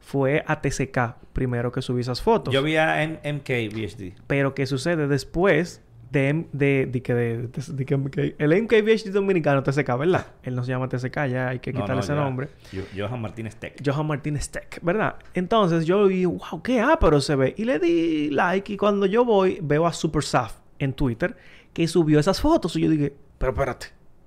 fue 0.01 0.45
a 0.47 0.61
TCK 0.61 1.17
primero 1.33 1.73
que 1.73 1.83
subí 1.83 2.01
esas 2.01 2.23
fotos. 2.23 2.53
Yo 2.55 2.63
vi 2.63 2.77
a 2.77 3.03
M- 3.03 3.19
MK 3.25 3.49
VHD. 3.75 4.15
Pero 4.27 4.55
¿qué 4.55 4.67
sucede 4.67 5.07
después 5.09 5.83
de, 6.11 6.47
de, 6.53 6.87
de, 6.87 7.03
que 7.03 7.15
de, 7.15 7.49
de- 7.49 7.73
de 7.73 7.85
que 7.85 7.97
MK 7.97 8.19
el 8.39 8.63
MKBHD 8.63 9.11
dominicano 9.13 9.63
TCK, 9.63 9.99
¿verdad? 9.99 10.27
Él 10.43 10.55
no 10.55 10.63
se 10.65 10.71
llama 10.71 10.89
TCK, 10.89 11.27
ya 11.29 11.49
hay 11.49 11.59
que 11.59 11.73
No, 11.73 11.81
quitarle 11.81 11.95
no, 11.97 12.01
ese 12.01 12.15
ya. 12.15 12.21
nombre. 12.21 12.49
Yo- 12.73 12.83
Johan 12.97 13.21
Martínez 13.21 13.57
Tech. 13.57 13.75
Johan 13.85 14.07
Martínez 14.07 14.49
Tech, 14.51 14.79
¿verdad? 14.83 15.17
Entonces 15.35 15.85
yo 15.87 16.07
vi, 16.07 16.25
wow, 16.25 16.63
qué 16.63 16.85
pero 17.01 17.21
se 17.21 17.35
ve. 17.37 17.55
Y 17.57 17.65
le 17.65 17.79
di 17.79 18.31
like 18.31 18.73
y 18.73 18.77
cuando 18.77 19.07
yo 19.07 19.25
voy 19.25 19.59
veo 19.63 19.87
a 19.87 19.93
Super 19.93 20.23
Saf 20.23 20.55
en 20.79 20.93
Twitter 20.93 21.37
que 21.73 21.87
subió 21.89 22.19
esas 22.21 22.41
fotos 22.41 22.77
y 22.77 22.81
yo 22.83 22.89
dije, 22.91 23.13
pero 23.39 23.53
espérate. 23.53 23.87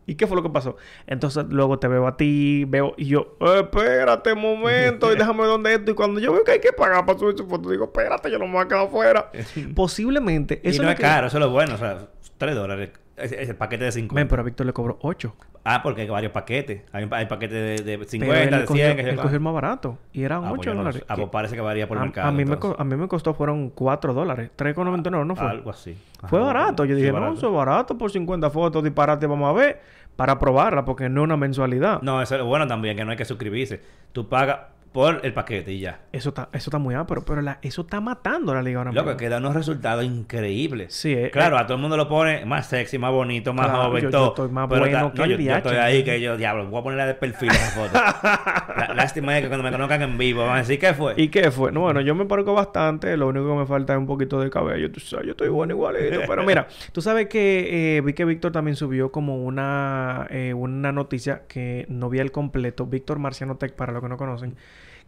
¿Y 0.10 0.16
qué 0.16 0.26
fue 0.28 0.36
lo 0.36 0.44
que 0.44 0.50
pasó? 0.50 0.76
Entonces 1.08 1.46
luego 1.50 1.78
te 1.80 1.88
veo 1.88 2.08
a 2.08 2.18
ti, 2.18 2.66
veo 2.66 2.94
y 2.98 3.06
yo, 3.06 3.36
"Eh, 3.42 3.60
espérate 3.62 4.34
un 4.34 4.42
momento 4.42 5.12
y 5.14 5.16
déjame 5.16 5.40
ver 5.42 5.48
dónde 5.50 5.74
es 5.74 5.80
esto. 5.80 5.92
Y 5.92 5.94
cuando 5.94 6.20
yo 6.20 6.34
veo 6.34 6.44
que 6.44 6.52
hay 6.54 6.60
que 6.60 6.74
pagar 6.74 7.06
para 7.06 7.18
subir 7.20 7.38
su 7.38 7.48
foto, 7.48 7.70
digo, 7.70 7.86
espérate, 7.86 8.32
yo 8.32 8.40
no 8.40 8.48
me 8.48 8.54
voy 8.54 8.64
a 8.64 8.68
quedar 8.68 8.86
afuera. 8.88 9.32
Posiblemente. 9.76 10.60
y 10.64 10.78
no 10.80 10.90
es 10.90 10.96
que- 10.96 11.02
caro, 11.04 11.28
eso 11.28 11.38
es 11.38 11.44
lo 11.44 11.50
bueno. 11.52 11.76
O 11.76 11.78
sea, 11.78 12.00
3 12.38 12.56
dólares. 12.56 12.92
Es, 13.18 13.32
el 13.34 13.56
paquete 13.56 13.84
de 13.84 13.92
50. 13.92 14.16
Ven, 14.16 14.28
pero 14.30 14.42
a 14.42 14.46
Víctor 14.46 14.66
le 14.66 14.72
cobró 14.74 14.98
8. 15.02 15.36
Ah, 15.66 15.82
porque 15.84 16.04
hay 16.04 16.10
varios 16.10 16.32
paquetes. 16.32 16.84
Hay, 16.94 17.06
hay 17.12 17.26
paquetes 17.26 17.84
de, 17.86 17.98
de 17.98 18.06
50, 18.06 18.34
Pero 18.34 18.56
él 18.56 18.62
de 18.62 18.66
cogió, 18.66 18.86
100. 18.86 18.96
que 18.98 19.04
se 19.04 19.10
él 19.10 19.16
cogió 19.18 19.34
el 19.36 19.40
más 19.42 19.54
barato. 19.54 19.98
Y 20.14 20.24
eran 20.24 20.46
Ah, 20.46 20.52
8 20.54 20.56
pues 20.56 20.68
no 20.68 20.76
dólares. 20.76 21.00
sé. 21.02 21.06
Ah, 21.10 21.16
pues 21.16 21.28
Que- 21.28 21.32
parece 21.34 21.56
que 21.56 21.62
varía 21.62 21.86
por 21.88 21.98
el 21.98 22.04
a, 22.04 22.06
mercado. 22.06 22.28
a 22.30 22.32
mí 22.32 22.46
me, 22.46 22.54
entonces. 22.54 22.80
a 22.80 22.84
mí 22.86 22.96
me 22.96 23.08
costó, 23.10 23.34
fueron 23.34 23.70
4 23.72 24.14
dólares. 24.14 24.52
3,99, 24.56 25.26
¿no 25.26 25.36
fue? 25.36 25.48
Algo 25.48 25.70
así. 25.70 25.98
Fue 26.30 26.40
Ajá. 26.40 26.48
barato. 26.54 26.86
Yo 26.86 26.96
Sí, 26.96 27.02
dije, 27.02 27.12
barato. 27.12 27.34
no, 27.34 27.38
eso 27.38 27.48
es 27.50 27.54
barato 27.54 27.98
por 27.98 28.10
50 28.10 28.50
fotos, 28.50 28.82
disparate, 28.84 29.28
vamos 29.28 29.50
a 29.50 29.54
ver. 29.54 29.82
Para 30.20 30.38
probarla, 30.38 30.84
porque 30.84 31.08
no 31.08 31.22
es 31.22 31.24
una 31.24 31.38
mensualidad. 31.38 32.02
No, 32.02 32.22
eso 32.22 32.36
es 32.36 32.44
bueno 32.44 32.68
también, 32.68 32.98
que 32.98 33.06
no 33.06 33.12
hay 33.12 33.16
que 33.16 33.24
suscribirse. 33.24 33.82
Tú 34.12 34.28
pagas, 34.28 34.60
por 34.92 35.22
el 35.24 35.34
paquete 35.34 35.72
y 35.72 35.80
ya. 35.82 36.00
Eso 36.12 36.30
está, 36.30 36.50
eso 36.52 36.70
está 36.70 36.78
muy 36.80 36.96
pero, 37.08 37.24
pero 37.24 37.42
la, 37.42 37.60
eso 37.62 37.82
está 37.82 38.02
matando 38.02 38.52
a 38.52 38.56
la 38.56 38.64
liga 38.64 38.80
ahora 38.80 38.92
Loco, 38.92 39.16
que 39.18 39.30
da 39.30 39.38
unos 39.38 39.54
resultados 39.54 40.04
increíbles. 40.04 40.94
Sí, 40.94 41.14
eh, 41.14 41.30
claro, 41.32 41.58
eh. 41.58 41.60
a 41.60 41.66
todo 41.68 41.76
el 41.76 41.82
mundo 41.82 41.96
lo 41.96 42.08
pone 42.10 42.46
más 42.46 42.68
sexy, 42.68 42.98
más 42.98 43.12
bonito, 43.12 43.54
más 43.54 43.68
Claro, 43.68 43.84
joven, 43.84 44.04
yo- 44.04 44.10
todo. 44.10 44.22
yo 44.26 44.30
estoy 44.30 44.50
más 44.50 44.68
Pero 44.68 44.82
bueno 44.82 44.92
ta- 45.08 45.12
que 45.14 45.18
no, 45.20 45.24
el 45.26 45.30
yo, 45.32 45.38
yo 45.38 45.56
estoy 45.56 45.76
ahí 45.78 46.04
que 46.04 46.20
yo, 46.20 46.38
diablo, 46.38 46.68
voy 46.68 46.80
a 46.80 46.84
ponerla 46.84 47.06
de 47.06 47.14
perfil 47.14 47.50
esa 47.52 47.70
foto. 47.80 47.94
La- 47.94 48.94
lástima 48.96 49.38
es 49.38 49.44
que 49.44 49.48
cuando 49.50 49.64
me 49.64 49.72
conozcan 49.72 50.02
en 50.02 50.18
vivo 50.18 50.42
van 50.46 50.56
a 50.56 50.60
decir, 50.60 50.80
¿qué 50.80 50.94
fue? 50.94 51.14
¿Y 51.18 51.28
qué 51.30 51.52
fue? 51.52 51.72
No, 51.72 51.82
bueno, 51.82 52.02
yo 52.02 52.16
me 52.16 52.26
parezco 52.26 52.54
bastante. 52.54 53.16
Lo 53.16 53.28
único 53.28 53.48
que 53.48 53.60
me 53.60 53.66
falta 53.68 53.94
es 53.94 54.00
un 54.00 54.08
poquito 54.08 54.40
de 54.42 54.50
cabello. 54.50 54.92
Tú 54.92 55.00
sabes, 55.00 55.26
yo 55.28 55.32
estoy 55.32 55.50
bueno 55.50 55.74
igualito. 55.74 56.22
Pero 56.28 56.44
mira, 56.44 56.68
tú 56.92 57.02
sabes 57.02 57.28
que 57.28 57.98
eh, 57.98 58.02
vi 58.02 58.14
que 58.14 58.26
Víctor 58.26 58.52
también 58.52 58.76
subió 58.76 59.12
como 59.12 59.44
una, 59.44 60.26
eh, 60.32 60.54
una 60.54 60.92
noticia 60.92 61.44
que 61.48 61.86
no 61.90 62.10
vi 62.10 62.20
el 62.20 62.32
completo. 62.32 62.86
Víctor 62.88 63.20
Marciano 63.20 63.58
Tech, 63.58 63.74
para 63.74 63.92
los 63.94 64.02
que 64.02 64.10
no 64.10 64.18
conocen. 64.18 64.56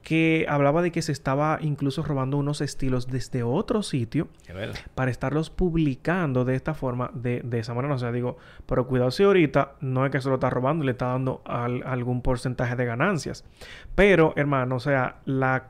Que 0.04 0.48
hablaba 0.50 0.82
de 0.82 0.92
que 0.92 1.04
se 1.04 1.12
estaba 1.12 1.60
incluso 1.62 2.02
robando 2.04 2.38
unos 2.38 2.60
estilos 2.62 3.08
desde 3.08 3.44
otro 3.44 3.84
sitio 3.84 4.30
para 4.96 5.12
estarlos 5.12 5.52
publicando 5.52 6.44
de 6.44 6.56
esta 6.56 6.74
forma, 6.74 7.12
de, 7.14 7.42
de 7.44 7.60
esa 7.60 7.76
manera. 7.76 7.94
O 7.94 8.00
sea, 8.00 8.12
digo, 8.12 8.38
pero 8.66 8.88
cuidado 8.88 9.12
si 9.12 9.22
ahorita 9.22 9.74
no 9.80 10.04
es 10.06 10.12
que 10.12 10.20
se 10.20 10.28
lo 10.28 10.36
está 10.36 10.50
robando, 10.50 10.84
le 10.86 10.92
está 10.94 11.06
dando 11.08 11.42
al- 11.46 11.84
algún 11.86 12.24
porcentaje 12.24 12.76
de 12.76 12.86
ganancias. 12.86 13.46
Pero, 13.94 14.34
hermano, 14.38 14.78
o 14.78 14.80
sea, 14.80 15.18
la 15.26 15.68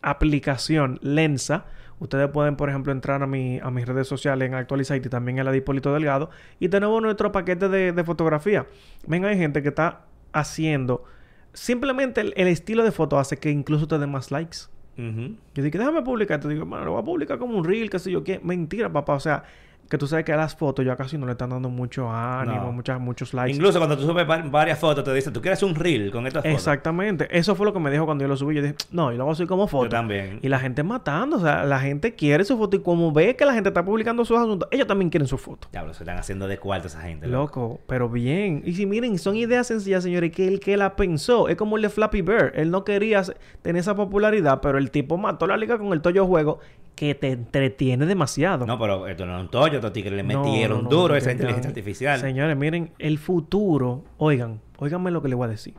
aplicación 0.00 0.98
Lensa, 1.02 1.64
ustedes 1.98 2.28
pueden, 2.30 2.56
por 2.56 2.68
ejemplo, 2.68 2.92
entrar 2.92 3.22
a, 3.22 3.26
mi, 3.26 3.58
a 3.60 3.70
mis 3.72 3.86
redes 3.86 4.06
sociales 4.06 4.46
en 4.46 4.54
Actualizate 4.54 5.06
y 5.06 5.10
también 5.10 5.38
en 5.38 5.44
la 5.44 5.50
de 5.50 5.58
Hipólito 5.58 5.92
Delgado 5.92 6.30
y 6.60 6.68
tenemos 6.68 7.02
nuestro 7.02 7.32
paquete 7.32 7.68
de, 7.68 7.92
de 7.92 8.04
fotografía. 8.04 8.66
Ven, 9.06 9.24
hay 9.24 9.36
gente 9.36 9.60
que 9.62 9.70
está 9.70 10.02
haciendo... 10.32 11.04
Simplemente 11.52 12.20
el, 12.20 12.32
el 12.36 12.48
estilo 12.48 12.82
de 12.84 12.92
foto 12.92 13.18
hace 13.18 13.36
que 13.38 13.50
incluso 13.50 13.86
te 13.86 13.98
den 13.98 14.10
más 14.10 14.30
likes. 14.30 14.58
Ujú. 14.98 15.36
Yo 15.54 15.62
dije, 15.62 15.78
déjame 15.78 16.02
publicar. 16.02 16.40
Te 16.40 16.48
digo, 16.48 16.66
mano, 16.66 16.84
lo 16.84 16.92
voy 16.92 17.02
a 17.02 17.04
publicar 17.04 17.38
como 17.38 17.56
un 17.56 17.64
reel, 17.64 17.90
qué 17.90 17.98
sé 17.98 18.10
yo 18.10 18.24
qué. 18.24 18.40
Mentira, 18.42 18.92
papá. 18.92 19.14
O 19.14 19.20
sea, 19.20 19.44
que 19.88 19.98
tú 19.98 20.06
sabes 20.06 20.24
que 20.24 20.32
a 20.32 20.36
las 20.36 20.56
fotos 20.56 20.84
ya 20.86 20.96
casi 20.96 21.18
no 21.18 21.26
le 21.26 21.32
están 21.32 21.50
dando 21.50 21.68
mucho 21.68 22.10
ánimo, 22.10 22.64
No. 22.66 22.72
muchas, 22.72 22.98
muchos 22.98 23.34
likes. 23.34 23.54
Incluso 23.56 23.78
cuando 23.78 23.96
tú 23.98 24.04
subes 24.06 24.28
va- 24.28 24.38
varias 24.42 24.78
fotos, 24.78 25.04
te 25.04 25.12
dice, 25.12 25.30
¿tú 25.30 25.42
quieres 25.42 25.62
un 25.62 25.74
reel 25.74 26.10
con 26.10 26.26
estas 26.26 26.42
fotos? 26.42 26.56
Exactamente. 26.56 27.28
Eso 27.30 27.54
fue 27.54 27.66
lo 27.66 27.72
que 27.74 27.78
me 27.78 27.90
dijo 27.90 28.06
cuando 28.06 28.22
yo 28.24 28.28
lo 28.28 28.36
subí. 28.36 28.54
Yo 28.54 28.62
dije, 28.62 28.74
no, 28.90 29.12
yo 29.12 29.18
lo 29.18 29.24
voy 29.24 29.32
a 29.32 29.34
subir 29.34 29.48
como 29.48 29.66
foto. 29.66 29.84
Yo 29.84 29.90
también. 29.90 30.38
Y 30.42 30.48
la 30.48 30.58
gente 30.58 30.82
matando. 30.82 31.36
O 31.36 31.40
sea, 31.40 31.64
la 31.64 31.78
gente 31.78 32.14
quiere 32.14 32.44
su 32.44 32.56
foto. 32.56 32.76
Y 32.76 32.80
como 32.80 33.12
ve 33.12 33.36
que 33.36 33.44
la 33.44 33.52
gente 33.52 33.68
está 33.68 33.84
publicando 33.84 34.24
sus 34.24 34.38
asuntos, 34.38 34.66
ellos 34.70 34.86
también 34.86 35.10
quieren 35.10 35.26
su 35.28 35.36
foto. 35.36 35.68
Diablo, 35.70 35.92
se 35.92 36.04
están 36.04 36.16
haciendo 36.16 36.48
de 36.48 36.58
cuarto 36.58 36.86
esa 36.86 37.00
gente. 37.02 37.26
loco. 37.26 37.42
Loco, 37.42 37.80
pero 37.86 38.08
bien. 38.08 38.62
Y 38.64 38.72
si 38.74 38.86
miren, 38.86 39.18
son 39.18 39.36
ideas 39.36 39.66
sencillas, 39.66 40.04
señores, 40.04 40.32
que 40.32 40.48
el 40.48 40.58
que 40.60 40.76
la 40.78 40.96
pensó 40.96 41.48
es 41.48 41.56
como 41.56 41.76
el 41.76 41.82
de 41.82 41.88
Flappy 41.90 42.22
Bird. 42.22 42.52
Él 42.54 42.70
no 42.70 42.84
quería 42.84 43.22
tener 43.60 43.80
esa 43.80 43.94
popularidad, 43.94 44.60
pero 44.62 44.78
el 44.78 44.90
tipo 44.90 45.18
mató 45.18 45.46
la 45.46 45.56
liga 45.56 45.76
con 45.76 45.92
el 45.92 46.00
Toyo 46.00 46.24
Juego 46.26 46.60
que 46.94 47.14
te 47.14 47.32
entretiene 47.32 48.06
demasiado. 48.06 48.66
No, 48.66 48.78
pero 48.78 49.06
esto 49.08 49.24
no 49.26 49.36
es 49.36 49.42
un 49.42 49.50
tollo, 49.50 49.76
estos 49.76 49.92
tigres 49.92 50.12
le 50.14 50.22
metieron 50.22 50.78
no, 50.78 50.82
no, 50.84 50.88
duro 50.90 51.16
esa 51.16 51.32
inteligencia 51.32 51.68
artificial. 51.68 52.20
Señores, 52.20 52.56
miren, 52.56 52.92
el 52.98 53.18
futuro, 53.18 54.04
oigan, 54.18 54.60
óiganme 54.78 55.10
lo 55.10 55.22
que 55.22 55.28
les 55.28 55.36
voy 55.36 55.46
a 55.46 55.50
decir. 55.50 55.74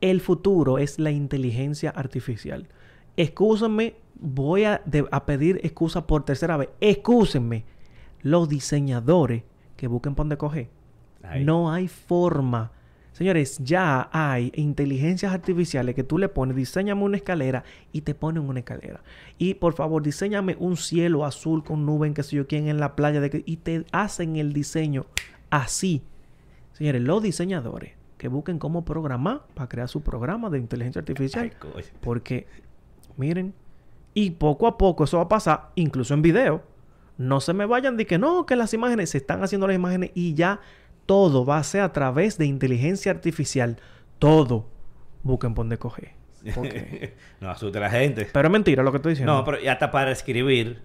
El 0.00 0.20
futuro 0.20 0.78
es 0.78 0.98
la 0.98 1.10
inteligencia 1.10 1.90
artificial. 1.90 2.68
Excúsenme, 3.16 3.94
voy 4.16 4.64
a, 4.64 4.82
de- 4.84 5.06
a 5.10 5.24
pedir 5.24 5.60
excusa 5.64 6.06
por 6.06 6.24
tercera 6.24 6.56
vez. 6.56 6.68
Excúsenme, 6.80 7.64
los 8.22 8.48
diseñadores 8.48 9.42
que 9.76 9.86
busquen 9.88 10.14
por 10.14 10.24
dónde 10.24 10.36
coger. 10.36 10.68
Ahí. 11.22 11.44
No 11.44 11.72
hay 11.72 11.88
forma. 11.88 12.72
Señores, 13.14 13.58
ya 13.62 14.08
hay 14.10 14.50
inteligencias 14.56 15.32
artificiales 15.32 15.94
que 15.94 16.02
tú 16.02 16.18
le 16.18 16.28
pones, 16.28 16.56
diseñame 16.56 17.04
una 17.04 17.16
escalera 17.16 17.62
y 17.92 18.00
te 18.00 18.12
ponen 18.12 18.42
una 18.42 18.58
escalera. 18.58 19.04
Y 19.38 19.54
por 19.54 19.74
favor, 19.74 20.02
diseñame 20.02 20.56
un 20.58 20.76
cielo 20.76 21.24
azul 21.24 21.62
con 21.62 21.86
nube 21.86 22.08
en 22.08 22.14
que 22.14 22.24
sé 22.24 22.34
yo 22.34 22.48
quién 22.48 22.66
en 22.66 22.80
la 22.80 22.96
playa 22.96 23.20
de 23.20 23.30
que, 23.30 23.44
y 23.46 23.58
te 23.58 23.86
hacen 23.92 24.34
el 24.34 24.52
diseño 24.52 25.06
así. 25.50 26.02
Señores, 26.72 27.02
los 27.02 27.22
diseñadores 27.22 27.92
que 28.18 28.26
busquen 28.26 28.58
cómo 28.58 28.84
programar 28.84 29.42
para 29.54 29.68
crear 29.68 29.88
su 29.88 30.00
programa 30.00 30.50
de 30.50 30.58
inteligencia 30.58 30.98
artificial. 30.98 31.52
Ay. 31.76 31.84
Porque, 32.00 32.48
miren, 33.16 33.54
y 34.12 34.32
poco 34.32 34.66
a 34.66 34.76
poco 34.76 35.04
eso 35.04 35.18
va 35.18 35.22
a 35.22 35.28
pasar, 35.28 35.70
incluso 35.76 36.14
en 36.14 36.22
video. 36.22 36.62
No 37.16 37.40
se 37.40 37.52
me 37.52 37.64
vayan 37.64 37.96
de 37.96 38.06
que 38.06 38.18
no, 38.18 38.44
que 38.44 38.56
las 38.56 38.74
imágenes 38.74 39.10
se 39.10 39.18
están 39.18 39.44
haciendo 39.44 39.68
las 39.68 39.76
imágenes 39.76 40.10
y 40.14 40.34
ya 40.34 40.58
todo 41.06 41.44
va 41.44 41.58
a 41.58 41.62
ser 41.64 41.82
a 41.82 41.92
través 41.92 42.38
de 42.38 42.46
inteligencia 42.46 43.12
artificial. 43.12 43.76
Todo. 44.18 44.66
Busquen 45.22 45.54
por 45.54 45.64
dónde 45.64 45.78
coger. 45.78 46.12
No 47.40 47.50
asuste 47.50 47.78
a 47.78 47.82
la 47.82 47.90
gente. 47.90 48.28
Pero 48.32 48.48
es 48.48 48.52
mentira 48.52 48.82
lo 48.82 48.90
que 48.90 48.96
estoy 48.98 49.12
diciendo. 49.12 49.34
No, 49.34 49.44
pero 49.44 49.60
ya 49.60 49.72
hasta 49.72 49.90
para 49.90 50.10
escribir, 50.10 50.82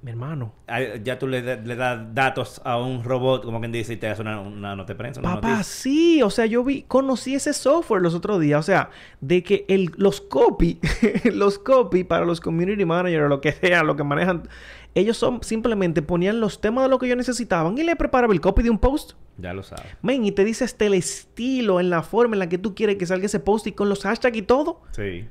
Mi 0.00 0.10
hermano. 0.10 0.54
ay, 0.66 1.02
ya 1.04 1.18
tú 1.18 1.26
le, 1.28 1.42
da- 1.42 1.56
le 1.56 1.76
das 1.76 2.14
datos 2.14 2.60
a 2.64 2.78
un 2.78 3.04
robot, 3.04 3.44
como 3.44 3.60
quien 3.60 3.72
dice, 3.72 3.92
y 3.92 3.96
te 3.98 4.08
hace 4.08 4.22
una, 4.22 4.40
una 4.40 4.74
nota 4.74 4.94
de 4.94 4.96
prensa. 4.98 5.20
Una 5.20 5.34
Papá, 5.34 5.48
noticia. 5.48 5.64
sí, 5.64 6.22
o 6.22 6.30
sea, 6.30 6.46
yo 6.46 6.64
vi, 6.64 6.82
conocí 6.82 7.34
ese 7.34 7.52
software 7.52 8.00
los 8.02 8.14
otros 8.14 8.40
días, 8.40 8.58
o 8.60 8.62
sea, 8.62 8.88
de 9.20 9.42
que 9.42 9.64
el, 9.68 9.92
los 9.96 10.20
copy, 10.22 10.80
los 11.32 11.58
copy 11.58 12.04
para 12.04 12.24
los 12.24 12.40
community 12.40 12.84
managers 12.86 13.26
o 13.26 13.28
lo 13.28 13.40
que 13.42 13.52
sea, 13.52 13.82
lo 13.84 13.94
que 13.96 14.04
manejan, 14.04 14.48
ellos 14.94 15.16
son 15.18 15.42
simplemente 15.42 16.00
ponían 16.02 16.40
los 16.40 16.60
temas 16.60 16.84
de 16.84 16.90
lo 16.90 16.98
que 16.98 17.06
ellos 17.06 17.18
necesitaban 17.18 17.76
y 17.78 17.82
le 17.82 17.96
preparaba 17.96 18.32
el 18.32 18.40
copy 18.40 18.62
de 18.62 18.70
un 18.70 18.78
post. 18.78 19.12
Ya 19.38 19.52
lo 19.54 19.62
sabes. 19.62 19.86
Men, 20.02 20.24
y 20.24 20.32
te 20.32 20.44
dice 20.44 20.64
hasta 20.64 20.84
el 20.84 20.94
estilo, 20.94 21.80
en 21.80 21.90
la 21.90 22.02
forma 22.02 22.34
en 22.34 22.38
la 22.40 22.48
que 22.48 22.58
tú 22.58 22.74
quieres 22.74 22.96
que 22.96 23.06
salga 23.06 23.26
ese 23.26 23.40
post 23.40 23.66
y 23.66 23.72
con 23.72 23.88
los 23.88 24.02
hashtags 24.02 24.36
y 24.36 24.42
todo. 24.42 24.82
Sí. 24.90 25.26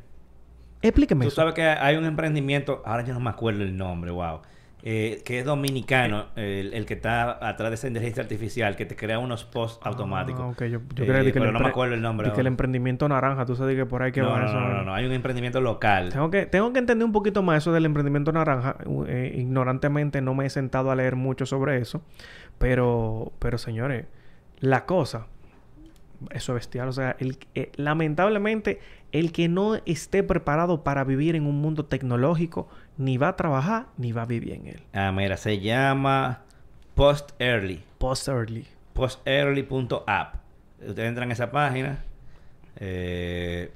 Explíqueme 0.82 1.24
Tú 1.26 1.28
eso. 1.28 1.36
sabes 1.36 1.54
que 1.54 1.64
hay 1.64 1.96
un 1.96 2.06
emprendimiento, 2.06 2.82
ahora 2.86 3.04
yo 3.06 3.14
no 3.14 3.20
me 3.20 3.30
acuerdo 3.30 3.62
el 3.62 3.78
nombre, 3.78 4.10
wow. 4.10 4.40
eh, 4.82 5.22
que 5.24 5.38
es 5.38 5.46
dominicano, 5.46 6.26
el, 6.36 6.74
el 6.74 6.88
que 6.88 6.96
está 6.96 7.34
atrás 7.48 7.70
de 7.70 7.76
esa 7.76 7.86
inteligencia 7.88 8.24
artificial, 8.24 8.76
que 8.76 8.88
te 8.88 8.96
crea 8.96 9.20
unos 9.20 9.44
posts 9.46 9.80
automáticos. 9.86 10.42
Ah, 10.42 10.48
ok, 10.48 10.64
yo, 10.64 10.80
yo 10.96 11.04
Eh, 11.04 11.24
que 11.26 11.32
pero 11.34 11.46
el 11.46 11.54
no 11.54 11.60
me 11.60 11.68
acuerdo 11.68 11.94
el 11.94 12.02
nombre. 12.02 12.30
de 12.30 12.34
que 12.34 12.42
el 12.42 12.48
emprendimiento 12.48 13.08
naranja, 13.08 13.46
tú 13.46 13.56
sabes 13.56 13.76
que 13.76 13.86
por 13.86 14.02
ahí 14.02 14.12
que 14.12 14.22
no, 14.22 14.30
va 14.32 14.40
no, 14.40 14.46
eso. 14.48 14.60
no, 14.60 14.70
no, 14.74 14.84
no, 14.86 14.94
hay 14.96 15.06
un 15.06 15.12
emprendimiento 15.12 15.62
local. 15.62 16.10
Tengo 16.12 16.32
que, 16.32 16.48
tengo 16.48 16.74
que 16.74 16.80
entender 16.80 17.06
un 17.06 17.12
poquito 17.12 17.44
más 17.44 17.60
eso 17.62 17.72
del 17.72 17.86
emprendimiento 17.86 18.32
naranja. 18.32 18.78
U- 18.88 19.06
eh, 19.06 19.32
ignorantemente 19.38 20.20
no 20.24 20.34
me 20.34 20.48
he 20.48 20.50
sentado 20.50 20.90
a 20.90 20.96
leer 20.96 21.16
mucho 21.16 21.46
sobre 21.46 21.78
eso. 21.78 22.02
Pero, 22.62 23.32
pero 23.40 23.58
señores, 23.58 24.06
la 24.60 24.86
cosa, 24.86 25.28
eso 26.30 26.52
es 26.54 26.56
bestial. 26.56 26.88
O 26.88 26.92
sea, 26.94 27.16
el, 27.20 27.38
eh, 27.56 27.72
lamentablemente, 27.76 28.80
el 29.12 29.32
que 29.32 29.50
no 29.50 29.76
esté 29.86 30.24
preparado 30.24 30.84
para 30.84 31.04
vivir 31.04 31.36
en 31.36 31.46
un 31.46 31.60
mundo 31.62 31.86
tecnológico, 31.86 32.70
ni 32.98 33.18
va 33.18 33.30
a 33.30 33.36
trabajar, 33.36 33.88
ni 33.98 34.12
va 34.12 34.22
a 34.22 34.26
vivir 34.26 34.54
en 34.54 34.68
él. 34.68 34.82
Ah, 34.94 35.12
mira, 35.12 35.36
se 35.38 35.60
llama 35.60 36.42
Post 36.96 37.32
Early. 37.40 37.84
Post 37.98 38.28
early. 38.30 38.68
postearly.app. 38.94 40.36
Ustedes 40.88 41.08
entran 41.10 41.30
a 41.30 41.34
esa 41.34 41.52
página. 41.52 42.04
Eh, 42.78 43.72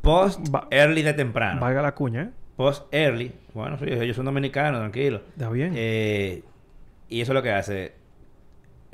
post 0.00 0.40
Va- 0.54 0.68
early 0.70 1.02
de 1.02 1.12
temprano. 1.14 1.60
valga 1.60 1.82
la 1.82 1.94
cuña, 1.94 2.22
¿eh? 2.22 2.30
Post 2.56 2.86
early. 2.92 3.32
Bueno, 3.52 3.78
sí, 3.78 3.84
ellos 3.88 4.14
son 4.16 4.24
dominicanos, 4.26 4.80
tranquilo. 4.80 5.22
Está 5.30 5.50
bien. 5.50 5.72
Eh, 5.76 6.42
y 7.08 7.20
eso 7.20 7.32
es 7.32 7.34
lo 7.34 7.42
que 7.42 7.52
hace. 7.52 7.94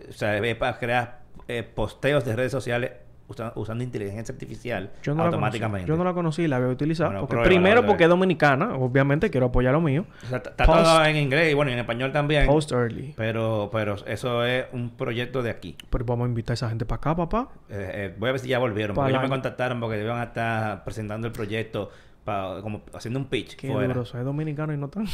O 0.09 0.13
sea, 0.13 0.37
es 0.37 0.57
para 0.57 0.79
crear 0.79 1.21
eh, 1.49 1.63
posteos 1.63 2.25
de 2.25 2.35
redes 2.35 2.53
sociales 2.53 2.93
usa- 3.29 3.53
usando 3.55 3.85
inteligencia 3.85 4.33
artificial 4.33 4.91
Yo 5.03 5.15
no, 5.15 5.25
automáticamente. 5.25 5.87
yo 5.87 5.97
no 5.97 6.05
la 6.05 6.15
conocí 6.15 6.49
la 6.49 6.59
voy 6.59 6.69
a 6.71 6.73
utilizar. 6.73 7.09
Bueno, 7.09 7.27
porque 7.27 7.45
primero, 7.45 7.85
porque 7.85 8.05
es 8.05 8.09
dominicana. 8.11 8.75
Obviamente, 8.77 9.31
quiero 9.31 9.47
apoyar 9.47 9.73
lo 9.75 9.81
mío. 9.81 10.07
O 10.25 10.27
sea, 10.29 10.39
está 10.39 10.65
Post- 10.65 10.83
todo 10.85 11.05
en 11.05 11.17
inglés 11.17 11.53
y 11.53 11.55
bueno, 11.55 11.71
y 11.71 11.75
en 11.75 11.81
español 11.81 12.13
también. 12.13 12.47
Post 12.47 12.73
early. 12.73 13.15
Pero, 13.17 13.69
pero 13.73 13.97
eso 14.07 14.45
es 14.45 14.67
un 14.73 14.91
proyecto 14.91 15.43
de 15.43 15.51
aquí. 15.51 15.77
Pero 15.91 16.05
vamos 16.07 16.25
a 16.25 16.29
invitar 16.29 16.53
a 16.53 16.55
esa 16.55 16.69
gente 16.71 16.87
para 16.87 16.97
acá, 16.99 17.15
papá. 17.17 17.49
Eh, 17.69 17.91
eh, 17.95 18.15
voy 18.19 18.31
a 18.31 18.33
ver 18.33 18.41
si 18.41 18.49
ya 18.49 18.59
volvieron. 18.59 18.95
Porque 18.97 19.11
ellos 19.11 19.23
me 19.23 19.29
contactaron 19.29 19.81
porque 19.81 20.03
iban 20.03 20.19
a 20.19 20.25
estar 20.25 20.83
presentando 20.85 21.27
el 21.27 21.33
proyecto, 21.33 21.91
pa- 22.25 22.61
como 22.63 22.83
haciendo 22.95 23.21
un 23.21 23.27
pitch 23.27 23.57
Qué 23.57 23.71
fuera. 23.71 23.89
duro, 23.89 24.05
soy 24.07 24.25
dominicano 24.25 24.73
y 24.73 24.77
no 24.79 24.89
tan. 24.89 25.07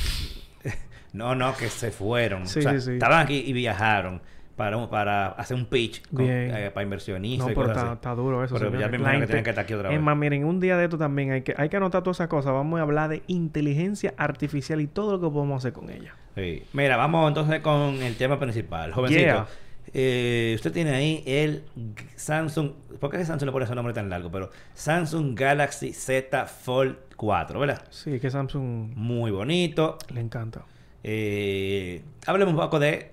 No, 1.12 1.34
no, 1.34 1.56
que 1.56 1.68
se 1.68 1.90
fueron. 1.90 2.46
Sí, 2.46 2.58
o 2.58 2.62
sea, 2.62 2.78
sí, 2.78 2.92
estaban 2.94 3.20
aquí 3.24 3.42
y 3.46 3.52
viajaron 3.54 4.20
para, 4.54 4.86
para 4.90 5.28
hacer 5.28 5.56
un 5.56 5.64
pitch 5.64 6.02
con- 6.10 6.26
eh, 6.28 6.70
para 6.74 6.84
inversionistas 6.84 7.46
No, 7.46 7.52
y 7.52 7.54
pero 7.54 7.68
cosas 7.68 7.76
está, 7.78 7.86
así. 7.92 7.94
está 7.94 8.14
duro 8.14 8.44
eso. 8.44 8.54
Pero 8.58 8.78
ya 8.78 8.88
me 8.88 8.96
imagino 8.98 9.20
que 9.22 9.26
tienen 9.28 9.44
que 9.44 9.50
estar 9.50 9.64
aquí 9.64 9.72
otra 9.74 9.88
Es 9.88 9.94
vez. 9.96 10.02
más, 10.04 10.16
miren, 10.16 10.44
un 10.44 10.60
día 10.60 10.76
de 10.76 10.84
esto 10.84 10.98
también 10.98 11.30
hay 11.32 11.40
que, 11.42 11.54
hay 11.56 11.70
que 11.70 11.76
anotar 11.78 12.02
todas 12.02 12.18
esas 12.18 12.28
cosas. 12.28 12.52
Vamos 12.52 12.78
a 12.78 12.82
hablar 12.82 13.08
de 13.08 13.22
inteligencia 13.28 14.12
artificial 14.18 14.80
y 14.82 14.88
todo 14.88 15.12
lo 15.12 15.20
que 15.20 15.32
podemos 15.32 15.62
hacer 15.64 15.72
con 15.72 15.88
ella. 15.88 16.14
Sí. 16.34 16.64
Mira, 16.74 16.96
vamos 16.98 17.28
entonces 17.28 17.60
con 17.60 17.94
el 18.02 18.14
tema 18.16 18.38
principal. 18.38 18.92
Jovencito, 18.92 19.22
Yeah. 19.22 19.46
eh, 19.94 20.52
usted 20.56 20.72
tiene 20.72 20.90
ahí 20.90 21.22
el 21.26 21.64
Samsung... 22.16 22.72
¿Por 23.00 23.10
qué 23.10 23.24
Samsung 23.24 23.46
le 23.46 23.52
pone 23.52 23.64
ese 23.64 23.74
nombre 23.74 23.94
tan 23.94 24.10
largo? 24.10 24.30
Pero 24.30 24.50
Samsung 24.74 25.34
Galaxy 25.38 25.92
Z 25.94 26.44
Fold 26.46 26.96
4, 27.16 27.58
¿verdad? 27.60 27.82
Sí, 27.90 28.20
que 28.20 28.30
Samsung 28.30 28.92
Muy 28.94 29.30
bonito. 29.30 29.98
le 30.12 30.20
encanta. 30.20 30.62
Eh, 31.02 32.02
hablemos 32.26 32.54
un 32.54 32.60
poco 32.60 32.78
de 32.78 33.12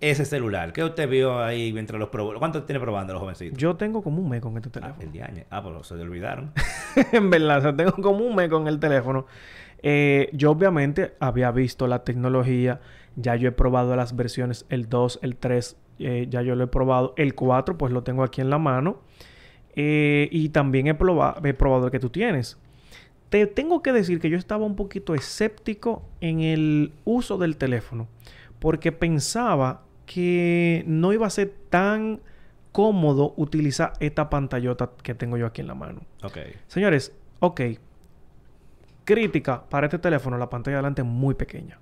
ese 0.00 0.24
celular? 0.26 0.72
¿Qué 0.72 0.84
usted 0.84 1.08
vio 1.08 1.42
ahí 1.42 1.72
mientras 1.72 1.98
los 1.98 2.08
probó? 2.10 2.34
¿Cuánto 2.38 2.64
tiene 2.64 2.80
probando 2.80 3.12
los 3.14 3.22
jovencitos? 3.22 3.58
Yo 3.58 3.76
tengo 3.76 4.02
como 4.02 4.20
un 4.20 4.28
mes 4.28 4.40
con 4.42 4.56
este 4.56 4.68
Ah, 4.68 4.72
teléfono. 4.72 5.02
el 5.02 5.12
día 5.12 5.30
Ah, 5.50 5.62
pues 5.62 5.86
se 5.86 5.94
le 5.96 6.02
olvidaron. 6.02 6.52
en 7.12 7.30
verdad, 7.30 7.58
o 7.58 7.60
sea, 7.62 7.76
tengo 7.76 7.92
como 7.92 8.18
un 8.26 8.34
mes 8.36 8.48
con 8.50 8.68
el 8.68 8.78
teléfono. 8.78 9.26
Eh, 9.82 10.28
yo 10.32 10.50
obviamente 10.50 11.14
había 11.20 11.50
visto 11.50 11.86
la 11.86 12.04
tecnología, 12.04 12.80
ya 13.16 13.36
yo 13.36 13.48
he 13.48 13.52
probado 13.52 13.94
las 13.96 14.16
versiones, 14.16 14.66
el 14.68 14.88
2, 14.88 15.20
el 15.22 15.36
3, 15.36 15.76
eh, 15.98 16.26
ya 16.28 16.42
yo 16.42 16.56
lo 16.56 16.64
he 16.64 16.66
probado, 16.66 17.14
el 17.16 17.34
4 17.34 17.78
pues 17.78 17.92
lo 17.92 18.02
tengo 18.02 18.22
aquí 18.22 18.40
en 18.40 18.50
la 18.50 18.58
mano 18.58 19.00
Eh, 19.78 20.28
y 20.32 20.48
también 20.50 20.86
he, 20.86 20.96
proba- 20.98 21.36
he 21.44 21.52
probado 21.54 21.86
el 21.86 21.90
que 21.92 22.00
tú 22.00 22.08
tienes. 22.08 22.58
Te 23.28 23.46
tengo 23.46 23.82
que 23.82 23.92
decir 23.92 24.20
que 24.20 24.30
yo 24.30 24.38
estaba 24.38 24.64
un 24.64 24.76
poquito 24.76 25.14
escéptico 25.14 26.02
en 26.20 26.40
el 26.40 26.92
uso 27.04 27.38
del 27.38 27.56
teléfono 27.56 28.08
porque 28.58 28.92
pensaba 28.92 29.82
que 30.06 30.84
no 30.86 31.12
iba 31.12 31.26
a 31.26 31.30
ser 31.30 31.52
tan 31.70 32.20
cómodo 32.72 33.34
utilizar 33.36 33.94
esta 34.00 34.30
pantallota 34.30 34.90
que 35.02 35.14
tengo 35.14 35.36
yo 35.36 35.46
aquí 35.46 35.60
en 35.60 35.66
la 35.66 35.74
mano. 35.74 36.02
Ok. 36.22 36.38
Señores, 36.66 37.12
ok. 37.40 37.60
Crítica 39.04 39.64
para 39.68 39.86
este 39.86 39.98
teléfono, 39.98 40.36
la 40.38 40.50
pantalla 40.50 40.76
de 40.76 40.78
adelante 40.78 41.02
es 41.02 41.08
muy 41.08 41.34
pequeña. 41.34 41.78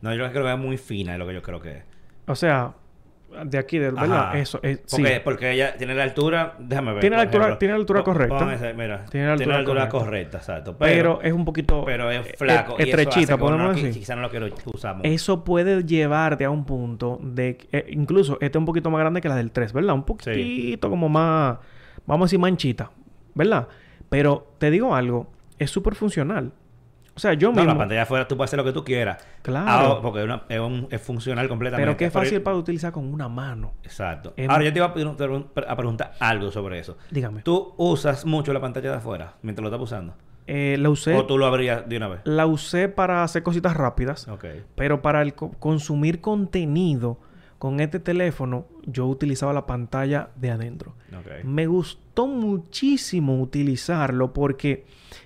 No, 0.00 0.14
yo 0.14 0.30
creo 0.30 0.44
que 0.44 0.52
es 0.52 0.58
muy 0.58 0.78
fina, 0.78 1.14
es 1.14 1.18
lo 1.18 1.26
que 1.26 1.34
yo 1.34 1.42
creo 1.42 1.60
que 1.60 1.78
es. 1.78 1.84
O 2.26 2.34
sea, 2.34 2.74
de 3.44 3.58
aquí, 3.58 3.78
de 3.78 3.90
verdad, 3.90 4.36
eso 4.36 4.58
es. 4.62 4.80
Sí. 4.86 4.96
Porque, 5.02 5.20
porque 5.22 5.52
ella 5.52 5.74
tiene 5.76 5.94
la 5.94 6.02
altura, 6.04 6.54
déjame 6.58 6.92
ver. 6.92 7.00
Tiene 7.00 7.16
la 7.16 7.22
altura- 7.22 7.44
ejemplo. 7.44 7.58
tiene 7.58 7.72
la 7.74 7.80
altura 7.80 8.02
correcta. 8.02 8.44
mira, 8.76 9.04
Tiene 9.06 9.26
la 9.26 9.32
altura 9.34 9.64
correcta. 9.64 9.88
correcta, 9.88 10.38
exacto. 10.38 10.76
pero, 10.78 11.20
es 11.22 11.32
un 11.32 11.44
poquito. 11.44 11.84
pero 11.84 12.10
es 12.10 12.26
eh, 12.26 12.34
flaco. 12.36 12.76
y 12.78 12.82
eso 12.82 12.90
estrechita, 12.98 13.36
podemos 13.36 13.76
decir. 13.76 13.92
Quizá 13.92 14.16
no 14.16 14.22
lo 14.22 14.30
quiero 14.30 14.48
usar 14.66 14.96
mucho. 14.96 15.08
Eso 15.08 15.44
puede 15.44 15.84
llevarte 15.84 16.44
a 16.44 16.50
un 16.50 16.64
punto 16.64 17.18
de... 17.22 17.58
eh, 17.72 17.86
incluso 17.90 18.34
este 18.40 18.56
es 18.58 18.60
un 18.60 18.64
poquito 18.64 18.90
más 18.90 19.00
grande 19.00 19.20
que 19.20 19.28
la 19.28 19.36
del 19.36 19.50
3, 19.52 19.72
¿verdad? 19.72 19.94
Un 19.94 20.04
poquitito 20.04 20.88
como 20.90 21.08
más... 21.08 21.58
Vamos 22.06 22.24
a 22.24 22.26
decir 22.26 22.38
manchita, 22.38 22.90
¿verdad? 23.34 23.68
Pero 24.08 24.54
te 24.58 24.70
digo 24.70 24.94
algo, 24.94 25.30
es 25.58 25.70
súper 25.70 25.94
funcional. 25.94 26.52
O 27.18 27.20
sea, 27.20 27.34
yo 27.34 27.48
No, 27.48 27.56
mismo... 27.56 27.72
la 27.72 27.76
pantalla 27.78 28.02
afuera 28.02 28.28
tú 28.28 28.36
puedes 28.36 28.48
hacer 28.48 28.58
lo 28.58 28.64
que 28.64 28.72
tú 28.72 28.84
quieras. 28.84 29.18
Claro. 29.42 29.96
Ah, 29.96 30.00
porque 30.00 30.20
es, 30.20 30.24
una- 30.24 30.44
es 30.48 30.60
un- 30.60 30.86
es 30.88 31.02
funcional 31.02 31.48
completamente. 31.48 31.84
pero 31.84 31.96
que 31.96 32.04
es 32.04 32.12
fácil 32.12 32.40
para 32.42 32.56
utilizar 32.56 32.92
con 32.92 33.12
una 33.12 33.28
mano. 33.28 33.72
Exacto. 33.82 34.34
Es- 34.36 34.48
Ahora 34.48 34.62
yo 34.62 34.72
te 34.72 34.78
iba 34.78 34.86
a, 34.86 35.76
preguntar 35.76 36.12
algo 36.20 36.52
sobre 36.52 36.78
eso. 36.78 36.96
Dígame. 37.10 37.42
¿Tú 37.42 37.74
usas 37.76 38.24
mucho 38.24 38.52
la 38.52 38.60
pantalla 38.60 38.92
de 38.92 38.96
afuera 38.98 39.34
mientras 39.42 39.62
lo 39.64 39.68
estás 39.68 39.82
usando? 39.82 40.14
Eh, 40.46 40.76
la 40.78 40.90
usé... 40.90 41.14
¿O 41.16 41.26
tú 41.26 41.36
lo 41.38 41.44
abrías 41.46 41.88
de 41.88 41.96
una 41.96 42.06
vez? 42.08 42.20
La 42.22 42.46
usé 42.46 42.88
para 42.88 43.24
hacer 43.24 43.42
cositas 43.42 43.76
rápidas. 43.76 44.28
Ok. 44.28 44.44
Pero 44.76 45.02
para 45.02 45.20
el 45.22 45.34
co- 45.34 45.50
consumir 45.58 46.20
contenido 46.20 47.18
con 47.58 47.80
este 47.80 47.98
teléfono, 47.98 48.66
yo 48.86 49.06
utilizaba 49.06 49.52
la 49.52 49.66
pantalla 49.66 50.28
de 50.36 50.52
adentro. 50.52 50.94
Ok. 51.12 51.44
Me 51.44 51.66
gustó 51.66 52.07
muchísimo 52.26 53.40
utilizarlo 53.40 54.32
porque 54.32 54.84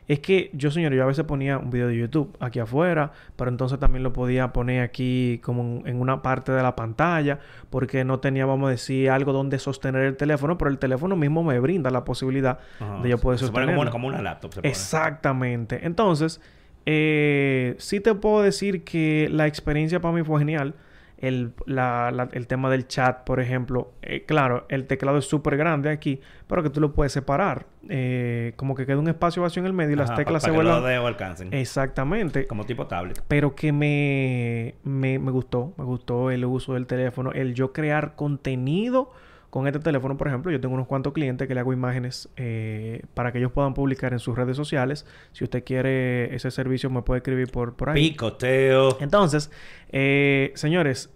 es 0.09 0.20
que 0.20 0.51
yo, 0.53 0.70
señor, 0.70 0.93
yo 0.93 1.03
a 1.03 1.07
veces 1.07 1.24
ponía 1.24 1.59
un 1.59 1.70
video 1.70 1.88
de 1.88 1.97
YouTube 1.97 2.36
aquí 2.40 2.59
afuera, 2.59 3.12
pero 3.36 3.51
entonces 3.51 3.78
también 3.78 4.03
lo 4.03 4.12
podía 4.12 4.53
poner 4.53 4.82
aquí 4.82 5.40
como 5.43 5.82
en- 5.86 6.01
una 6.01 6.22
parte 6.22 6.53
de 6.53 6.62
la 6.62 6.76
pantalla 6.76 7.38
porque 7.70 8.05
no 8.05 8.20
tenía, 8.20 8.45
vamos 8.47 8.68
a 8.68 8.70
decir, 8.72 9.11
algo 9.11 9.32
donde 9.32 9.59
sostener 9.59 10.03
el 10.03 10.16
teléfono, 10.16 10.59
pero 10.59 10.70
el 10.70 10.78
teléfono 10.78 11.16
mismo 11.16 11.43
me 11.43 11.59
brinda 11.61 11.90
la 11.90 12.05
posibilidad 12.05 12.59
Ajá. 12.80 13.01
de 13.03 13.09
yo 13.11 13.18
poder 13.18 13.38
Se 13.38 13.47
pone 13.47 13.66
sostenerlo. 13.66 13.72
como 13.72 13.80
una, 13.82 13.90
como 13.90 14.09
una 14.09 14.22
laptop. 14.22 14.53
Se 14.55 14.61
pone. 14.61 14.68
Exactamente. 14.68 15.80
Entonces, 15.86 16.40
eh, 16.84 17.74
sí 17.78 18.01
te 18.01 18.14
puedo 18.14 18.43
decir 18.43 18.82
que 18.84 19.28
la 19.30 19.47
experiencia 19.47 20.01
para 20.01 20.14
mí 20.14 20.22
fue 20.24 20.38
genial. 20.40 20.74
El, 21.22 21.52
la- 21.66 22.10
la- 22.10 22.28
el 22.32 22.46
tema 22.46 22.68
del 22.68 22.86
chat, 22.88 23.24
por 23.24 23.40
ejemplo. 23.40 23.92
eh, 24.02 24.24
claro, 24.26 24.66
el 24.68 24.86
teclado 24.86 25.16
es 25.18 25.24
súper 25.24 25.56
grande 25.56 25.88
aquí, 25.88 26.20
pero 26.46 26.62
que 26.62 26.68
tú 26.68 26.80
lo 26.80 26.92
puedes 26.92 27.12
separar. 27.12 27.64
Eh, 27.88 28.52
como 28.56 28.74
que 28.74 28.84
queda 28.86 28.98
un 28.98 29.08
espacio 29.08 29.40
vacío 29.42 29.60
en 29.62 29.66
el 29.68 29.72
medio 29.72 29.92
y 29.92 29.96
las 29.96 30.14
teclas 30.14 30.42
se 30.42 30.48
para 30.50 30.58
que 30.60 30.64
los 30.68 31.06
alcancen. 31.06 31.54
Exactamente. 31.54 32.46
Como 32.46 32.64
tipo 32.66 32.86
tablet. 32.86 33.22
Pero 33.28 33.54
que 33.54 33.72
me, 33.72 34.74
me, 34.84 35.18
me 35.18 35.30
gustó, 35.30 35.72
me 35.78 35.84
gustó 35.84 36.30
el 36.30 36.44
uso 36.44 36.74
del 36.74 36.86
teléfono, 36.86 37.32
el 37.32 37.54
yo 37.54 37.72
crear 37.72 38.14
contenido 38.16 39.12
con 39.53 39.66
este 39.66 39.80
teléfono, 39.80 40.16
por 40.16 40.28
ejemplo, 40.28 40.50
yo 40.50 40.59
tengo 40.62 40.72
unos 40.72 40.86
cuantos 40.86 41.12
clientes 41.12 41.46
que 41.46 41.53
le 41.53 41.61
hago 41.61 41.74
imágenes 41.74 42.30
eh, 42.38 43.03
para 43.12 43.32
que 43.32 43.38
ellos 43.38 43.53
puedan 43.53 43.74
publicar 43.74 44.14
en 44.14 44.18
sus 44.18 44.34
redes 44.34 44.57
sociales. 44.57 45.05
Si 45.32 45.44
usted 45.44 45.62
quiere 45.62 46.34
ese 46.34 46.50
servicio, 46.50 46.88
me 46.88 47.03
puede 47.03 47.18
escribir 47.18 47.50
por, 47.50 47.76
por 47.76 47.90
ahí. 47.90 48.12
Picoteo. 48.12 48.96
Entonces, 48.98 49.50
eh, 49.90 50.53
señores, 50.55 51.11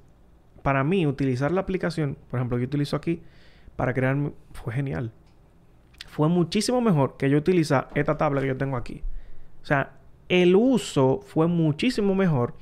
para 0.63 0.85
mí 0.85 1.07
utilizar 1.07 1.51
la 1.51 1.63
aplicación, 1.63 2.19
por 2.29 2.39
ejemplo, 2.39 2.59
yo 2.59 2.67
utilizo 2.67 2.95
aquí 2.95 3.23
para 3.75 3.95
crear, 3.95 4.15
fue 4.53 4.75
genial. 4.75 5.13
Fue 6.07 6.29
muchísimo 6.29 6.83
mejor 6.83 7.17
que 7.17 7.31
yo 7.31 7.39
utilizar 7.39 7.89
esta 7.95 8.19
tabla 8.19 8.43
que 8.43 8.49
yo 8.49 8.57
tengo 8.59 8.77
aquí. 8.77 9.03
O 9.63 9.65
sea, 9.65 9.93
el 10.29 10.55
uso 10.57 11.23
fue 11.25 11.47
muchísimo 11.47 12.15
mejor 12.15 12.53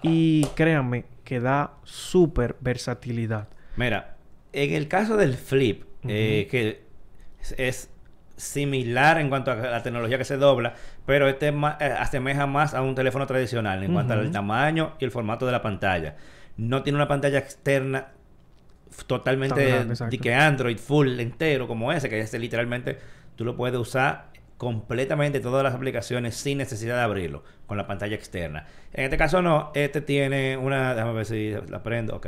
y 0.00 0.44
créanme 0.54 1.06
que 1.24 1.40
da 1.40 1.72
súper 1.82 2.54
versatilidad. 2.60 3.48
Mira, 3.76 4.17
en 4.52 4.72
el 4.74 4.88
caso 4.88 5.16
del 5.16 5.34
flip, 5.34 5.84
eh, 6.08 6.46
que 6.50 6.82
es, 7.40 7.54
es 7.58 7.90
similar 8.36 9.18
en 9.18 9.28
cuanto 9.28 9.50
a 9.50 9.56
la 9.56 9.82
tecnología 9.82 10.16
que 10.18 10.24
se 10.24 10.36
dobla, 10.36 10.74
pero 11.06 11.28
este 11.28 11.48
es 11.48 11.54
más- 11.54 11.80
eh, 11.80 11.84
asemeja 11.86 12.46
más 12.46 12.72
a 12.74 12.82
un 12.82 12.94
teléfono 12.94 13.26
tradicional 13.26 13.82
en 13.82 13.92
cuanto 13.92 14.12
al 14.14 14.30
tamaño 14.32 14.94
y 15.00 15.04
el 15.04 15.10
formato 15.10 15.44
de 15.46 15.52
la 15.52 15.60
pantalla. 15.62 16.16
No 16.56 16.82
tiene 16.82 16.96
una 16.96 17.08
pantalla 17.08 17.38
externa 17.38 18.08
totalmente 19.06 19.60
de 20.10 20.18
que 20.18 20.34
Android 20.34 20.78
full 20.78 21.20
entero 21.20 21.66
como 21.68 21.92
ese, 21.92 22.08
que 22.08 22.20
ese 22.20 22.38
literalmente 22.38 22.98
tú 23.36 23.44
lo 23.44 23.56
puedes 23.56 23.78
usar 23.78 24.28
completamente 24.56 25.38
todas 25.40 25.62
las 25.62 25.74
aplicaciones 25.74 26.34
sin 26.34 26.58
necesidad 26.58 26.96
de 26.96 27.02
abrirlo 27.02 27.44
con 27.66 27.76
la 27.76 27.86
pantalla 27.86 28.16
externa. 28.16 28.66
En 28.92 29.04
este 29.04 29.16
caso 29.16 29.40
no, 29.42 29.70
este 29.74 30.00
tiene 30.00 30.56
una, 30.56 30.94
déjame 30.94 31.12
ver 31.12 31.26
si 31.26 31.54
la 31.68 31.82
prendo, 31.82 32.16
ok. 32.16 32.26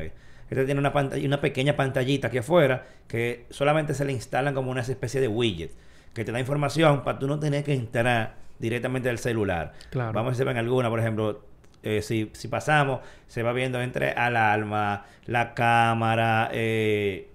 Este 0.51 0.65
tiene 0.65 0.81
una 0.81 0.93
pantalla, 0.93 1.25
una 1.27 1.41
pequeña 1.41 1.77
pantallita 1.77 2.29
aquí 2.29 2.39
afuera 2.39 2.87
que 3.07 3.47
solamente 3.51 3.95
se 3.95 4.05
le 4.05 4.13
instalan 4.13 4.53
como 4.53 4.71
una 4.71 4.81
especie 4.81 5.21
de 5.21 5.29
widget 5.29 5.71
que 6.13 6.25
te 6.25 6.33
da 6.33 6.41
información 6.41 7.05
para 7.05 7.19
tú 7.19 7.29
no 7.29 7.39
tener 7.39 7.63
que 7.63 7.73
entrar 7.73 8.35
directamente 8.59 9.09
del 9.09 9.19
celular. 9.19 9.73
Claro. 9.91 10.13
Vamos 10.13 10.29
a 10.29 10.31
ver 10.31 10.37
si 10.37 10.45
ven 10.45 10.57
alguna, 10.57 10.91
por 10.91 10.99
ejemplo, 10.99 11.45
eh, 11.83 12.03
si, 12.03 12.31
si 12.35 12.49
pasamos, 12.49 13.01
se 13.29 13.43
va 13.43 13.53
viendo 13.53 13.81
entre 13.81 14.11
alarma, 14.11 15.05
la 15.27 15.55
cámara, 15.55 16.51
eh, 16.53 17.29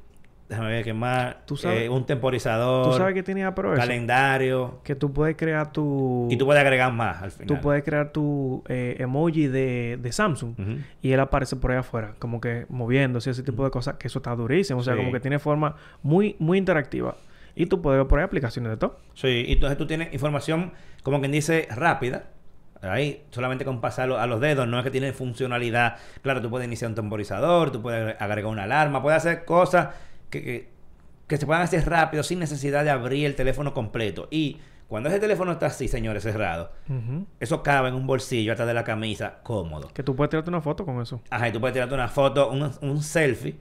déjame 0.50 0.70
ver 0.70 0.84
qué 0.84 0.94
más, 0.94 1.38
Tú 1.46 1.58
sabes- 1.58 1.82
eh, 1.84 1.90
un 1.90 2.06
temporizador, 2.06 2.86
¿Tú 2.92 2.98
sabes 2.98 3.24
tenía 3.24 3.56
pero 3.56 3.74
eso? 3.74 3.82
calendario, 3.82 4.80
Que 4.84 4.96
tú 4.96 5.12
puedes 5.12 5.36
crear 5.36 5.72
tu... 5.72 6.28
y 6.30 6.38
tú 6.38 6.46
puedes 6.46 6.62
agregar 6.62 6.92
más 6.94 7.22
al 7.24 7.32
final. 7.32 7.48
Tú 7.48 7.62
puedes 7.62 7.84
crear 7.84 8.12
tu 8.12 8.64
eh, 8.68 8.96
emoji 9.00 9.48
de, 9.48 9.98
de 10.02 10.12
Samsung 10.12 10.54
y 11.02 11.12
él 11.12 11.20
aparece 11.20 11.56
por 11.56 11.72
ahí 11.72 11.78
afuera, 11.78 12.14
como 12.20 12.40
que 12.40 12.66
moviéndose, 12.70 13.32
ese 13.32 13.44
tipo 13.44 13.64
de 13.64 13.72
cosas, 13.72 13.96
que 13.96 14.08
eso 14.08 14.20
está 14.20 14.36
durísimo. 14.36 14.80
O 14.80 14.84
sea, 14.84 14.94
Sí. 14.94 15.00
como 15.00 15.12
que 15.12 15.20
tiene 15.20 15.40
forma 15.40 15.76
muy, 16.04 16.36
muy 16.40 16.58
interactiva. 16.58 17.16
Y 17.56 17.66
tú 17.68 17.82
puedes 17.82 18.00
ver 18.00 18.08
por 18.08 18.20
ahí 18.20 18.26
aplicaciones 18.26 18.70
de 18.72 18.78
todo. 18.78 19.00
Sí, 19.14 19.46
y 19.48 19.54
entonces 19.54 19.78
tú 19.78 19.88
tienes 19.88 20.14
información, 20.14 20.74
como 21.04 21.20
quien 21.20 21.32
dice, 21.32 21.68
rápida. 21.74 22.24
Ahí, 22.82 23.24
solamente 23.32 23.66
con 23.66 23.82
pasarlo 23.82 24.20
a 24.20 24.28
los 24.28 24.40
dedos, 24.42 24.68
no 24.68 24.78
es 24.78 24.84
que 24.84 24.92
tiene 24.92 25.12
funcionalidad. 25.14 25.96
Claro, 26.22 26.42
tú 26.42 26.50
puedes 26.52 26.68
iniciar 26.68 26.90
un 26.90 26.96
temporizador, 26.96 27.72
tú 27.72 27.82
puedes 27.82 28.16
agregar 28.22 28.52
una 28.52 28.64
alarma, 28.64 29.02
puedes 29.02 29.18
hacer 29.18 29.44
cosas 29.46 29.90
que, 30.30 30.44
que, 30.44 30.70
que 31.28 31.38
se 31.38 31.46
puedan 31.46 31.64
hacer 31.64 31.88
rápido 31.90 32.24
sin 32.24 32.40
necesidad 32.40 32.84
de 32.84 32.90
abrir 32.90 33.26
el 33.26 33.36
teléfono 33.36 33.74
completo. 33.74 34.28
Y 34.32 34.60
cuando 34.88 35.10
ese 35.10 35.20
teléfono 35.20 35.52
está 35.52 35.68
así, 35.68 35.88
señores, 35.88 36.24
cerrado, 36.24 36.72
eso 37.40 37.64
cabe 37.64 37.90
en 37.90 37.96
un 37.96 38.06
bolsillo 38.06 38.54
atrás 38.54 38.68
de 38.68 38.74
la 38.74 38.84
camisa, 38.84 39.40
cómodo. 39.42 39.90
Que 39.94 40.04
tú 40.04 40.16
puedes 40.16 40.30
tirarte 40.30 40.50
una 40.50 40.62
foto 40.62 40.86
con 40.86 41.02
eso. 41.02 41.22
Ajá, 41.30 41.50
y 41.50 41.52
tú 41.52 41.60
puedes 41.60 41.74
tirarte 41.74 41.96
una 41.96 42.08
foto, 42.08 42.52
un, 42.52 42.72
un 42.82 43.02
selfie, 43.02 43.58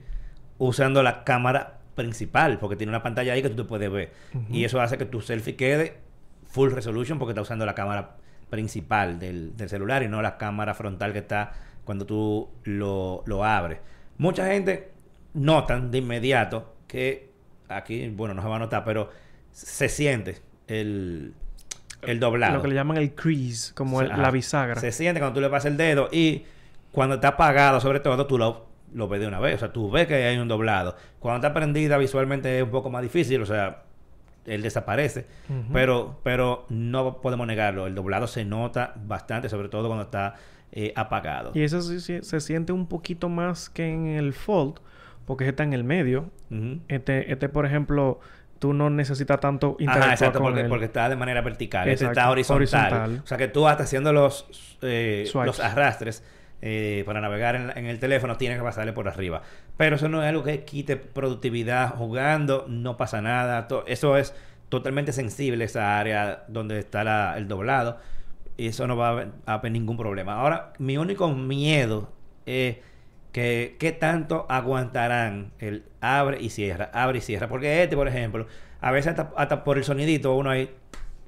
usando 0.59 1.01
la 1.01 1.23
cámara 1.23 1.79
principal, 1.95 2.59
porque 2.59 2.75
tiene 2.75 2.91
una 2.91 3.01
pantalla 3.01 3.33
ahí 3.33 3.41
que 3.41 3.49
tú 3.49 3.55
te 3.55 3.63
puedes 3.63 3.91
ver. 3.91 4.11
Y 4.51 4.65
eso 4.65 4.79
hace 4.81 4.97
que 4.97 5.05
tu 5.05 5.21
selfie 5.21 5.55
quede 5.55 5.97
full 6.45 6.71
resolution 6.71 7.17
porque 7.17 7.31
está 7.31 7.41
usando 7.41 7.65
la 7.65 7.73
cámara 7.73 8.17
principal 8.49 9.17
del, 9.17 9.57
del 9.57 9.69
celular 9.69 10.03
y 10.03 10.07
no 10.07 10.21
la 10.21 10.37
cámara 10.37 10.75
frontal 10.75 11.11
que 11.11 11.19
está 11.19 11.53
cuando 11.83 12.05
tú 12.05 12.49
lo, 12.63 13.23
lo 13.25 13.43
abres. 13.43 13.79
Mucha 14.17 14.45
gente 14.47 14.91
notan 15.35 15.91
de 15.91 15.99
inmediato 15.99 16.73
que 16.87 17.29
aquí, 17.69 18.07
bueno, 18.09 18.33
no 18.33 18.41
se 18.41 18.47
va 18.47 18.55
a 18.55 18.59
notar, 18.59 18.83
pero 18.83 19.09
se 19.51 19.87
siente 19.89 20.41
el, 20.67 21.33
el 22.01 22.19
doblado. 22.19 22.55
Lo 22.57 22.61
que 22.61 22.67
le 22.69 22.75
llaman 22.75 22.97
el 22.97 23.13
crease, 23.13 23.73
como 23.73 24.01
el- 24.01 24.09
la 24.09 24.31
bisagra. 24.31 24.79
Se 24.81 24.91
siente 24.91 25.19
cuando 25.19 25.35
tú 25.35 25.41
le 25.41 25.49
pasas 25.49 25.71
el 25.71 25.77
dedo 25.77 26.09
y 26.11 26.43
cuando 26.91 27.15
está 27.15 27.29
apagado, 27.29 27.79
sobre 27.81 27.99
todo, 27.99 28.25
tú 28.27 28.37
lo, 28.37 28.65
lo 28.93 29.07
ves 29.07 29.19
de 29.21 29.27
una 29.27 29.39
vez. 29.39 29.55
O 29.55 29.59
sea, 29.59 29.73
tú 29.73 29.91
ves 29.91 30.07
que 30.07 30.15
hay 30.15 30.37
un 30.37 30.47
doblado. 30.47 30.95
Cuando 31.19 31.45
está 31.45 31.53
prendida, 31.53 31.97
visualmente 31.97 32.57
es 32.57 32.63
un 32.63 32.69
poco 32.71 32.89
más 32.89 33.01
difícil. 33.01 33.41
O 33.41 33.45
sea, 33.45 33.83
él 34.45 34.61
desaparece. 34.61 35.25
Pero, 35.73 36.19
pero 36.23 36.65
no 36.69 37.19
podemos 37.19 37.47
negarlo. 37.47 37.87
El 37.87 37.95
doblado 37.95 38.27
se 38.27 38.45
nota 38.45 38.93
bastante, 38.95 39.49
sobre 39.49 39.67
todo 39.69 39.87
cuando 39.87 40.03
está 40.05 40.35
eh, 40.71 40.93
apagado. 40.95 41.51
Y 41.53 41.63
eso 41.63 41.81
sí, 41.81 41.99
sí, 41.99 42.19
se 42.21 42.39
siente 42.39 42.71
un 42.71 42.87
poquito 42.87 43.27
más 43.27 43.69
que 43.69 43.87
en 43.91 44.07
el 44.07 44.33
Fold, 44.33 44.75
porque 45.25 45.47
está 45.47 45.63
en 45.63 45.73
el 45.73 45.83
medio. 45.83 46.29
Este, 46.87 47.31
este, 47.31 47.49
por 47.49 47.65
ejemplo, 47.65 48.19
tú 48.59 48.73
no 48.73 48.89
necesitas 48.89 49.39
tanto 49.39 49.75
interactuar 49.79 50.03
Ajá, 50.05 50.13
exacto, 50.13 50.39
con 50.39 50.47
porque, 50.49 50.61
él. 50.61 50.69
porque 50.69 50.85
está 50.85 51.09
de 51.09 51.15
manera 51.15 51.41
vertical. 51.41 51.87
Este 51.89 52.05
Exacto, 52.05 52.19
está 52.19 52.31
horizontal. 52.31 52.93
horizontal. 52.93 53.21
O 53.23 53.27
sea 53.27 53.37
que 53.37 53.47
tú 53.47 53.67
hasta 53.67 53.83
haciendo 53.83 54.13
los, 54.13 54.77
eh, 54.81 55.29
los 55.33 55.59
arrastres 55.59 56.23
eh, 56.61 57.03
para 57.05 57.21
navegar 57.21 57.55
en, 57.55 57.77
en 57.77 57.85
el 57.87 57.99
teléfono 57.99 58.37
tienes 58.37 58.57
que 58.57 58.63
pasarle 58.63 58.93
por 58.93 59.07
arriba. 59.07 59.41
Pero 59.77 59.97
eso 59.97 60.07
no 60.09 60.23
es 60.23 60.29
algo 60.29 60.43
que 60.43 60.63
quite 60.63 60.95
productividad 60.95 61.95
jugando, 61.95 62.65
no 62.69 62.97
pasa 62.97 63.21
nada. 63.21 63.67
eso 63.87 64.17
es 64.17 64.33
totalmente 64.69 65.11
sensible, 65.11 65.65
esa 65.65 65.99
área 65.99 66.43
donde 66.47 66.79
está 66.79 67.03
la- 67.03 67.37
el 67.37 67.47
doblado. 67.47 67.97
Y 68.57 68.67
eso 68.67 68.87
no 68.87 68.95
va 68.95 69.07
a 69.07 69.11
haber, 69.11 69.27
a 69.45 69.55
haber 69.55 69.71
ningún 69.73 69.97
problema. 69.97 70.35
Ahora, 70.35 70.71
mi 70.79 70.97
único 70.97 71.29
miedo 71.29 72.09
es 72.45 72.77
que 73.35 73.75
qué 73.79 73.91
tanto 73.91 74.45
aguantarán 74.47 75.51
el 75.59 75.83
abre 75.99 76.41
y 76.41 76.49
cierra, 76.49 76.89
abre 76.93 77.17
y 77.17 77.21
cierra. 77.21 77.49
Porque 77.49 77.83
este, 77.83 77.97
por 77.97 78.07
ejemplo, 78.07 78.47
a 78.79 78.91
veces 78.91 79.09
hasta, 79.09 79.33
hasta 79.35 79.65
por 79.65 79.77
el 79.77 79.83
sonidito 79.83 80.33
uno 80.35 80.51
ahí... 80.51 80.73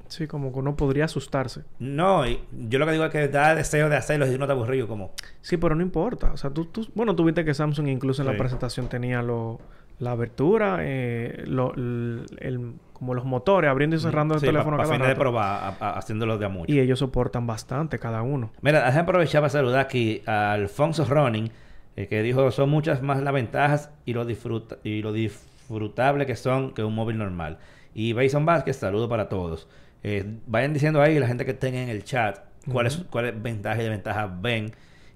Sí, 0.08 0.26
como 0.26 0.54
que 0.54 0.60
uno 0.60 0.78
podría 0.78 1.04
asustarse. 1.04 1.64
No, 1.80 2.26
y 2.26 2.40
yo 2.70 2.80
lo 2.80 2.86
que 2.86 2.94
digo 2.94 3.04
es 3.04 3.12
que 3.12 3.28
da 3.28 3.54
deseo 3.56 3.90
de 3.90 3.98
hacerlo 3.98 4.26
y 4.26 4.34
uno 4.36 4.46
está 4.46 4.54
aburrido 4.54 4.88
como... 4.88 5.12
Sí, 5.42 5.58
pero 5.58 5.76
no 5.76 5.82
importa. 5.82 6.32
O 6.32 6.38
sea, 6.38 6.50
tú, 6.50 6.64
tú... 6.68 6.88
Bueno, 6.96 7.14
tú 7.14 7.26
viste 7.26 7.44
que 7.44 7.54
Samsung 7.54 7.90
incluso 7.90 8.22
en 8.22 8.30
Sí. 8.30 8.32
la 8.32 8.38
presentación 8.38 8.88
tenía 8.88 9.22
lo, 9.22 9.60
la 10.00 10.12
abertura, 10.12 10.78
eh, 10.80 11.44
lo, 11.46 11.74
el, 11.74 12.26
el- 12.40 12.74
como 12.94 13.16
los 13.16 13.26
motores 13.26 13.70
abriendo 13.70 13.98
y 13.98 14.00
cerrando 14.00 14.36
el 14.36 14.40
Sí, 14.40 14.46
teléfono 14.46 14.78
pa- 14.78 14.84
pa 14.84 14.88
cada 14.90 14.96
fines 14.96 15.10
de 15.10 15.16
probar, 15.16 15.76
a- 15.82 15.86
a- 15.86 15.98
haciéndolo 15.98 16.38
de 16.38 16.46
a 16.46 16.50
mucho. 16.50 16.72
Y 16.74 16.80
ellos 16.80 17.00
soportan 17.00 17.46
bastante 17.46 18.00
cada 18.00 18.22
uno. 18.22 18.52
Mira, 18.62 18.80
déjame 18.86 19.02
aprovechar 19.02 19.42
para 19.42 19.50
saludar 19.50 19.82
aquí 19.82 20.22
a 20.26 20.54
Alfonso 20.54 21.04
Ronin, 21.04 21.52
eh, 21.98 22.08
que 22.08 22.22
dijo, 22.24 22.50
son 22.52 22.70
muchas 22.70 23.02
más 23.02 23.22
las 23.22 23.34
ventajas 23.34 23.92
y 24.06 24.14
lo, 24.14 24.24
disfruta 24.24 24.78
y 24.86 25.02
lo 25.02 25.12
disfrutable 25.12 26.26
que 26.26 26.36
son 26.38 26.74
que 26.74 26.84
un 26.84 26.96
móvil 26.96 27.18
normal. 27.18 27.58
Y 27.94 28.14
Bason 28.14 28.46
Vázquez, 28.46 28.78
saludo 28.78 29.10
para 29.10 29.28
todos. 29.28 29.68
Eh, 30.04 30.24
vayan 30.46 30.72
diciendo 30.74 31.02
ahí 31.02 31.20
la 31.20 31.28
gente 31.28 31.44
que 31.44 31.52
estén 31.52 31.76
en 31.76 31.90
el 31.90 32.04
chat 32.06 32.40
cuáles 32.72 32.98
Ujú. 33.00 33.08
cuáles 33.10 33.42
ventajas 33.42 33.80
y 33.80 33.84
desventajas 33.84 34.30
ven 34.42 34.72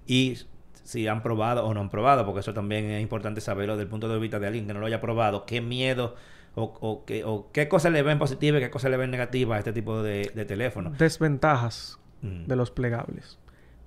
y 0.07 0.37
si 0.83 1.07
han 1.07 1.21
probado 1.21 1.65
o 1.65 1.73
no 1.73 1.79
han 1.81 1.89
probado, 1.89 2.25
porque 2.25 2.39
eso 2.41 2.53
también 2.53 2.89
es 2.89 3.01
importante 3.01 3.39
saberlo 3.39 3.73
desde 3.75 3.83
el 3.83 3.89
punto 3.89 4.09
de 4.09 4.19
vista 4.19 4.39
de 4.39 4.47
alguien 4.47 4.65
que 4.67 4.73
no 4.73 4.79
lo 4.79 4.87
haya 4.87 4.99
probado, 4.99 5.45
qué 5.45 5.61
miedo 5.61 6.15
o, 6.55 6.63
o 6.81 7.05
qué, 7.05 7.23
o 7.23 7.49
qué 7.53 7.69
cosas 7.69 7.93
le 7.93 8.01
ven 8.01 8.17
positivas 8.19 8.59
y 8.59 8.65
qué 8.65 8.71
cosas 8.71 8.91
le 8.91 8.97
ven 8.97 9.11
negativas 9.11 9.55
a 9.57 9.59
este 9.59 9.73
tipo 9.73 10.01
de, 10.01 10.31
de 10.33 10.45
teléfono. 10.45 10.91
Desventajas 10.97 11.97
Mm. 12.23 12.45
de 12.45 12.55
los 12.55 12.69
plegables. 12.69 13.39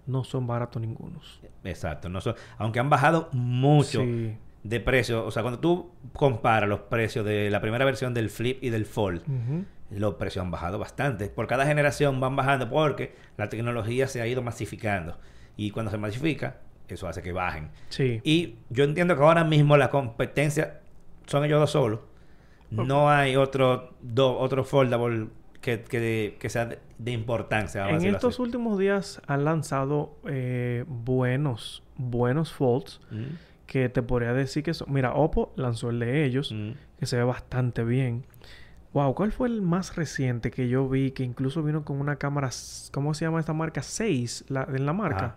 No 0.07 0.25
son 0.25 0.47
baratos 0.47 0.81
ningunos. 0.83 1.41
Exacto. 1.65 2.09
No 2.09 2.21
son- 2.21 2.35
aunque 2.59 2.79
han 2.81 2.91
bajado 2.91 3.29
mucho 3.33 4.03
Sí. 4.03 4.37
de 4.63 4.81
precio, 4.81 5.25
o 5.25 5.31
sea, 5.31 5.43
cuando 5.43 5.61
tú 5.61 5.91
comparas 6.13 6.69
los 6.69 6.81
precios 6.81 7.25
de 7.25 7.51
la 7.51 7.61
primera 7.61 7.85
versión 7.85 8.13
del 8.15 8.29
Flip 8.31 8.63
y 8.63 8.71
del 8.71 8.85
Fold, 8.87 9.23
los 9.91 10.15
precios 10.15 10.45
han 10.45 10.51
bajado 10.51 10.79
bastante. 10.79 11.29
Por 11.29 11.47
cada 11.47 11.67
generación 11.67 12.21
van 12.21 12.37
bajando 12.37 12.69
porque 12.69 13.15
la 13.37 13.49
tecnología 13.49 14.09
se 14.09 14.21
ha 14.21 14.27
ido 14.27 14.43
masificando. 14.43 15.19
Y 15.57 15.71
cuando 15.71 15.91
se 15.91 15.99
masifica, 15.99 16.59
eso 16.89 17.07
hace 17.09 17.23
que 17.23 17.33
bajen. 17.33 17.71
Sí. 17.89 18.21
Y 18.25 18.57
yo 18.71 18.85
entiendo 18.85 19.17
que 19.17 19.23
ahora 19.23 19.45
mismo 19.45 19.77
la 19.77 19.89
competencia 19.91 20.81
son 21.27 21.45
ellos 21.45 21.61
dos 21.61 21.71
solos. 21.71 22.01
No 22.71 23.09
hay 23.09 23.37
otro, 23.37 23.95
do- 24.03 24.37
otro 24.39 24.65
foldable 24.65 25.29
que, 25.65 25.81
que, 25.81 26.37
que 26.39 26.49
sea 26.51 26.67
de, 26.67 26.79
de 26.99 27.13
importancia. 27.13 27.87
vamos 27.87 28.05
En 28.05 28.15
estos 28.15 28.35
así. 28.35 28.43
últimos 28.43 28.79
días 28.79 29.23
han 29.27 29.47
lanzado 29.47 30.15
eh, 30.29 30.85
buenos, 30.87 31.83
buenos 31.97 32.53
folds 32.53 33.01
Mm, 33.11 33.37
que 33.67 33.89
te 33.89 34.03
podría 34.03 34.35
decir 34.35 34.63
que 34.63 34.75
son... 34.75 34.93
Mira, 34.93 35.15
Oppo 35.15 35.55
lanzó 35.57 35.89
el 35.89 36.01
de 36.01 36.27
ellos, 36.27 36.53
mm. 36.53 36.73
que 37.01 37.07
se 37.07 37.17
ve 37.17 37.25
bastante 37.25 37.83
bien. 37.83 38.27
Wow, 38.93 39.15
¿cuál 39.15 39.33
fue 39.33 39.49
el 39.49 39.63
más 39.63 39.97
reciente 39.97 40.51
que 40.51 40.69
yo 40.69 40.87
vi 40.87 41.13
que 41.13 41.23
incluso 41.25 41.63
vino 41.63 41.83
con 41.83 41.99
una 41.99 42.17
cámara, 42.17 42.51
¿cómo 42.93 43.15
se 43.15 43.25
llama 43.25 43.41
esta 43.41 43.55
marca? 43.55 43.83
6 43.83 44.45
la, 44.49 44.69
en 44.71 44.85
la 44.85 44.93
marca. 44.93 45.37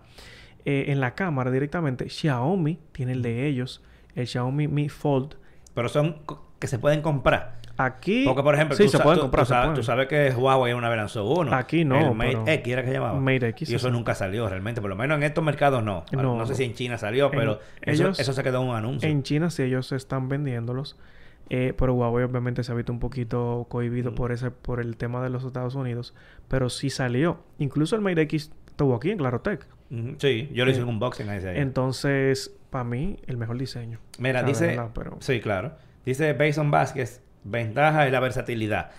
Eh, 0.66 0.86
en 0.88 1.00
la 1.00 1.14
cámara 1.14 1.50
directamente. 1.50 2.10
Xiaomi 2.10 2.78
tiene 2.92 3.12
el 3.12 3.22
de 3.22 3.46
ellos, 3.46 3.82
el 4.14 4.26
Xiaomi 4.26 4.68
Mi 4.68 4.90
Fold. 4.90 5.36
Pero 5.72 5.88
son 5.88 6.18
que 6.58 6.66
se 6.66 6.78
pueden 6.78 7.00
comprar. 7.00 7.57
Aquí 7.80 8.24
Porque, 8.26 8.42
por 8.42 8.54
ejemplo, 8.56 8.76
sí, 8.76 8.82
tú, 8.84 8.88
se 8.90 8.96
sa- 8.98 9.04
pueden 9.04 9.18
tú- 9.18 9.22
comprar, 9.22 9.44
tú 9.44 9.46
se 9.46 9.54
sabes, 9.54 9.66
pueden. 9.68 9.74
tú 9.76 9.82
sabes 9.84 10.08
que 10.08 10.30
Huawei 10.34 10.72
una 10.72 10.88
vez 10.88 10.98
lanzó 10.98 11.24
uno. 11.24 11.54
Aquí 11.54 11.84
no, 11.84 12.08
El 12.08 12.14
Mate 12.14 12.30
pero- 12.32 12.44
X 12.48 12.72
era 12.72 12.84
que 12.84 12.90
llamaba. 12.92 13.20
Mate 13.20 13.48
X, 13.50 13.70
Y 13.70 13.74
eso 13.76 13.86
sí. 13.86 13.92
nunca 13.92 14.14
salió 14.16 14.48
realmente. 14.48 14.80
Por 14.80 14.90
lo 14.90 14.96
menos 14.96 15.16
en 15.18 15.22
estos 15.22 15.44
mercados 15.44 15.82
no. 15.84 16.04
Ah, 16.12 16.16
No. 16.16 16.36
No, 16.36 16.44
sé 16.46 16.56
si 16.56 16.64
en 16.64 16.74
China 16.74 16.98
salió, 16.98 17.26
En- 17.32 17.38
pero 17.38 17.60
eso, 17.82 18.02
ellos- 18.04 18.18
eso 18.18 18.32
se 18.32 18.42
quedó 18.42 18.62
en 18.62 18.68
un 18.70 18.74
anuncio. 18.76 19.08
En 19.08 19.22
China 19.22 19.48
sí 19.50 19.62
ellos 19.62 19.92
están 19.92 20.28
vendiéndolos. 20.28 20.96
Eh, 21.50 21.72
pero 21.78 21.94
Huawei 21.94 22.24
obviamente 22.24 22.62
se 22.64 22.72
ha 22.72 22.74
visto 22.74 22.92
un 22.92 22.98
poquito 22.98 23.66
cohibido 23.70 24.10
Mm. 24.10 24.14
por 24.16 24.32
ese 24.32 24.50
por 24.50 24.80
el 24.80 24.96
tema 24.96 25.22
de 25.22 25.30
los 25.30 25.44
Estados 25.44 25.76
Unidos. 25.76 26.14
Pero 26.48 26.68
sí 26.70 26.90
salió. 26.90 27.38
Incluso 27.58 27.94
el 27.96 28.02
Mate 28.02 28.22
X 28.22 28.50
estuvo 28.66 28.94
aquí 28.96 29.12
en 29.12 29.18
Clarotec. 29.18 29.66
Ujú, 29.90 30.16
Sí, 30.18 30.50
yo 30.52 30.64
le 30.66 30.72
hice 30.72 30.80
Eh, 30.80 30.82
un 30.82 30.90
unboxing 30.90 31.28
a 31.28 31.36
ese 31.36 31.50
ahí. 31.50 31.58
Entonces, 31.58 32.54
para 32.70 32.84
mí, 32.84 33.18
el 33.26 33.36
mejor 33.38 33.56
diseño. 33.56 33.98
Mira, 34.18 34.42
dice... 34.42 34.66
verdad, 34.66 34.90
pero- 34.92 35.16
Sí, 35.20 35.40
claro. 35.40 35.72
Dice 36.04 36.32
Bason 36.34 36.70
Vázquez, 36.70 37.22
ventaja 37.44 38.06
es 38.06 38.12
la 38.12 38.20
versatilidad. 38.20 38.90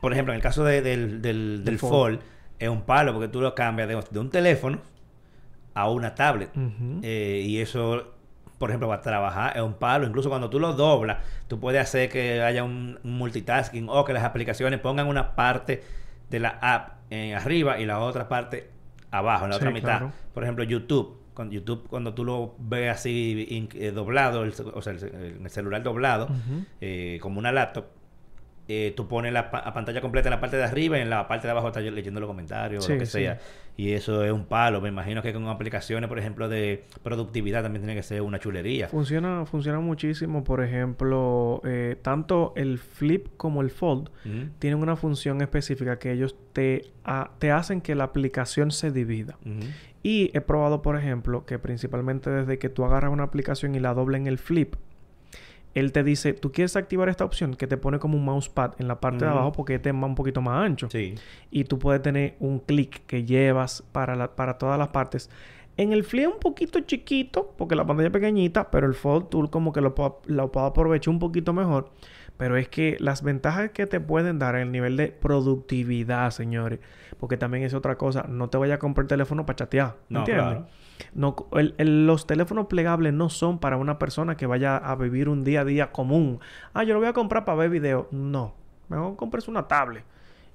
Por 0.00 0.12
ejemplo, 0.12 0.32
en 0.32 0.36
el 0.36 0.42
caso 0.42 0.64
de- 0.64 0.82
del, 0.82 1.20
del, 1.22 1.62
Del 1.64 1.78
Fold. 1.78 2.20
Es 2.58 2.68
un 2.68 2.82
palo 2.82 3.12
porque 3.14 3.28
tú 3.28 3.40
lo 3.40 3.54
cambias 3.54 3.88
de, 3.88 4.02
de 4.10 4.18
un 4.18 4.30
teléfono 4.30 4.80
a 5.74 5.88
una 5.90 6.14
tablet. 6.14 6.50
Eh, 7.02 7.42
y 7.46 7.58
eso, 7.58 8.12
por 8.58 8.70
ejemplo, 8.70 8.86
va 8.88 8.96
a 8.96 9.00
trabajar, 9.00 9.56
es 9.56 9.62
un 9.62 9.74
palo. 9.74 10.06
Incluso 10.06 10.28
cuando 10.28 10.50
tú 10.50 10.60
lo 10.60 10.74
doblas, 10.74 11.18
tú 11.48 11.58
puedes 11.58 11.80
hacer 11.80 12.08
que 12.10 12.42
haya 12.42 12.62
un, 12.64 12.98
un 13.02 13.18
multitasking 13.18 13.88
o 13.88 14.04
que 14.04 14.12
las 14.12 14.24
aplicaciones 14.24 14.78
pongan 14.80 15.06
una 15.06 15.34
parte 15.34 15.82
de 16.28 16.38
la 16.40 16.58
app 16.60 16.98
eh, 17.10 17.34
arriba 17.34 17.78
y 17.78 17.86
la 17.86 17.98
otra 18.00 18.28
parte 18.28 18.68
abajo, 19.10 19.44
en 19.44 19.50
la 19.50 19.56
Sí, 19.56 19.60
otra 19.62 19.70
mitad. 19.70 19.88
claro. 19.98 20.12
Por 20.34 20.42
ejemplo, 20.44 20.64
YouTube. 20.64 21.18
Con 21.40 21.50
YouTube, 21.50 21.86
cuando 21.88 22.12
tú 22.12 22.22
lo 22.22 22.54
ves 22.58 22.90
así 22.90 23.46
in- 23.48 23.70
eh, 23.74 23.92
doblado, 23.92 24.44
el 24.44 24.52
o 24.74 24.82
sea, 24.82 24.92
el, 24.92 24.98
ce- 25.00 25.10
el 25.42 25.48
celular 25.48 25.82
doblado, 25.82 26.28
eh, 26.82 27.18
como 27.22 27.38
una 27.38 27.50
laptop, 27.50 27.86
eh, 28.68 28.92
tú 28.94 29.08
pones 29.08 29.32
la, 29.32 29.50
pa- 29.50 29.62
la 29.64 29.72
pantalla 29.72 30.02
completa 30.02 30.28
en 30.28 30.32
la 30.34 30.40
parte 30.40 30.58
de 30.58 30.64
arriba 30.64 30.98
y 30.98 31.00
en 31.00 31.08
la 31.08 31.26
parte 31.26 31.46
de 31.46 31.52
abajo 31.52 31.68
estás 31.68 31.82
leyendo 31.82 32.20
los 32.20 32.28
comentarios 32.28 32.84
Sí, 32.84 32.92
o 32.92 32.94
lo 32.94 33.00
que 33.00 33.06
sí. 33.06 33.12
sea. 33.12 33.38
Y 33.76 33.92
eso 33.92 34.22
es 34.22 34.30
un 34.30 34.44
palo. 34.44 34.82
Me 34.82 34.90
imagino 34.90 35.22
que 35.22 35.32
con 35.32 35.48
aplicaciones, 35.48 36.06
por 36.08 36.18
ejemplo, 36.18 36.48
de 36.50 36.84
productividad 37.02 37.62
también 37.62 37.82
tiene 37.82 37.94
que 37.94 38.02
ser 38.02 38.20
una 38.20 38.38
chulería. 38.38 38.88
Funciona, 38.88 39.46
funciona 39.46 39.80
muchísimo. 39.80 40.44
Por 40.44 40.62
ejemplo, 40.62 41.62
eh, 41.64 41.96
tanto 42.02 42.52
el 42.56 42.78
Flip 42.78 43.28
como 43.38 43.62
el 43.62 43.70
Fold 43.70 44.10
tienen 44.58 44.80
una 44.80 44.96
función 44.96 45.40
específica 45.40 45.98
que 45.98 46.12
ellos 46.12 46.36
te, 46.52 46.92
ha- 47.04 47.30
te 47.38 47.50
hacen 47.52 47.80
que 47.80 47.94
la 47.94 48.04
aplicación 48.04 48.70
se 48.70 48.90
divida. 48.90 49.38
Y 50.02 50.30
he 50.36 50.40
probado, 50.40 50.80
por 50.82 50.96
ejemplo, 50.96 51.44
que 51.44 51.58
principalmente 51.58 52.30
desde 52.30 52.58
que 52.58 52.68
tú 52.68 52.84
agarras 52.84 53.12
una 53.12 53.24
aplicación 53.24 53.74
y 53.74 53.80
la 53.80 53.92
doble 53.94 54.16
en 54.16 54.26
el 54.26 54.38
flip, 54.38 54.74
él 55.74 55.92
te 55.92 56.02
dice, 56.02 56.32
tú 56.32 56.50
quieres 56.50 56.74
activar 56.74 57.08
esta 57.08 57.24
opción 57.24 57.54
que 57.54 57.66
te 57.68 57.76
pone 57.76 57.98
como 58.00 58.16
un 58.16 58.24
mousepad 58.24 58.72
en 58.78 58.88
la 58.88 58.98
parte 59.00 59.24
de 59.24 59.30
abajo 59.30 59.52
porque 59.52 59.76
este 59.76 59.90
es 59.90 59.94
un 59.94 60.14
poquito 60.16 60.40
más 60.40 60.64
ancho. 60.66 60.88
Sí. 60.90 61.14
Y 61.50 61.64
tú 61.64 61.78
puedes 61.78 62.02
tener 62.02 62.34
un 62.40 62.58
clic 62.58 63.06
que 63.06 63.24
llevas 63.24 63.82
para, 63.92 64.16
la- 64.16 64.34
para 64.34 64.58
todas 64.58 64.78
las 64.78 64.88
partes. 64.88 65.30
En 65.76 65.92
el 65.92 66.02
flip 66.02 66.26
es 66.28 66.34
un 66.34 66.40
poquito 66.40 66.80
chiquito 66.80 67.54
porque 67.56 67.76
la 67.76 67.86
pantalla 67.86 68.08
es 68.08 68.12
pequeñita, 68.12 68.70
pero 68.70 68.86
el 68.88 68.94
fold 68.94 69.28
tool 69.28 69.48
como 69.50 69.72
que 69.72 69.80
lo, 69.80 69.94
lo 70.26 70.50
puedo 70.50 70.66
aprovechar 70.66 71.12
un 71.14 71.20
poquito 71.20 71.52
mejor. 71.52 71.90
Pero 72.36 72.56
es 72.56 72.68
que 72.68 72.96
las 72.98 73.22
ventajas 73.22 73.70
que 73.70 73.86
te 73.86 74.00
pueden 74.00 74.38
dar 74.38 74.56
en 74.56 74.62
el 74.62 74.72
nivel 74.72 74.96
de 74.96 75.08
productividad, 75.12 76.30
señores, 76.32 76.80
porque 77.20 77.36
también 77.36 77.62
es 77.62 77.74
otra 77.74 77.96
cosa, 77.96 78.24
no 78.28 78.48
te 78.48 78.58
vayas 78.58 78.76
a 78.76 78.78
comprar 78.78 79.06
teléfono 79.06 79.46
para 79.46 79.56
chatear, 79.56 79.96
¿me 80.08 80.14
No, 80.14 80.18
entiendes? 80.20 80.44
claro. 80.46 80.66
No, 81.14 81.36
el- 81.52 81.74
el- 81.78 82.06
los 82.06 82.26
teléfonos 82.26 82.66
plegables 82.66 83.12
no 83.12 83.28
son 83.28 83.58
para 83.58 83.76
una 83.76 83.98
persona 83.98 84.36
que 84.36 84.46
vaya 84.46 84.76
a 84.76 84.94
vivir 84.96 85.28
un 85.28 85.44
día 85.44 85.60
a 85.60 85.64
día 85.64 85.92
común. 85.92 86.40
Ah, 86.74 86.82
yo 86.82 86.94
lo 86.94 87.00
voy 87.00 87.08
a 87.08 87.12
comprar 87.12 87.44
para 87.44 87.56
ver 87.58 87.70
video. 87.70 88.08
No. 88.10 88.54
Mejor 88.88 89.14
compres 89.16 89.46
una 89.48 89.68
tablet. 89.68 90.04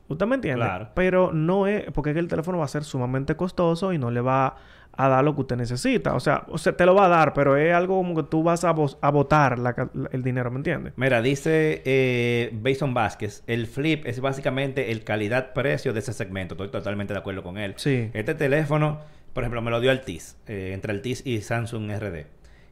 ¿Usted 0.08 0.28
me 0.28 0.36
entiende? 0.36 0.64
Claro. 0.66 0.90
Pero 0.94 1.32
no 1.34 1.66
es... 1.66 1.90
Porque 1.92 2.12
es 2.12 2.14
que 2.14 2.20
el 2.20 2.28
teléfono 2.28 2.60
va 2.60 2.66
a 2.66 2.68
ser 2.68 2.84
sumamente 2.84 3.36
costoso 3.36 3.92
y 3.92 3.98
no 3.98 4.12
le 4.12 4.22
va 4.22 4.56
a 4.98 5.08
dar 5.10 5.24
lo 5.24 5.36
que 5.36 5.42
usted 5.42 5.56
necesita. 5.58 6.14
O 6.16 6.20
sea, 6.20 6.44
o 6.48 6.58
sea 6.58 6.76
te 6.76 6.86
lo 6.86 6.96
va 6.96 7.06
a 7.06 7.10
dar, 7.10 7.34
pero 7.34 7.58
es 7.58 7.74
algo 7.74 7.96
como 7.98 8.16
que 8.16 8.24
tú 8.24 8.44
vas 8.44 8.64
a, 8.64 8.74
vo- 8.74 8.98
a 9.02 9.10
botar 9.12 9.60
la 9.60 9.74
ca- 9.74 9.90
la- 9.94 10.10
el 10.12 10.24
dinero, 10.24 10.50
¿me 10.52 10.58
entiendes? 10.58 10.94
Mira, 10.96 11.22
dice 11.22 11.82
eh, 11.86 12.50
Bason 12.54 12.94
Vázquez, 12.94 13.44
el 13.48 13.68
flip 13.68 14.06
es 14.06 14.20
básicamente 14.20 14.92
el 14.92 15.04
calidad-precio 15.04 15.94
de 15.94 16.00
ese 16.00 16.14
segmento. 16.14 16.54
Estoy 16.56 16.70
totalmente 16.70 17.14
de 17.14 17.20
acuerdo 17.20 17.44
con 17.44 17.58
él. 17.58 17.74
Sí. 17.78 18.10
Este 18.14 18.36
teléfono, 18.36 19.00
por 19.34 19.44
ejemplo, 19.44 19.62
me 19.62 19.72
lo 19.72 19.80
dio 19.82 19.92
Altis, 19.92 20.38
eh, 20.48 20.72
entre 20.74 20.92
Altis 20.94 21.26
y 21.26 21.42
Samsung 21.42 21.92
RD. 21.92 22.26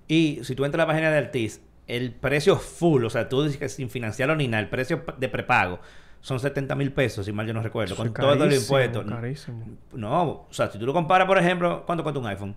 Y 0.07 0.39
si 0.43 0.55
tú 0.55 0.65
entras 0.65 0.81
a 0.83 0.87
la 0.87 0.91
página 0.93 1.11
de 1.11 1.17
Altis, 1.17 1.61
el 1.87 2.11
precio 2.11 2.55
full, 2.57 3.03
o 3.03 3.09
sea, 3.09 3.27
tú 3.27 3.43
dices 3.43 3.57
que 3.57 3.67
sin 3.69 3.89
financiarlo 3.89 4.35
ni 4.35 4.47
nada, 4.47 4.63
el 4.63 4.69
precio 4.69 5.03
de 5.17 5.27
prepago 5.29 5.79
son 6.23 6.39
70 6.39 6.73
mil 6.75 6.91
pesos, 6.93 7.25
si 7.25 7.33
mal 7.33 7.45
yo 7.45 7.53
no 7.53 7.61
recuerdo, 7.61 7.95
con 7.97 8.13
todo 8.13 8.31
el 8.33 8.39
carísimo, 8.39 8.79
impuesto. 8.79 9.05
carísimo. 9.05 9.65
No, 9.91 10.23
o 10.23 10.47
sea, 10.51 10.71
si 10.71 10.79
tú 10.79 10.85
lo 10.85 10.93
comparas, 10.93 11.27
por 11.27 11.37
ejemplo, 11.37 11.83
¿cuánto 11.85 12.01
cuesta 12.01 12.19
un 12.19 12.27
iPhone? 12.27 12.55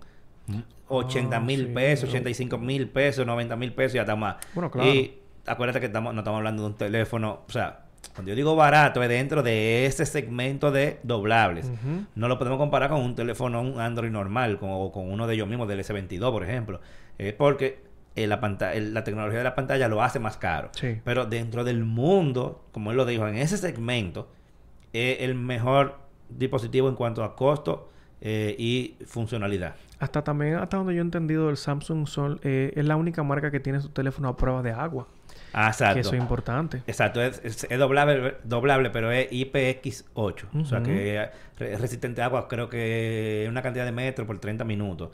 80 0.89 1.41
mil 1.41 1.63
Ah, 1.63 1.67
sí, 1.67 1.75
pesos, 1.75 2.01
pero- 2.09 2.11
85 2.21 2.59
mil 2.59 2.89
pesos, 2.89 3.27
90 3.27 3.57
mil 3.57 3.73
pesos 3.73 3.97
y 3.97 3.99
hasta 3.99 4.15
más. 4.15 4.37
Bueno, 4.55 4.71
claro. 4.71 4.89
Y 4.89 5.19
acuérdate 5.47 5.81
que 5.81 5.87
estamos, 5.87 6.15
no 6.15 6.21
estamos 6.21 6.39
hablando 6.39 6.63
de 6.63 6.69
un 6.69 6.75
teléfono, 6.77 7.41
o 7.49 7.53
sea, 7.53 7.81
cuando 8.15 8.31
yo 8.31 8.37
digo 8.37 8.55
barato 8.55 9.03
es 9.03 9.09
dentro 9.09 9.43
de 9.43 9.87
ese 9.87 10.07
segmento 10.07 10.71
de 10.71 11.01
doblables. 11.03 11.69
No 12.15 12.29
lo 12.29 12.39
podemos 12.39 12.59
comparar 12.59 12.89
con 12.89 13.01
un 13.01 13.17
teléfono, 13.17 13.61
un 13.61 13.81
Android 13.81 14.11
normal, 14.13 14.59
con, 14.59 14.71
o 14.73 14.93
con 14.93 15.11
uno 15.11 15.27
de 15.27 15.35
ellos 15.35 15.49
mismos, 15.49 15.67
del 15.67 15.81
S22, 15.81 16.31
por 16.31 16.45
ejemplo. 16.45 16.81
Es 17.19 17.33
porque 17.35 17.85
eh, 18.17 18.27
la, 18.27 18.41
el- 18.73 18.95
la 18.95 19.05
tecnología 19.05 19.39
de 19.39 19.45
la 19.45 19.55
pantalla 19.55 19.89
lo 19.89 20.03
hace 20.03 20.19
más 20.19 20.37
caro. 20.37 20.71
Sí. 20.73 20.99
Pero 21.05 21.27
dentro 21.27 21.63
del 21.65 21.85
mundo, 21.85 22.65
como 22.73 22.91
él 22.91 22.97
lo 22.97 23.05
dijo, 23.07 23.27
en 23.29 23.37
ese 23.37 23.57
segmento, 23.59 24.29
es 24.93 25.21
el 25.21 25.35
mejor 25.35 25.99
dispositivo 26.29 26.89
en 26.89 26.95
cuanto 26.97 27.23
a 27.23 27.37
costo 27.37 27.91
eh, 28.21 28.57
y 28.59 28.97
funcionalidad. 29.07 29.75
Hasta 29.99 30.23
también, 30.25 30.57
hasta 30.57 30.77
donde 30.77 30.95
yo 30.95 31.01
he 31.01 31.03
entendido, 31.03 31.49
el 31.51 31.57
Samsung 31.57 32.07
Sol 32.07 32.41
eh, 32.43 32.73
es 32.75 32.85
la 32.85 32.97
única 32.97 33.23
marca 33.23 33.51
que 33.51 33.61
tiene 33.61 33.81
su 33.81 33.91
teléfono 33.91 34.29
a 34.29 34.37
prueba 34.37 34.63
de 34.63 34.73
agua. 34.73 35.07
Ah, 35.53 35.69
exacto. 35.69 35.95
Que 35.95 36.01
eso 36.01 36.15
es 36.15 36.21
importante. 36.21 36.83
Exacto, 36.87 37.23
es, 37.23 37.41
es- 37.45 37.65
es 37.71 37.79
doblable, 37.79 38.35
doblable, 38.45 38.91
pero 38.91 39.11
es 39.13 39.31
IPX8. 39.31 40.45
O 40.61 40.65
sea 40.65 40.83
que 40.83 41.23
es 41.23 41.29
re- 41.59 41.77
resistente 41.79 42.21
a 42.23 42.27
agua, 42.27 42.49
creo 42.49 42.69
que 42.69 43.47
una 43.49 43.63
cantidad 43.63 43.85
de 43.85 43.93
metros 43.93 44.27
por 44.27 44.39
30 44.39 44.65
minutos. 44.65 45.11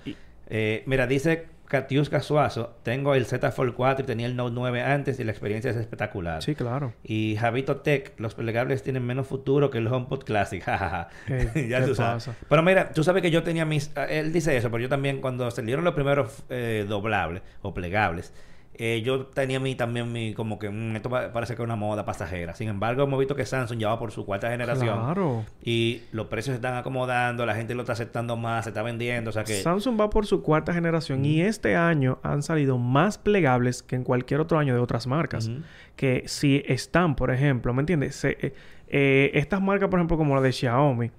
Eh, 0.48 0.82
mira, 0.86 1.07
dice 1.07 1.46
Katiuska 1.73 2.20
Suazo, 2.20 2.75
tengo 2.83 3.14
el 3.14 3.25
Z 3.25 3.51
Fold 3.51 3.73
4 3.73 4.05
y 4.05 4.07
tenía 4.07 4.27
el 4.27 4.37
Note 4.37 4.53
9 4.55 4.83
antes 4.83 5.18
y 5.18 5.25
la 5.25 5.31
experiencia 5.33 5.70
es 5.70 5.77
espectacular. 5.79 6.43
Sí, 6.43 6.55
claro. 6.55 6.93
Y 7.03 7.37
Javito 7.41 7.79
Tech, 7.79 8.12
los 8.18 8.35
plegables 8.35 8.83
tienen 8.83 9.07
menos 9.07 9.27
futuro 9.27 9.70
que 9.70 9.79
el 9.79 9.87
HomePod 9.87 10.25
Classic. 10.25 10.62
jajaja. 10.64 11.09
Ey, 11.29 11.68
ya 11.70 11.81
¿qué 11.81 11.87
tú 11.87 11.95
sabes. 11.95 12.25
pasa? 12.27 12.37
Pero 12.47 12.62
mira, 12.62 12.93
tú 12.93 13.03
sabes 13.03 13.23
que 13.23 13.31
yo 13.31 13.43
tenía 13.43 13.64
mis... 13.64 13.91
ah, 13.97 14.05
Él 14.05 14.35
dice 14.35 14.55
eso, 14.55 14.70
pero 14.70 14.83
yo 14.83 14.91
también 14.91 15.23
cuando 15.23 15.51
salieron 15.51 15.83
los 15.83 15.95
primeros 15.95 16.45
eh, 16.51 16.85
doblables 16.87 17.43
o 17.62 17.73
plegables, 17.73 18.35
eh, 18.75 19.03
yo 19.05 19.27
tenía 19.27 19.61
mi, 19.61 19.75
también 19.75 20.11
mi... 20.12 20.33
Como 20.35 20.59
que 20.59 20.70
mm, 20.70 20.97
esto 20.97 21.11
pa- 21.11 21.33
parece 21.33 21.55
que 21.55 21.62
es 21.62 21.64
una 21.64 21.77
moda 21.77 22.05
pasajera. 22.05 22.55
Sin 22.55 22.68
embargo, 22.68 23.03
hemos 23.03 23.18
visto 23.18 23.35
que 23.37 23.45
Samsung 23.45 23.79
ya 23.79 23.89
va 23.89 23.99
por 23.99 24.12
su 24.12 24.25
cuarta 24.25 24.51
generación. 24.51 24.99
Claro. 24.99 25.45
Y 25.62 26.03
los 26.12 26.27
precios 26.29 26.53
se 26.55 26.57
están 26.57 26.75
acomodando, 26.77 27.45
la 27.47 27.55
gente 27.55 27.75
lo 27.75 27.83
está 27.83 27.93
aceptando 27.93 28.37
más, 28.37 28.64
se 28.64 28.70
está 28.70 28.83
vendiendo. 28.83 29.31
O 29.31 29.33
sea 29.33 29.45
que... 29.45 29.61
Samsung 29.61 30.01
va 30.01 30.09
por 30.11 30.27
su 30.27 30.43
cuarta 30.43 30.73
generación 30.73 31.25
y 31.25 31.43
este 31.43 31.77
año 31.77 32.18
han 32.23 32.43
salido 32.43 32.79
más 32.79 33.18
plegables 33.18 33.83
que 33.83 33.97
en 33.97 34.05
cualquier 34.05 34.41
otro 34.41 34.59
año 34.59 34.75
de 34.75 34.81
otras 34.81 35.07
marcas. 35.07 35.51
Que 35.97 36.25
si 36.27 36.62
están, 36.66 37.14
por 37.14 37.31
ejemplo, 37.31 37.75
¿me 37.75 37.81
entiendes? 37.83 38.16
Se- 38.16 38.39
eh, 38.41 38.55
eh, 38.89 39.31
estas 39.35 39.61
marcas, 39.62 39.89
por 39.89 39.99
ejemplo, 39.99 40.16
como 40.16 40.35
la 40.35 40.41
de 40.41 40.53
Xiaomi, 40.53 41.11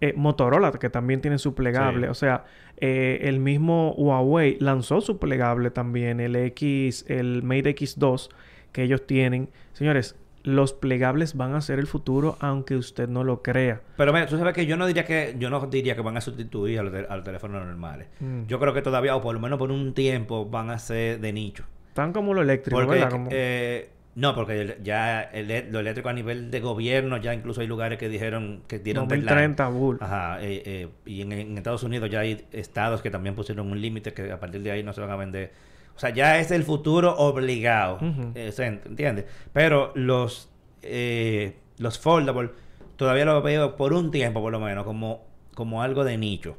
eh, 0.00 0.14
Motorola, 0.16 0.72
que 0.72 0.90
también 0.90 1.20
tiene 1.20 1.38
su 1.38 1.54
plegable, 1.54 2.06
Sí. 2.06 2.10
o 2.10 2.14
sea, 2.14 2.44
eh, 2.78 3.20
el 3.22 3.38
mismo 3.40 3.92
Huawei 3.96 4.56
lanzó 4.60 5.00
su 5.00 5.18
plegable 5.18 5.70
también, 5.70 6.20
el 6.20 6.36
X, 6.36 7.04
el 7.08 7.42
Mate 7.42 7.74
X2 7.74 8.30
que 8.72 8.82
ellos 8.84 9.06
tienen. 9.06 9.50
Señores, 9.72 10.16
los 10.42 10.72
plegables 10.72 11.36
van 11.36 11.54
a 11.54 11.60
ser 11.60 11.78
el 11.78 11.86
futuro, 11.86 12.36
aunque 12.40 12.76
usted 12.76 13.08
no 13.08 13.24
lo 13.24 13.42
crea. 13.42 13.82
Pero 13.98 14.12
mira, 14.14 14.26
tú 14.26 14.38
sabes 14.38 14.54
que 14.54 14.64
yo 14.64 14.78
no 14.78 14.86
diría 14.86 15.04
que 15.04 15.36
yo 15.38 15.50
no 15.50 15.60
diría 15.66 15.94
que 15.94 16.00
van 16.00 16.16
a 16.16 16.22
sustituir 16.22 16.78
a 16.78 16.82
los, 16.82 16.92
te- 16.92 17.06
a 17.06 17.16
los 17.16 17.24
teléfonos 17.24 17.62
normales. 17.66 18.08
Mm. 18.20 18.46
Yo 18.46 18.58
creo 18.58 18.72
que 18.72 18.80
todavía, 18.80 19.14
o 19.16 19.20
por 19.20 19.34
lo 19.34 19.40
menos 19.40 19.58
por 19.58 19.70
un 19.70 19.92
tiempo, 19.92 20.46
van 20.46 20.70
a 20.70 20.78
ser 20.78 21.20
de 21.20 21.32
nicho. 21.34 21.64
Tan 21.92 22.14
como 22.14 22.32
lo 22.32 22.40
eléctrico, 22.40 22.78
Porque, 22.78 22.94
¿verdad? 22.94 23.10
Como- 23.10 23.28
eh, 23.32 23.90
no, 24.20 24.34
porque 24.34 24.78
ya 24.82 25.22
el- 25.22 25.72
lo 25.72 25.80
eléctrico 25.80 26.08
a 26.08 26.12
nivel 26.12 26.50
de 26.50 26.60
gobierno, 26.60 27.16
ya 27.16 27.32
incluso 27.34 27.60
hay 27.60 27.66
lugares 27.66 27.98
que 27.98 28.08
dijeron 28.08 28.62
que 28.68 28.78
dieron 28.78 29.08
deadline. 29.08 29.26
2030, 29.26 29.68
bull. 29.68 29.98
Ajá, 30.00 30.38
eh, 30.42 30.62
eh, 30.64 30.88
y 31.06 31.22
en, 31.22 31.32
en 31.32 31.56
Estados 31.58 31.82
Unidos 31.82 32.10
ya 32.10 32.20
hay 32.20 32.46
estados 32.52 33.02
que 33.02 33.10
también 33.10 33.34
pusieron 33.34 33.70
un 33.70 33.80
límite 33.80 34.12
que 34.12 34.30
a 34.30 34.38
partir 34.38 34.62
de 34.62 34.70
ahí 34.70 34.82
no 34.82 34.92
se 34.92 35.00
van 35.00 35.10
a 35.10 35.16
vender. 35.16 35.52
O 35.96 35.98
sea, 35.98 36.10
ya 36.10 36.38
es 36.38 36.50
el 36.50 36.62
futuro 36.64 37.14
obligado. 37.16 37.98
Eh, 38.34 38.52
¿se 38.52 38.66
ent- 38.66 38.86
¿Entiendes? 38.86 39.24
Pero 39.52 39.92
los, 39.94 40.48
eh, 40.82 41.56
los 41.78 41.98
foldable 41.98 42.50
todavía 42.96 43.24
lo 43.24 43.40
veo 43.42 43.76
por 43.76 43.92
un 43.92 44.10
tiempo, 44.10 44.40
por 44.40 44.52
lo 44.52 44.60
menos, 44.60 44.84
como, 44.84 45.24
como 45.54 45.82
algo 45.82 46.04
de 46.04 46.16
nicho. 46.18 46.56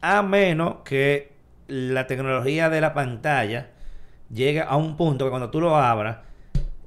A 0.00 0.22
menos 0.22 0.76
que 0.84 1.32
la 1.68 2.06
tecnología 2.06 2.68
de 2.70 2.80
la 2.80 2.94
pantalla 2.94 3.68
llegue 4.32 4.60
a 4.60 4.76
un 4.76 4.96
punto 4.96 5.24
que 5.24 5.30
cuando 5.30 5.50
tú 5.50 5.60
lo 5.60 5.76
abras, 5.76 6.18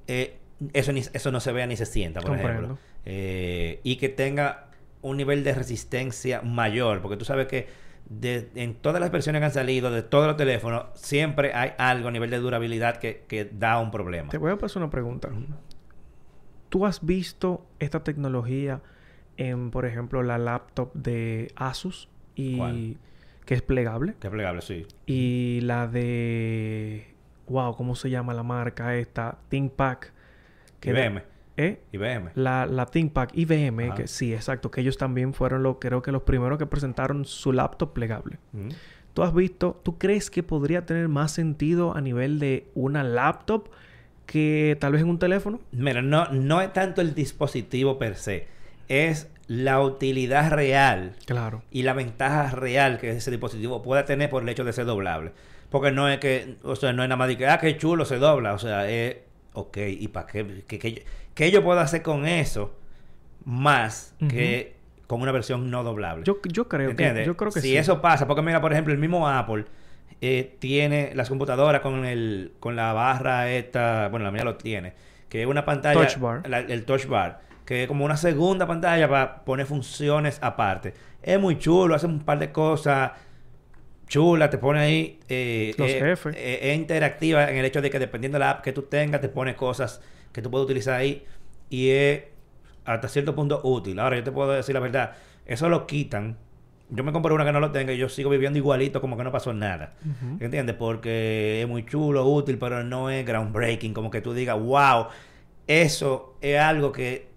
eh, 0.07 0.37
eso, 0.73 0.91
ni- 0.93 1.01
eso 1.13 1.31
no 1.31 1.39
se 1.39 1.51
vea 1.51 1.67
ni 1.67 1.75
se 1.75 1.85
sienta, 1.85 2.19
por 2.21 2.31
Comprendo. 2.31 2.61
ejemplo. 2.63 2.77
Eh, 3.05 3.79
y 3.83 3.97
que 3.97 4.09
tenga 4.09 4.67
un 5.01 5.17
nivel 5.17 5.43
de 5.43 5.53
resistencia 5.53 6.41
mayor, 6.41 7.01
porque 7.01 7.17
tú 7.17 7.25
sabes 7.25 7.47
que 7.47 7.67
de- 8.09 8.49
en 8.55 8.75
todas 8.75 8.99
las 9.01 9.11
versiones 9.11 9.39
que 9.41 9.45
han 9.45 9.51
salido, 9.53 9.89
de 9.91 10.03
todos 10.03 10.27
los 10.27 10.37
teléfonos, 10.37 10.85
siempre 10.95 11.53
hay 11.53 11.71
algo 11.77 12.09
a 12.09 12.11
nivel 12.11 12.29
de 12.29 12.37
durabilidad 12.37 12.97
que, 12.97 13.23
que 13.27 13.45
da 13.45 13.79
un 13.79 13.91
problema. 13.91 14.29
Te 14.29 14.37
voy 14.37 14.51
a 14.51 14.57
pasar 14.57 14.83
una 14.83 14.91
pregunta. 14.91 15.29
¿Tú 16.69 16.85
has 16.85 17.05
visto 17.05 17.65
esta 17.79 18.03
tecnología 18.03 18.81
en, 19.37 19.71
por 19.71 19.85
ejemplo, 19.85 20.23
la 20.23 20.37
laptop 20.37 20.91
de 20.93 21.51
Asus 21.55 22.09
y 22.35 22.57
¿Cuál? 22.57 22.97
que 23.45 23.53
es 23.53 23.61
plegable? 23.61 24.15
Que 24.19 24.27
es 24.27 24.31
plegable, 24.33 24.61
sí. 24.61 24.85
Y 25.05 25.59
la 25.61 25.87
de 25.87 27.12
wow, 27.47 27.75
¿cómo 27.75 27.95
se 27.95 28.09
llama 28.09 28.33
la 28.33 28.43
marca 28.43 28.95
esta? 28.95 29.37
ThinkPad. 29.49 29.97
que 30.79 30.89
IBM. 30.89 31.21
¿Eh? 31.55 31.81
IBM. 31.91 32.31
La, 32.35 32.65
la 32.65 32.87
ThinkPad 32.87 33.29
IBM, 33.33 33.85
Ajá. 33.89 33.95
que 33.95 34.07
sí, 34.07 34.33
exacto, 34.33 34.71
que 34.71 34.81
ellos 34.81 34.97
también 34.97 35.33
fueron 35.35 35.61
los, 35.63 35.77
creo 35.79 36.01
que 36.01 36.11
los 36.11 36.23
primeros 36.23 36.57
que 36.57 36.65
presentaron 36.65 37.25
su 37.25 37.53
laptop 37.53 37.93
plegable. 37.93 38.39
Ujú. 38.53 38.69
¿Tú 39.13 39.21
has 39.21 39.33
visto, 39.35 39.79
tú 39.83 39.99
crees 39.99 40.31
que 40.31 40.41
podría 40.41 40.85
tener 40.87 41.07
más 41.09 41.31
sentido 41.31 41.95
a 41.95 42.01
nivel 42.01 42.39
de 42.39 42.67
una 42.73 43.03
laptop 43.03 43.69
que 44.25 44.75
tal 44.79 44.93
vez 44.93 45.01
en 45.03 45.09
un 45.09 45.19
teléfono? 45.19 45.59
Mira, 45.71 46.01
no, 46.01 46.27
no 46.29 46.61
es 46.61 46.73
tanto 46.73 47.01
el 47.01 47.13
dispositivo 47.13 47.99
per 47.99 48.15
se, 48.15 48.47
es 48.87 49.29
la 49.47 49.79
utilidad 49.81 50.51
real 50.51 51.15
Claro. 51.27 51.61
y 51.69 51.83
la 51.83 51.93
ventaja 51.93 52.49
real 52.55 52.97
que 52.97 53.11
ese 53.11 53.29
dispositivo 53.29 53.83
pueda 53.83 54.05
tener 54.05 54.29
por 54.31 54.41
el 54.41 54.49
hecho 54.49 54.63
de 54.63 54.73
ser 54.73 54.85
doblable. 54.85 55.33
Porque 55.73 55.91
no 55.91 56.07
es 56.07 56.19
que, 56.19 56.57
o 56.61 56.75
sea, 56.75 56.93
no 56.93 57.01
es 57.01 57.09
nada 57.09 57.17
más 57.17 57.27
de 57.27 57.35
que, 57.35 57.47
ah, 57.47 57.57
qué 57.57 57.75
chulo 57.77 58.05
se 58.05 58.17
dobla. 58.19 58.53
O 58.53 58.59
sea, 58.59 58.87
es, 58.87 59.17
ok, 59.53 59.77
¿y 59.89 60.07
para 60.09 60.27
qué? 60.27 60.63
¿Qué, 60.67 60.77
qué, 60.77 60.93
yo- 60.93 61.01
qué 61.33 61.49
yo 61.49 61.63
puedo 61.63 61.79
hacer 61.79 62.03
con 62.03 62.27
eso 62.27 62.75
más 63.43 64.15
que 64.29 64.75
con 65.07 65.21
una 65.21 65.31
versión 65.31 65.71
no 65.71 65.83
doblable? 65.83 66.23
Yo, 66.25 66.37
yo 66.43 66.67
creo 66.69 66.91
¿Entiendes? 66.91 67.23
que 67.23 67.27
yo 67.27 67.35
creo 67.35 67.51
que 67.51 67.59
si 67.61 67.69
sí. 67.69 67.77
eso 67.77 68.01
pasa, 68.01 68.27
porque 68.27 68.43
mira, 68.43 68.61
por 68.61 68.71
ejemplo, 68.71 68.93
el 68.93 68.99
mismo 68.99 69.27
Apple 69.27 69.65
eh, 70.21 70.55
tiene 70.59 71.11
las 71.15 71.27
computadoras 71.29 71.81
con 71.81 72.05
el 72.05 72.53
con 72.59 72.75
la 72.75 72.93
barra 72.93 73.49
esta, 73.51 74.09
bueno, 74.09 74.25
la 74.25 74.31
mía 74.31 74.43
lo 74.43 74.55
tiene, 74.57 74.93
que 75.27 75.41
es 75.41 75.47
una 75.47 75.65
pantalla 75.65 75.99
Touch 75.99 76.19
bar. 76.19 76.47
la- 76.47 76.59
el 76.59 76.85
touch 76.85 77.07
bar, 77.07 77.41
que 77.65 77.81
es 77.83 77.87
como 77.87 78.05
una 78.05 78.15
segunda 78.15 78.67
pantalla 78.67 79.09
para 79.09 79.43
poner 79.43 79.65
funciones 79.65 80.37
aparte. 80.41 80.93
Es 81.23 81.39
muy 81.39 81.57
chulo, 81.57 81.95
hace 81.95 82.05
un 82.05 82.19
par 82.19 82.37
de 82.37 82.51
cosas 82.51 83.11
chulas, 84.07 84.49
te 84.49 84.57
pone 84.57 84.79
ahí 84.79 85.19
eh, 85.29 85.73
Los 85.77 85.89
eh, 85.89 85.99
jefes. 85.99 86.35
eh, 86.37 86.59
es 86.71 86.77
interactiva 86.77 87.49
en 87.49 87.57
el 87.57 87.65
hecho 87.65 87.81
de 87.81 87.89
que 87.89 87.99
dependiendo 87.99 88.37
de 88.37 88.39
la 88.41 88.51
app 88.51 88.61
que 88.63 88.71
tú 88.73 88.83
tengas, 88.83 89.21
te 89.21 89.29
pone 89.29 89.55
cosas 89.55 90.01
que 90.31 90.41
tú 90.41 90.49
puedes 90.51 90.65
utilizar 90.65 90.95
ahí 90.95 91.25
y 91.69 91.89
es 91.89 92.23
hasta 92.85 93.07
cierto 93.07 93.35
punto 93.35 93.61
útil. 93.63 93.99
Ahora, 93.99 94.17
yo 94.17 94.23
te 94.23 94.31
puedo 94.31 94.51
decir 94.51 94.73
la 94.73 94.81
verdad, 94.81 95.13
eso 95.45 95.69
lo 95.69 95.87
quitan. 95.87 96.37
Yo 96.89 97.03
me 97.03 97.11
compro 97.11 97.33
una 97.33 97.45
que 97.45 97.51
no 97.51 97.59
lo 97.59 97.71
tenga 97.71 97.93
y 97.93 97.97
yo 97.97 98.09
sigo 98.09 98.29
viviendo 98.29 98.59
igualito 98.59 99.01
como 99.01 99.17
que 99.17 99.23
no 99.23 99.31
pasó 99.31 99.53
nada. 99.53 99.93
Ujú. 100.01 100.43
¿Entiendes? 100.43 100.75
Porque 100.75 101.61
es 101.61 101.67
muy 101.67 101.85
chulo, 101.85 102.25
útil, 102.27 102.57
pero 102.59 102.83
no 102.83 103.09
es 103.09 103.25
groundbreaking. 103.25 103.93
Como 103.93 104.11
que 104.11 104.21
tú 104.21 104.33
digas, 104.33 104.59
wow, 104.59 105.07
eso 105.65 106.37
es 106.41 106.59
algo 106.59 106.91
que 106.91 107.27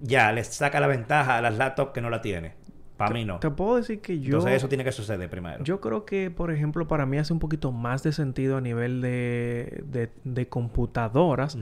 ya 0.00 0.32
le 0.32 0.44
saca 0.44 0.80
la 0.80 0.86
ventaja 0.88 1.38
a 1.38 1.40
las 1.42 1.56
laptops 1.56 1.92
que 1.92 2.00
no 2.00 2.10
la 2.10 2.20
tiene. 2.20 2.52
Para 2.98 3.14
mí 3.14 3.24
no. 3.24 3.38
Te 3.38 3.50
puedo 3.50 3.76
decir 3.76 4.00
que 4.00 4.18
yo... 4.20 4.26
Entonces 4.36 4.52
eso 4.56 4.68
tiene 4.68 4.84
que 4.84 4.92
suceder 4.92 5.30
primero. 5.30 5.64
Yo 5.64 5.80
creo 5.80 6.04
que, 6.04 6.30
por 6.30 6.50
ejemplo, 6.50 6.86
para 6.86 7.06
mí 7.06 7.16
hace 7.16 7.32
un 7.32 7.38
poquito 7.38 7.72
más 7.72 8.02
de 8.02 8.12
sentido 8.12 8.56
a 8.58 8.60
nivel 8.60 9.00
de, 9.00 9.82
de, 9.86 10.10
de 10.24 10.48
computadoras 10.48 11.56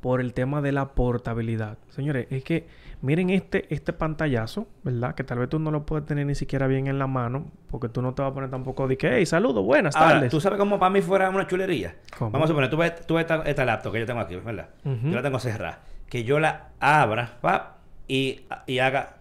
por 0.00 0.20
el 0.20 0.32
tema 0.34 0.60
de 0.62 0.72
la 0.72 0.94
portabilidad. 0.94 1.76
Señores, 1.90 2.26
es 2.30 2.42
que 2.42 2.66
miren 3.02 3.28
este, 3.30 3.72
este 3.72 3.92
pantallazo, 3.92 4.66
¿verdad? 4.82 5.14
Que 5.14 5.24
tal 5.24 5.38
vez 5.38 5.48
tú 5.50 5.58
no 5.58 5.70
lo 5.70 5.84
puedes 5.84 6.06
tener 6.06 6.26
ni 6.26 6.34
siquiera 6.34 6.66
bien 6.66 6.86
en 6.86 6.98
la 6.98 7.06
mano, 7.06 7.50
porque 7.70 7.88
tú 7.90 8.00
no 8.00 8.14
te 8.14 8.22
vas 8.22 8.30
a 8.30 8.34
poner 8.34 8.50
tampoco 8.50 8.88
de 8.88 8.96
que, 8.96 9.14
hey, 9.14 9.26
saludos, 9.26 9.62
buenas 9.64 9.94
Ahora, 9.94 10.14
tardes. 10.14 10.30
tú 10.30 10.40
sabes 10.40 10.58
cómo 10.58 10.78
para 10.78 10.90
mí 10.90 11.02
fuera 11.02 11.28
una 11.30 11.46
chulería. 11.46 11.96
¿Cómo? 12.18 12.30
Vamos 12.30 12.46
a 12.46 12.48
suponer, 12.48 12.70
tú 12.70 12.78
ves, 12.78 13.06
tú 13.06 13.14
ves 13.14 13.22
esta, 13.22 13.42
esta 13.42 13.64
laptop 13.66 13.92
que 13.92 14.00
yo 14.00 14.06
tengo 14.06 14.20
aquí, 14.20 14.36
¿verdad? 14.36 14.70
Yo 14.84 15.10
la 15.12 15.22
tengo 15.22 15.38
cerrada. 15.38 15.80
Que 16.08 16.24
yo 16.24 16.40
la 16.40 16.70
abra, 16.80 17.36
pap, 17.42 17.76
y, 18.08 18.40
y 18.66 18.78
haga, 18.78 19.16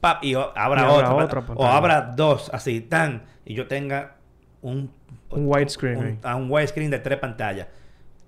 pap, 0.00 0.24
y 0.24 0.34
abra 0.34 0.82
Y 0.82 0.84
otra. 0.86 1.44
o 1.54 1.64
abra 1.66 2.12
dos, 2.16 2.50
así, 2.52 2.80
tan, 2.80 3.22
y 3.44 3.54
yo 3.54 3.66
tenga 3.66 4.16
un... 4.62 4.90
Un 5.30 5.46
widescreen. 5.46 5.98
Un, 5.98 6.18
a 6.22 6.34
un 6.36 6.50
widescreen 6.50 6.90
de 6.90 6.98
tres 6.98 7.18
pantallas. 7.18 7.68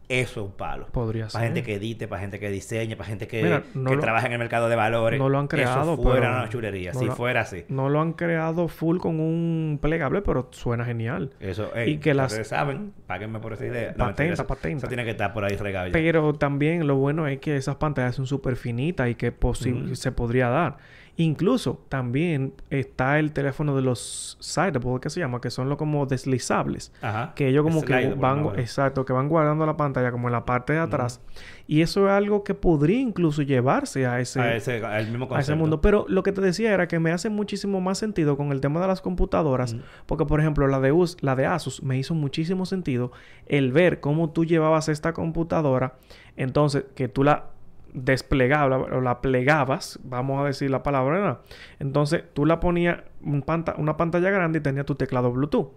eso 0.08 0.40
es 0.40 0.46
un 0.46 0.52
palo. 0.52 0.86
Podría 0.88 1.22
Para 1.28 1.30
ser. 1.32 1.42
gente 1.42 1.62
que 1.62 1.74
edite, 1.74 2.06
para 2.06 2.20
gente 2.20 2.38
que 2.38 2.50
diseñe, 2.50 2.96
para 2.96 3.08
gente 3.08 3.26
que, 3.26 3.42
Mira, 3.42 3.62
no 3.74 3.88
que 3.90 3.96
lo- 3.96 4.02
trabaja 4.02 4.26
en 4.26 4.32
el 4.34 4.38
mercado 4.38 4.68
de 4.68 4.76
valores. 4.76 5.18
no 5.18 5.28
lo 5.30 5.38
han 5.38 5.48
creado, 5.48 5.94
Eso 5.94 6.02
fuera 6.02 6.20
pero- 6.28 6.32
una 6.40 6.48
chulería. 6.50 6.92
no 6.92 6.98
si 7.00 7.06
lo- 7.06 7.16
fuera 7.16 7.40
así. 7.40 7.64
No 7.68 7.88
lo 7.88 8.00
han 8.00 8.12
creado 8.12 8.68
full 8.68 8.98
con 8.98 9.18
un 9.20 9.78
plegable, 9.80 10.20
pero 10.22 10.48
suena 10.52 10.84
genial. 10.84 11.30
Eso, 11.40 11.74
ey, 11.74 11.92
Y 11.92 11.98
que 11.98 12.12
las- 12.14 12.30
ustedes 12.32 12.48
saben, 12.48 12.92
páguenme 13.06 13.40
por 13.40 13.54
esa 13.54 13.64
idea. 13.66 13.88
Patenta, 13.88 14.04
mentira, 14.06 14.34
eso- 14.34 14.46
patenta. 14.46 14.78
Eso 14.78 14.86
tiene 14.88 15.04
que 15.04 15.10
estar 15.12 15.32
por 15.32 15.44
ahí 15.44 15.56
regado 15.56 15.86
ya. 15.86 15.92
Pero 15.92 16.34
también 16.34 16.86
lo 16.86 16.96
bueno 16.96 17.26
es 17.26 17.38
que 17.40 17.56
esas 17.56 17.76
pantallas 17.76 18.14
son 18.14 18.26
súper 18.26 18.56
finitas 18.56 19.08
y 19.08 19.14
que 19.14 19.30
Ujú. 19.30 19.94
se 19.96 20.12
podría 20.12 20.48
dar. 20.50 20.76
Incluso 21.16 21.84
también 21.90 22.54
está 22.70 23.18
el 23.18 23.32
teléfono 23.32 23.76
de 23.76 23.82
los 23.82 24.38
Sideable, 24.40 24.98
que 25.00 25.10
se 25.10 25.20
llama, 25.20 25.42
que 25.42 25.50
son 25.50 25.68
los 25.68 25.76
como 25.76 26.06
deslizables. 26.06 26.90
Ajá. 27.02 27.34
Que 27.34 27.48
ellos 27.48 27.64
como 27.64 27.82
que 27.82 28.14
van, 28.14 28.42
¿no? 28.44 28.54
exacto, 28.54 29.04
que 29.04 29.12
van 29.12 29.28
guardando 29.28 29.66
la 29.66 29.76
pantalla 29.76 30.10
como 30.10 30.28
en 30.28 30.32
la 30.32 30.46
parte 30.46 30.72
de 30.72 30.78
atrás. 30.78 31.20
Y 31.66 31.82
eso 31.82 32.06
es 32.06 32.12
algo 32.12 32.44
que 32.44 32.54
podría 32.54 32.98
incluso 32.98 33.42
llevarse 33.42 34.06
a 34.06 34.20
ese, 34.20 34.40
a 34.40 34.56
ese, 34.56 34.84
al 34.84 35.08
mismo 35.08 35.26
a 35.26 35.28
concepto. 35.28 35.52
ese 35.52 35.54
mundo. 35.60 35.80
Pero 35.82 36.06
lo 36.08 36.22
que 36.22 36.32
te 36.32 36.40
decía 36.40 36.72
era 36.72 36.88
que 36.88 36.98
me 36.98 37.12
hace 37.12 37.28
muchísimo 37.28 37.82
más 37.82 37.98
sentido 37.98 38.38
con 38.38 38.50
el 38.50 38.62
tema 38.62 38.80
de 38.80 38.86
las 38.86 39.02
computadoras. 39.02 39.76
Porque, 40.06 40.24
por 40.24 40.40
ejemplo, 40.40 40.66
la 40.66 40.80
de, 40.80 40.92
Us- 40.92 41.18
la 41.20 41.36
de 41.36 41.44
Asus 41.44 41.82
me 41.82 41.98
hizo 41.98 42.14
muchísimo 42.14 42.64
sentido 42.64 43.12
el 43.46 43.70
ver 43.72 44.00
cómo 44.00 44.30
tú 44.30 44.46
llevabas 44.46 44.88
esta 44.88 45.12
computadora. 45.12 45.94
Entonces, 46.36 46.84
que 46.94 47.08
tú 47.08 47.22
la 47.22 47.50
desplegabas 47.92 48.90
o 48.92 49.00
la 49.00 49.20
plegabas, 49.20 49.98
vamos 50.02 50.40
a 50.42 50.46
decir 50.46 50.70
la 50.70 50.82
palabra, 50.82 51.18
¿verdad? 51.18 51.38
Entonces, 51.78 52.24
tú 52.32 52.46
la 52.46 52.60
ponías 52.60 52.98
un 53.22 53.42
panta- 53.42 53.74
una 53.78 53.96
pantalla 53.96 54.30
grande 54.30 54.58
y 54.58 54.62
tenía 54.62 54.84
tu 54.84 54.94
teclado 54.94 55.30
Bluetooth. 55.32 55.70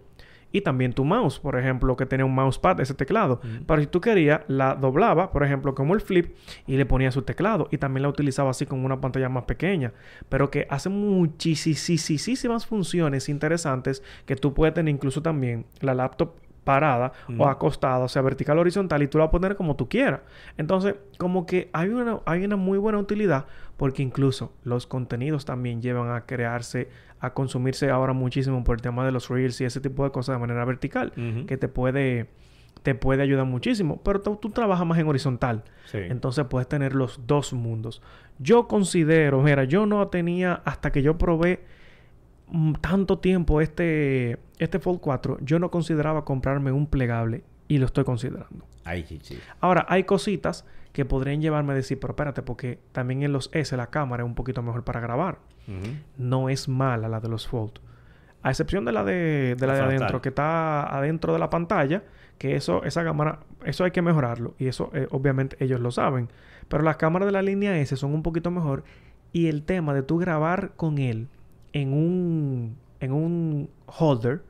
Y 0.52 0.60
también 0.60 0.92
tu 0.92 1.04
mouse, 1.04 1.40
por 1.40 1.58
ejemplo, 1.58 1.96
que 1.96 2.06
tenía 2.06 2.24
un 2.24 2.34
mousepad, 2.34 2.80
ese 2.80 2.94
teclado. 2.94 3.40
Pero 3.66 3.80
si 3.80 3.88
tú 3.88 4.00
querías, 4.00 4.42
la 4.46 4.76
doblaba, 4.76 5.32
por 5.32 5.42
ejemplo, 5.42 5.74
como 5.74 5.92
el 5.92 6.00
flip, 6.00 6.36
y 6.66 6.76
le 6.76 6.86
ponía 6.86 7.10
su 7.10 7.22
teclado. 7.22 7.68
Y 7.72 7.78
también 7.78 8.02
la 8.02 8.08
utilizaba 8.08 8.50
así 8.50 8.64
con 8.64 8.84
una 8.84 9.00
pantalla 9.00 9.28
más 9.28 9.44
pequeña. 9.44 9.92
Pero 10.28 10.48
que 10.50 10.66
hace 10.70 10.88
muchísimas 10.88 12.64
funciones 12.64 13.28
interesantes 13.28 14.02
que 14.24 14.36
tú 14.36 14.54
puedes 14.54 14.72
tener 14.72 14.94
incluso 14.94 15.20
también 15.20 15.66
la 15.80 15.94
laptop 15.94 16.36
parada 16.66 17.12
o 17.38 17.46
acostada, 17.46 18.04
o 18.04 18.08
sea, 18.08 18.22
vertical 18.22 18.58
o 18.58 18.60
horizontal, 18.60 19.00
y 19.00 19.06
tú 19.06 19.18
la 19.18 19.24
vas 19.24 19.28
a 19.28 19.30
poner 19.30 19.54
como 19.54 19.76
tú 19.76 19.88
quieras. 19.88 20.22
Entonces, 20.58 20.96
como 21.16 21.46
que 21.46 21.70
hay 21.72 21.90
una, 21.90 22.18
hay 22.26 22.44
una 22.44 22.56
muy 22.56 22.76
buena 22.76 22.98
utilidad, 22.98 23.46
porque 23.76 24.02
incluso 24.02 24.52
los 24.64 24.88
contenidos 24.88 25.44
también 25.44 25.80
llevan 25.80 26.10
a 26.10 26.26
crearse, 26.26 26.88
a 27.20 27.34
consumirse 27.34 27.88
ahora 27.88 28.14
muchísimo 28.14 28.64
por 28.64 28.78
el 28.78 28.82
tema 28.82 29.06
de 29.06 29.12
los 29.12 29.28
reels 29.28 29.60
y 29.60 29.64
ese 29.64 29.80
tipo 29.80 30.02
de 30.02 30.10
cosas 30.10 30.34
de 30.34 30.40
manera 30.40 30.64
vertical, 30.64 31.12
que 31.46 31.56
te 31.56 31.68
puede, 31.68 32.30
te 32.82 32.96
puede 32.96 33.22
ayudar 33.22 33.46
muchísimo. 33.46 34.00
Pero 34.02 34.20
tú, 34.20 34.50
trabajas 34.50 34.84
más 34.88 34.98
en 34.98 35.06
horizontal. 35.06 35.62
Sí. 35.84 35.98
Entonces 35.98 36.46
puedes 36.50 36.66
tener 36.66 36.96
los 36.96 37.28
dos 37.28 37.52
mundos. 37.52 38.02
Yo 38.40 38.66
considero, 38.66 39.40
mira, 39.40 39.62
yo 39.62 39.86
no 39.86 40.08
tenía, 40.08 40.62
hasta 40.64 40.90
que 40.90 41.02
yo 41.02 41.16
probé 41.16 41.64
tanto 42.80 43.18
tiempo 43.18 43.60
este, 43.60 44.38
este 44.58 44.78
Fold 44.78 45.00
4, 45.00 45.38
yo 45.40 45.58
no 45.58 45.70
consideraba 45.70 46.24
comprarme 46.24 46.72
un 46.72 46.86
plegable 46.86 47.42
y 47.68 47.78
lo 47.78 47.86
estoy 47.86 48.04
considerando. 48.04 48.66
Ay, 48.84 49.02
chichi. 49.02 49.38
Ahora, 49.60 49.84
hay 49.88 50.04
cositas 50.04 50.64
que 50.92 51.04
podrían 51.04 51.42
llevarme 51.42 51.72
a 51.72 51.76
decir, 51.76 51.98
pero 51.98 52.12
espérate, 52.12 52.42
porque 52.42 52.78
también 52.92 53.22
en 53.22 53.32
los 53.32 53.50
S 53.52 53.76
la 53.76 53.88
cámara 53.88 54.22
es 54.22 54.26
un 54.26 54.34
poquito 54.34 54.62
mejor 54.62 54.84
para 54.84 55.00
grabar. 55.00 55.38
No 56.16 56.48
es 56.48 56.68
mala 56.68 57.08
la 57.08 57.20
de 57.20 57.28
los 57.28 57.48
Fold. 57.48 57.80
A 58.42 58.50
excepción 58.50 58.84
de 58.84 58.92
la 58.92 59.02
de, 59.02 59.56
de 59.58 59.66
la 59.66 59.74
La 59.74 59.80
de 59.80 59.96
adentro, 59.96 60.22
que 60.22 60.28
está 60.28 60.96
adentro 60.96 61.32
de 61.32 61.40
la 61.40 61.50
pantalla, 61.50 62.04
que 62.38 62.54
eso, 62.54 62.84
esa 62.84 63.02
cámara, 63.02 63.40
eso 63.64 63.82
hay 63.82 63.90
que 63.90 64.02
mejorarlo. 64.02 64.54
Y 64.58 64.68
eso, 64.68 64.90
eh, 64.94 65.08
obviamente, 65.10 65.56
ellos 65.58 65.80
lo 65.80 65.90
saben. 65.90 66.28
Pero 66.68 66.84
las 66.84 66.96
cámaras 66.96 67.26
de 67.26 67.32
la 67.32 67.42
línea 67.42 67.76
S 67.78 67.96
son 67.96 68.14
un 68.14 68.22
poquito 68.22 68.52
mejor. 68.52 68.84
Y 69.32 69.48
el 69.48 69.64
tema 69.64 69.92
de 69.92 70.02
tú 70.02 70.18
grabar 70.18 70.72
con 70.76 70.98
él 70.98 71.28
en 71.80 71.92
un, 71.92 72.76
en 73.00 73.12
un 73.12 73.68
holder 73.86 74.42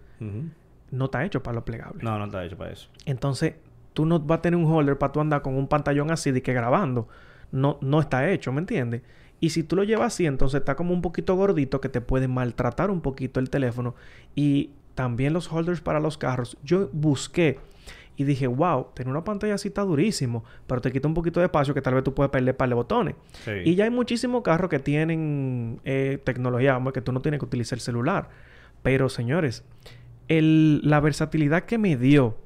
no 0.91 1.05
está 1.07 1.25
hecho 1.25 1.43
para 1.43 1.57
lo 1.57 1.65
plegable. 1.65 2.03
No, 2.03 2.19
no 2.19 2.27
está 2.27 2.45
hecho 2.45 2.57
para 2.57 2.73
eso. 2.73 2.89
Entonces, 3.05 3.55
tú 3.93 4.07
no 4.07 4.21
vas 4.21 4.39
a 4.39 4.43
tener 4.43 4.59
un 4.59 4.71
holder 4.73 4.97
para 4.97 5.13
tú 5.13 5.21
andar 5.21 5.43
con 5.43 5.57
un 5.57 5.67
pantallón 5.67 6.11
así 6.11 6.31
de 6.31 6.43
que 6.43 6.53
grabando. 6.53 7.09
No, 7.51 7.79
no 7.81 8.01
está 8.01 8.31
hecho, 8.31 8.53
¿me 8.53 8.61
entiendes? 8.61 9.03
Y 9.41 9.51
si 9.51 9.65
tú 9.65 9.77
lo 9.77 9.85
llevas 9.85 10.15
así, 10.15 10.27
entonces 10.27 10.61
está 10.61 10.77
como 10.77 10.95
un 10.95 11.03
poquito 11.03 11.35
gordito 11.35 11.81
que 11.81 11.89
te 11.89 12.01
puede 12.01 12.29
maltratar 12.29 12.91
un 12.91 13.01
poquito 13.01 13.41
el 13.41 13.51
teléfono. 13.51 13.95
Y 14.35 14.71
también 14.95 15.33
los 15.33 15.53
holders 15.53 15.81
para 15.81 16.01
los 16.01 16.17
carros. 16.17 16.57
Yo 16.63 16.89
busqué 16.93 17.59
y 18.17 18.25
dije, 18.25 18.47
wow, 18.47 18.87
tener 18.95 19.11
una 19.11 19.25
pantalla 19.25 19.55
así 19.55 19.69
está 19.69 19.83
durísimo, 19.83 20.43
pero 20.67 20.81
te 20.81 20.91
quita 20.91 21.07
un 21.07 21.15
poquito 21.15 21.41
de 21.41 21.47
espacio 21.47 21.75
que 21.75 21.83
tal 21.83 21.95
vez 21.95 22.03
tú 22.05 22.15
puedes 22.15 22.31
perder 22.31 22.57
para 22.57 22.71
de 22.71 22.75
botones. 22.75 23.15
Sí. 23.45 23.51
Y 23.65 23.75
ya 23.75 23.85
hay 23.85 23.91
muchísimos 23.91 24.43
carros 24.43 24.71
que 24.71 24.79
tienen 24.79 25.81
eh, 25.85 26.19
tecnología, 26.25 26.73
vamos, 26.73 26.93
que 26.95 27.03
tú 27.03 27.13
no 27.13 27.21
tienes 27.21 27.41
que 27.41 27.45
utilizar 27.47 27.77
el 27.77 27.81
celular. 27.83 28.29
Pero, 28.83 29.09
señores, 29.09 29.65
el- 30.29 30.81
la 30.83 31.01
versatilidad 31.01 31.65
que 31.65 31.79
me 31.79 31.97
dio 31.97 32.37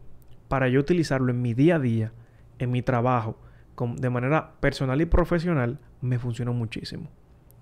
para 0.48 0.68
yo 0.68 0.80
utilizarlo 0.80 1.30
en 1.30 1.40
mi 1.42 1.54
día 1.54 1.76
a 1.76 1.78
día, 1.78 2.12
en 2.58 2.70
mi 2.70 2.82
trabajo, 2.82 3.38
con- 3.74 3.96
de 3.96 4.10
manera 4.10 4.52
personal 4.60 5.00
y 5.00 5.06
profesional, 5.06 5.78
me 6.00 6.18
funcionó 6.18 6.52
muchísimo. 6.52 7.08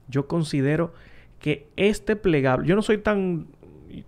Yo 0.09 0.27
considero 0.27 0.95
que 1.41 1.69
este 1.77 2.17
plegable, 2.17 2.67
yo 2.67 2.75
no 2.75 2.83
soy 2.83 2.99
tan, 2.99 3.47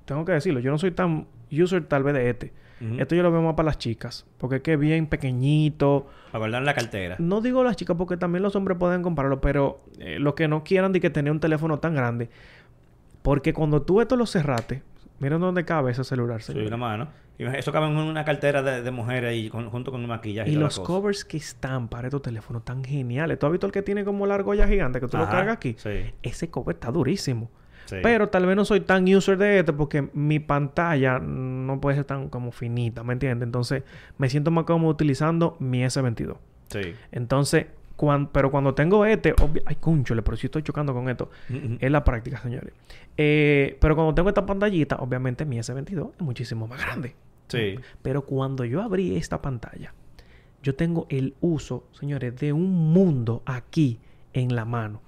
tengo 0.05 0.25
que 0.25 0.33
decirlo, 0.33 0.61
yo 0.61 0.71
no 0.71 0.79
soy 0.79 0.91
tan 0.93 1.27
user 1.53 1.85
tal 1.85 2.03
vez 2.03 2.15
de 2.15 2.31
este. 2.31 2.53
Esto 2.99 3.15
yo 3.15 3.23
lo 3.23 3.31
veo 3.31 3.43
más 3.43 3.55
para 3.55 3.67
las 3.67 3.79
chicas, 3.79 4.27
porque 4.39 4.57
es 4.57 4.63
que 4.63 4.77
bien 4.77 5.07
pequeñito, 5.07 6.07
Para 6.33 6.39
guardar 6.39 6.63
la 6.63 6.73
cartera. 6.75 7.17
no 7.19 7.41
digo 7.43 7.63
las 7.63 7.77
chicas 7.77 7.97
porque 7.99 8.17
también 8.17 8.43
los 8.43 8.57
hombres 8.57 8.79
pueden 8.79 9.03
comprarlo, 9.03 9.41
pero 9.41 9.83
eh, 9.99 10.19
los 10.19 10.33
que 10.35 10.49
no 10.49 10.65
quieran 10.65 10.91
de 10.93 11.01
que 11.01 11.11
tener 11.11 11.31
un 11.31 11.41
teléfono 11.41 11.79
tan 11.79 11.95
grande. 11.95 12.31
Porque 13.23 13.53
cuando 13.53 13.83
tú 13.83 14.01
esto 14.01 14.17
lo 14.17 14.25
cerraste, 14.27 14.83
miren 15.19 15.41
dónde 15.41 15.65
cabe 15.65 15.91
ese 15.93 16.05
celular, 16.05 16.41
Sí, 16.41 16.53
señor. 16.53 16.69
una 16.69 16.77
mano. 16.79 17.09
Eso 17.39 17.73
cabe 17.73 17.87
en 17.87 17.97
una 17.97 18.25
cartera 18.25 18.63
de, 18.63 18.83
de 18.83 18.91
mujer 18.91 19.25
ahí 19.25 19.49
con- 19.49 19.71
junto 19.71 19.91
con 19.91 20.03
un 20.03 20.09
maquillaje. 20.09 20.51
Y 20.51 20.57
los 20.57 20.79
covers 20.79 21.25
que 21.25 21.39
están 21.39 21.89
para 21.89 22.09
estos 22.09 22.21
teléfonos 22.21 22.65
tan 22.67 22.85
geniales. 22.85 23.39
¿Tú 23.39 23.47
has 23.47 23.53
visto 23.53 23.67
el 23.67 23.73
que 23.73 23.81
tiene 23.83 24.05
como 24.05 24.27
la 24.27 24.35
argolla 24.35 24.67
gigante 24.69 25.01
que 25.01 25.09
tú 25.09 25.17
lo 25.17 25.27
cargas 25.29 25.57
aquí? 25.57 25.75
Sí. 25.79 26.13
Ese 26.23 26.51
cover 26.51 26.77
está 26.77 26.91
durísimo. 26.91 27.51
Sí. 27.91 27.97
Pero 28.03 28.29
tal 28.29 28.47
vez 28.47 28.57
no 28.57 28.65
soy 28.65 28.81
tan 28.81 29.05
user 29.13 29.37
de 29.37 29.59
este 29.61 29.73
porque 29.73 30.09
mi 30.13 30.39
pantalla 30.39 31.19
no 31.19 31.81
puede 31.81 31.97
ser 31.97 32.05
tan 32.05 32.29
como 32.29 32.53
finita, 32.53 33.03
¿me 33.05 33.13
entiendes? 33.13 33.47
Entonces 33.47 33.83
me 34.19 34.29
siento 34.29 34.51
más 34.51 34.65
cómodo 34.65 34.91
utilizando 34.91 35.57
mi 35.61 35.83
S22. 35.85 36.37
Sí. 36.69 36.95
Entonces, 37.13 37.67
pero 38.33 38.51
cuando 38.51 38.75
tengo 38.75 39.05
este, 39.05 39.35
ay, 39.67 39.77
cúnchole, 39.77 40.23
pero 40.23 40.37
si 40.37 40.47
estoy 40.47 40.63
chocando 40.63 40.95
con 40.95 41.09
esto. 41.09 41.31
Es 41.81 41.91
la 41.91 42.03
práctica, 42.03 42.41
señores. 42.41 42.73
Eh, 43.17 43.77
pero 43.81 43.95
cuando 43.95 44.15
tengo 44.15 44.29
esta 44.29 44.47
pantallita, 44.47 44.97
obviamente 44.97 45.45
mi 45.45 45.59
S22 45.59 46.13
es 46.15 46.21
muchísimo 46.23 46.67
más 46.67 46.81
grande. 46.81 47.15
Sí. 47.49 47.79
Pero 48.01 48.25
cuando 48.25 48.65
yo 48.65 48.81
abrí 48.81 49.17
esta 49.17 49.43
pantalla, 49.43 49.93
yo 50.63 50.75
tengo 50.75 51.07
el 51.11 51.35
uso, 51.41 51.89
señores, 51.93 52.37
de 52.37 52.53
un 52.53 52.93
mundo 52.93 53.43
aquí 53.45 53.99
en 54.33 54.55
la 54.55 54.65
mano 54.65 55.03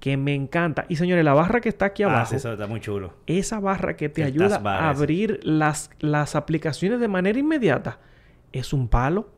que 0.00 0.16
me 0.16 0.34
encanta. 0.34 0.86
Y 0.88 0.96
señores, 0.96 1.24
la 1.24 1.34
barra 1.34 1.60
que 1.60 1.68
está 1.68 1.86
aquí 1.86 2.02
Ah, 2.02 2.06
abajo, 2.06 2.30
sí, 2.30 2.36
eso 2.36 2.52
está 2.52 2.66
muy 2.66 2.80
chulo. 2.80 3.14
esa 3.26 3.58
barra 3.60 3.96
que 3.96 4.08
te 4.08 4.22
ayuda 4.24 4.60
a 4.64 4.88
abrir 4.90 5.40
las, 5.42 5.90
las 6.00 6.36
aplicaciones 6.36 7.00
de 7.00 7.08
manera 7.08 7.38
inmediata, 7.38 7.98
es 8.52 8.72
un 8.72 8.88
palo. 8.88 9.30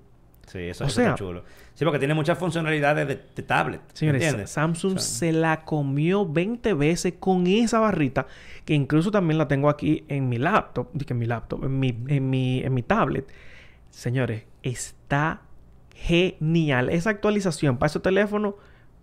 Sí, 0.47 0.59
eso, 0.59 0.85
O 0.85 0.87
eso 0.89 1.01
está 1.01 1.15
chulo. 1.15 1.45
Sí, 1.75 1.85
porque 1.85 1.99
tiene 2.01 2.13
muchas 2.13 2.37
funcionalidades 2.37 3.07
de, 3.09 3.21
de 3.35 3.43
tablet. 3.43 3.81
Señores, 3.95 4.23
¿Entiendes? 4.23 4.51
Samsung 4.51 4.97
O 4.97 4.99
sea, 4.99 5.19
se 5.19 5.33
la 5.33 5.65
comió 5.65 6.27
20 6.27 6.75
veces 6.75 7.15
con 7.19 7.47
esa 7.47 7.79
barrita, 7.79 8.27
que 8.67 8.75
incluso 8.75 9.11
también 9.11 9.39
la 9.39 9.49
tengo 9.49 9.71
aquí 9.71 10.05
en 10.09 10.29
mi 10.29 10.37
laptop, 10.39 10.89
en 11.09 11.19
mi 11.19 11.25
laptop, 11.27 11.65
en 11.65 11.79
mi, 11.81 11.97
en 12.09 12.29
mi, 12.29 12.63
en 12.63 12.75
mi 12.75 12.83
tablet. 12.83 13.27
Señores, 13.89 14.43
está 14.63 15.43
genial. 15.95 16.91
Esa 16.91 17.11
actualización 17.11 17.79
para 17.79 17.87
ese 17.89 18.01
teléfono 18.01 18.57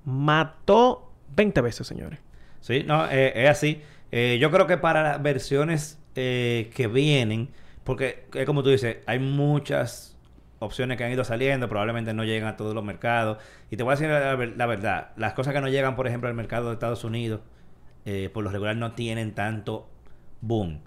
mató 0.06 1.07
20 1.36 1.62
veces, 1.62 1.86
señores. 1.88 2.20
Sí, 2.62 2.84
no, 2.86 3.10
eh, 3.10 3.34
es 3.44 3.50
así. 3.50 3.82
Eh, 4.12 4.38
yo 4.40 4.52
creo 4.52 4.68
que 4.68 4.78
para 4.78 5.04
las 5.04 5.22
versiones 5.22 6.00
eh, 6.16 6.72
que 6.76 6.88
vienen, 6.88 7.50
porque 7.84 8.26
es 8.34 8.46
como 8.46 8.64
tú 8.64 8.70
dices, 8.70 8.98
hay 9.06 9.20
muchas 9.20 10.18
opciones 10.60 10.98
que 10.98 11.04
han 11.04 11.12
ido 11.12 11.24
saliendo, 11.24 11.70
probablemente 11.70 12.14
no 12.14 12.24
llegan 12.24 12.48
a 12.50 12.58
todos 12.58 12.74
los 12.74 12.84
mercados. 12.84 13.38
Y 13.70 13.78
te 13.78 13.84
voy 13.84 13.92
a 13.94 13.96
decir 13.96 14.10
la, 14.10 14.36
ver- 14.36 14.56
la 14.58 14.66
verdad, 14.66 15.10
las 15.18 15.34
cosas 15.34 15.54
que 15.54 15.62
no 15.62 15.68
llegan, 15.70 15.96
por 15.96 16.08
ejemplo, 16.08 16.30
al 16.30 16.36
mercado 16.36 16.68
de 16.68 16.74
Estados 16.74 17.04
Unidos, 17.04 17.42
eh, 18.06 18.30
por 18.34 18.44
lo 18.44 18.50
regular 18.50 18.76
no 18.76 18.94
tienen 18.94 19.34
tanto 19.36 19.90
boom. 20.42 20.82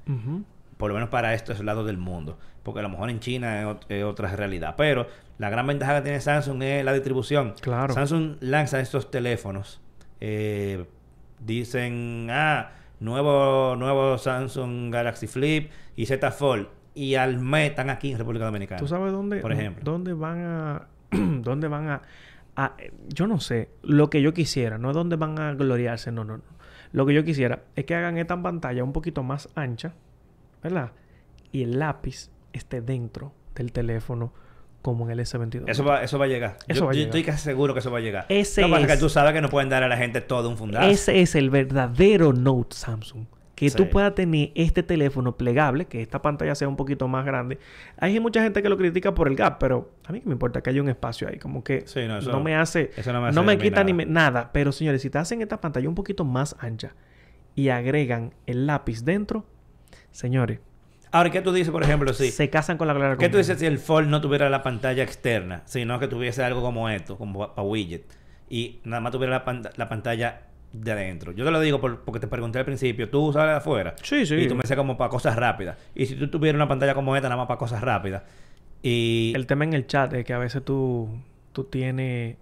Por 0.76 0.88
lo 0.88 0.94
menos 0.94 1.10
para 1.10 1.34
estos 1.34 1.60
lados 1.62 1.86
del 1.86 1.98
mundo. 1.98 2.38
Porque 2.62 2.80
a 2.80 2.82
lo 2.82 2.88
mejor 2.88 3.10
en 3.10 3.20
China 3.20 3.60
es, 3.60 3.66
ot- 3.66 3.84
es 3.90 4.02
otra 4.04 4.34
realidad. 4.34 4.74
Pero 4.76 5.06
la 5.38 5.50
gran 5.50 5.66
ventaja 5.66 5.96
que 5.96 6.02
tiene 6.02 6.20
Samsung 6.20 6.62
es 6.62 6.84
la 6.84 6.92
distribución. 6.94 7.54
Claro. 7.60 7.92
Samsung 7.94 8.36
lanza 8.40 8.80
estos 8.80 9.10
teléfonos. 9.10 9.80
Eh, 10.20 10.86
dicen, 11.44 12.28
ah, 12.30 12.70
nuevo, 13.00 13.76
nuevo 13.76 14.18
Samsung 14.18 14.92
Galaxy 14.92 15.26
Flip 15.26 15.70
y 15.96 16.06
Z 16.06 16.30
Fold. 16.32 16.68
y 16.94 17.14
al 17.14 17.38
mes 17.40 17.70
están 17.70 17.88
aquí 17.90 18.12
en 18.12 18.18
República 18.18 18.44
Dominicana. 18.44 18.78
¿Tú 18.78 18.86
sabes 18.88 19.12
dónde, 19.12 19.40
Por 19.40 19.52
ejemplo. 19.52 19.82
dónde 19.84 20.12
van 20.12 20.40
a... 20.40 20.86
dónde 21.10 21.68
van 21.68 21.88
a, 21.88 22.02
a- 22.56 22.76
Yo 23.08 23.26
no 23.26 23.40
sé. 23.40 23.70
Lo 23.82 24.10
que 24.10 24.20
yo 24.22 24.34
quisiera. 24.34 24.76
No 24.78 24.90
es 24.90 24.94
dónde 24.94 25.16
van 25.16 25.38
a 25.38 25.54
gloriarse. 25.54 26.12
No, 26.12 26.24
no, 26.24 26.36
no. 26.38 26.42
Lo 26.92 27.06
que 27.06 27.14
yo 27.14 27.24
quisiera 27.24 27.62
es 27.76 27.84
que 27.84 27.94
hagan 27.94 28.18
esta 28.18 28.40
pantalla 28.42 28.82
un 28.84 28.92
poquito 28.92 29.22
más 29.22 29.48
ancha. 29.54 29.94
¿Verdad? 30.62 30.92
Y 31.52 31.62
el 31.62 31.78
lápiz 31.78 32.30
esté 32.52 32.80
dentro 32.82 33.32
del 33.54 33.72
teléfono 33.72 34.32
como 34.82 35.04
en 35.04 35.10
el 35.12 35.20
S22. 35.20 35.64
Eso 35.66 35.84
va, 35.84 36.02
eso 36.02 36.18
va 36.18 36.24
a 36.24 36.28
llegar. 36.28 36.56
Eso 36.68 36.80
yo, 36.80 36.86
va 36.86 36.92
a 36.92 36.94
yo 36.94 36.98
llegar. 37.00 37.08
estoy 37.16 37.24
casi 37.24 37.44
seguro 37.44 37.74
que 37.74 37.80
eso 37.80 37.90
va 37.90 37.98
a 37.98 38.00
llegar. 38.00 38.26
Ese 38.28 38.62
Lo 38.62 38.68
que 38.68 38.72
pasa 38.72 38.86
es 38.86 38.92
que 38.92 38.98
tú 38.98 39.08
sabes 39.08 39.32
que 39.32 39.40
no 39.40 39.48
pueden 39.50 39.68
dar 39.68 39.82
a 39.82 39.88
la 39.88 39.96
gente 39.96 40.20
todo 40.20 40.48
un 40.48 40.56
fundazo. 40.56 40.88
Ese 40.88 41.20
es 41.20 41.34
el 41.34 41.50
verdadero 41.50 42.32
Note 42.32 42.74
Samsung. 42.76 43.26
Que 43.54 43.68
Sí. 43.68 43.76
tú 43.76 43.90
puedas 43.90 44.14
tener 44.14 44.52
este 44.54 44.82
teléfono 44.82 45.36
plegable, 45.36 45.84
que 45.84 46.00
esta 46.00 46.22
pantalla 46.22 46.54
sea 46.54 46.66
un 46.66 46.76
poquito 46.76 47.08
más 47.08 47.26
grande. 47.26 47.58
Hay 47.98 48.18
mucha 48.18 48.42
gente 48.42 48.62
que 48.62 48.70
lo 48.70 48.78
critica 48.78 49.12
por 49.14 49.28
el 49.28 49.36
gap, 49.36 49.58
pero 49.58 49.92
a 50.06 50.12
mí 50.12 50.20
que 50.20 50.26
me 50.28 50.32
importa 50.32 50.62
que 50.62 50.70
haya 50.70 50.80
un 50.80 50.88
espacio 50.88 51.28
ahí. 51.28 51.38
Como 51.38 51.62
que 51.62 51.82
Sí, 51.86 52.06
no, 52.08 52.22
no, 52.22 52.40
me 52.40 52.56
hace... 52.56 52.90
eso 52.96 53.12
no 53.12 53.20
me 53.20 53.30
no 53.32 53.40
hace 53.42 53.46
me 53.46 53.58
quita 53.58 53.84
ni 53.84 53.92
me- 53.92 54.06
nada. 54.06 54.48
Pero 54.54 54.72
señores, 54.72 55.02
si 55.02 55.10
te 55.10 55.18
hacen 55.18 55.42
esta 55.42 55.60
pantalla 55.60 55.86
un 55.90 55.94
poquito 55.94 56.24
más 56.24 56.56
ancha 56.58 56.94
y 57.54 57.68
agregan 57.68 58.32
el 58.46 58.66
lápiz 58.66 59.04
dentro, 59.04 59.44
señores, 60.10 60.60
Ahora, 61.12 61.30
¿qué 61.30 61.40
tú 61.40 61.52
dices, 61.52 61.70
por 61.72 61.82
ejemplo, 61.82 62.12
si... 62.12 62.30
se 62.30 62.50
casan 62.50 62.78
con 62.78 62.86
la 62.86 62.94
clara 62.94 63.16
¿Qué 63.16 63.28
tú 63.28 63.38
dices 63.38 63.58
si 63.58 63.66
el 63.66 63.78
Fold 63.78 64.08
no 64.08 64.20
tuviera 64.20 64.48
la 64.48 64.62
pantalla 64.62 65.02
externa, 65.02 65.62
sino 65.64 65.98
que 65.98 66.06
tuviese 66.08 66.44
algo 66.44 66.60
como 66.62 66.88
esto, 66.88 67.18
como 67.18 67.52
para 67.54 67.66
widget, 67.66 68.04
y 68.48 68.78
nada 68.84 69.00
más 69.00 69.12
tuviera 69.12 69.32
la, 69.32 69.44
pan- 69.44 69.68
la 69.76 69.88
pantalla 69.88 70.42
de 70.72 70.92
adentro? 70.92 71.32
Yo 71.32 71.44
te 71.44 71.50
lo 71.50 71.60
digo 71.60 71.80
por- 71.80 72.00
porque 72.04 72.20
te 72.20 72.28
pregunté 72.28 72.60
al 72.60 72.64
principio, 72.64 73.08
tú 73.10 73.26
usas 73.26 73.44
de 73.46 73.52
afuera. 73.54 73.94
Sí, 74.02 74.24
sí. 74.24 74.36
Y 74.36 74.46
tú 74.48 74.54
me 74.54 74.62
dices 74.62 74.76
como 74.76 74.96
para 74.96 75.10
cosas 75.10 75.34
rápidas. 75.34 75.76
Y 75.96 76.06
si 76.06 76.14
tú 76.14 76.28
tuvieras 76.28 76.56
una 76.56 76.68
pantalla 76.68 76.94
como 76.94 77.16
esta, 77.16 77.28
nada 77.28 77.38
más 77.38 77.48
para 77.48 77.58
cosas 77.58 77.80
rápidas. 77.82 78.22
Y... 78.82 79.32
El 79.34 79.46
tema 79.46 79.64
en 79.64 79.72
el 79.74 79.86
chat 79.88 80.12
es 80.14 80.24
que 80.24 80.32
a 80.32 80.38
veces 80.38 80.64
tú, 80.64 81.08
tú 81.52 81.64
tienes 81.64 82.36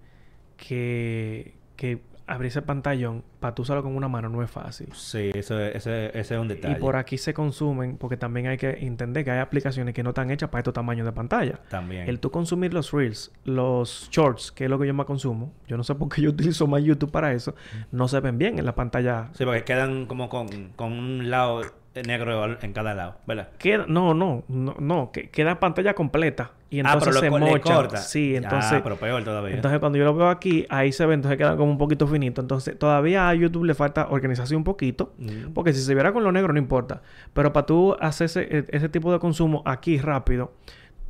que, 0.59 1.55
que 1.77 2.01
abrir 2.29 2.49
ese 2.49 2.63
pantallón 2.63 3.25
para 3.41 3.55
tú 3.55 3.63
usarlo 3.63 3.83
con 3.83 3.97
una 3.97 4.07
mano 4.09 4.29
no 4.29 4.43
es 4.43 4.51
fácil. 4.51 4.89
Sí, 4.93 5.31
eso 5.35 5.59
es- 5.61 5.77
ese, 5.77 6.07
ese 6.19 6.35
es 6.35 6.41
un 6.41 6.49
detalle. 6.49 6.77
Y 6.77 6.81
por 6.81 6.97
aquí 6.97 7.19
se 7.19 7.33
consumen, 7.35 7.97
porque 7.97 8.17
también 8.17 8.47
hay 8.49 8.57
que 8.59 8.71
entender 8.71 9.25
que 9.25 9.31
hay 9.31 9.39
aplicaciones 9.41 9.95
que 9.95 10.03
no 10.03 10.11
están 10.11 10.31
hechas 10.31 10.49
para 10.51 10.61
estos 10.61 10.75
tamaños 10.75 11.07
de 11.07 11.13
pantalla. 11.13 11.61
También. 11.69 12.09
El 12.09 12.21
tú 12.21 12.31
consumir 12.31 12.73
los 12.75 12.93
reels, 12.93 13.33
los 13.45 14.09
shorts, 14.13 14.53
que 14.53 14.65
es 14.65 14.71
lo 14.71 14.79
que 14.79 14.87
yo 14.87 14.95
más 14.95 15.07
consumo, 15.07 15.53
yo 15.67 15.77
no 15.77 15.85
sé 15.85 15.95
por 15.95 16.09
qué 16.09 16.23
yo 16.23 16.31
utilizo 16.53 16.67
más 16.67 16.83
YouTube 16.85 17.11
para 17.11 17.33
eso, 17.33 17.55
no 17.93 18.07
se 18.09 18.21
ven 18.21 18.39
bien 18.39 18.59
en 18.59 18.67
la 18.67 18.75
pantalla. 18.75 19.29
Sí, 19.33 19.45
porque 19.45 19.65
quedan 19.65 20.07
como 20.07 20.29
con, 20.29 20.69
con 20.77 20.93
un 20.93 21.31
lado 21.31 21.63
negro 22.07 22.63
en 22.63 22.73
cada 22.73 22.95
lado, 22.95 23.17
¿verdad? 23.27 23.49
Queda, 23.59 23.85
no, 23.89 24.15
no, 24.15 24.45
no, 24.47 24.77
no, 24.79 25.11
que 25.11 25.31
queda 25.31 25.59
pantalla 25.59 25.95
completa 25.95 26.53
y 26.71 26.79
ah, 26.79 26.81
entonces 26.81 27.09
pero 27.09 27.21
se 27.21 27.27
lo, 27.27 27.31
co- 27.33 27.39
le 27.39 27.51
mocha. 27.53 27.75
corta. 27.75 27.97
Sí, 27.99 28.35
Ah, 28.35 28.39
entonces 28.43 28.81
pero 28.83 28.97
peor 28.97 29.25
todavía. 29.25 29.55
Entonces, 29.57 29.81
cuando 29.81 29.97
yo 29.99 30.05
lo 30.05 30.15
veo 30.15 30.29
aquí, 30.29 30.67
ahí 30.69 30.93
se 30.93 31.07
ve, 31.07 31.15
entonces 31.15 31.39
queda 31.39 31.57
como 31.57 31.71
un 31.73 31.79
poquito 31.79 32.07
finito. 32.07 32.41
Entonces, 32.41 32.79
todavía 32.79 33.29
a 33.29 33.35
YouTube 33.35 33.65
le 33.65 33.75
falta 33.75 34.09
organización 34.11 34.59
un 34.59 34.65
poquito. 34.65 35.15
Mm. 35.19 35.53
Porque 35.55 35.73
si 35.73 35.81
se 35.81 35.95
viera 35.95 36.13
con 36.13 36.25
lo 36.25 36.31
negro, 36.33 36.53
no 36.53 36.59
importa. 36.59 37.01
Pero 37.33 37.53
para 37.53 37.65
tú 37.67 37.97
hacer 38.01 38.27
ese, 38.27 38.43
e- 38.43 38.65
ese 38.69 38.89
tipo 38.89 39.11
de 39.13 39.19
consumo 39.19 39.63
aquí 39.65 39.99
rápido, 39.99 40.53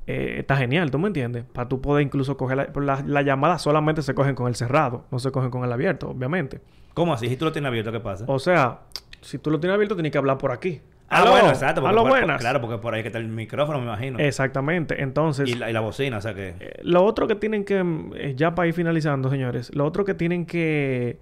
eh, 0.06 0.36
está 0.38 0.56
genial, 0.56 0.90
¿tú 0.90 0.98
me 0.98 1.09
entiendes? 1.09 1.44
Para 1.52 1.68
tú 1.68 1.80
poder 1.82 2.02
incluso 2.06 2.36
coger 2.36 2.56
la, 2.56 2.68
la, 2.80 3.02
la 3.06 3.22
llamada 3.22 3.59
solamente 3.59 4.00
se 4.02 4.14
cogen 4.14 4.34
con 4.34 4.46
el 4.48 4.54
cerrado, 4.54 5.04
no 5.11 5.18
se 5.18 5.30
cogen 5.32 5.50
con 5.50 5.64
el 5.64 5.72
abierto, 5.72 6.09
obviamente. 6.11 6.61
¿Cómo 6.94 7.12
así? 7.12 7.28
Si 7.28 7.36
tú 7.36 7.44
lo 7.44 7.52
tienes 7.52 7.68
abierto, 7.68 7.92
¿qué 7.92 8.00
pasa? 8.00 8.24
O 8.26 8.38
sea, 8.38 8.78
si 9.20 9.38
tú 9.38 9.50
lo 9.50 9.61
tienes 9.61 9.74
abierto, 9.74 9.94
tienes 9.96 10.11
que 10.12 10.18
hablar 10.18 10.38
por 10.38 10.52
aquí. 10.52 10.80
Ah, 11.09 11.22
Aló, 11.22 11.30
bueno, 11.32 11.48
exacto. 11.48 11.80
porque 11.80 11.90
aló, 11.92 12.02
por- 12.02 12.11
buenas. 12.11 12.40
Claro, 12.40 12.61
porque 12.61 12.78
por 12.78 12.94
ahí 12.94 13.02
que 13.02 13.09
está 13.09 13.18
el 13.18 13.28
micrófono, 13.28 13.78
me 13.78 13.84
imagino. 13.84 14.18
Exactamente. 14.18 15.02
Entonces, 15.02 15.48
y, 15.48 15.54
la, 15.54 15.70
y 15.70 15.72
la 15.72 15.80
bocina, 15.80 16.18
o 16.18 16.20
sea 16.20 16.34
que... 16.34 16.54
Eh, 16.61 16.80
lo 16.82 17.04
otro 17.04 17.26
que 17.26 17.34
tienen 17.34 17.64
que, 17.64 17.82
mm, 17.82 18.12
eh, 18.16 18.34
ya 18.36 18.54
para 18.54 18.68
ir 18.68 18.74
finalizando, 18.74 19.30
señores, 19.30 19.74
lo 19.74 19.84
otro 19.86 20.04
que 20.04 20.14
tienen 20.14 20.46
que, 20.46 21.18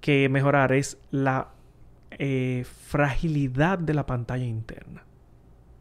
que 0.00 0.28
mejorar 0.28 0.72
es 0.72 0.98
la 1.10 1.48
eh, 2.12 2.64
fragilidad 2.86 3.78
de 3.78 3.94
la 3.94 4.06
pantalla 4.06 4.44
interna. 4.44 5.04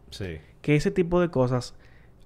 Sí. 0.09 0.37
Que 0.61 0.75
ese 0.75 0.91
tipo 0.91 1.19
de 1.21 1.29
cosas, 1.29 1.75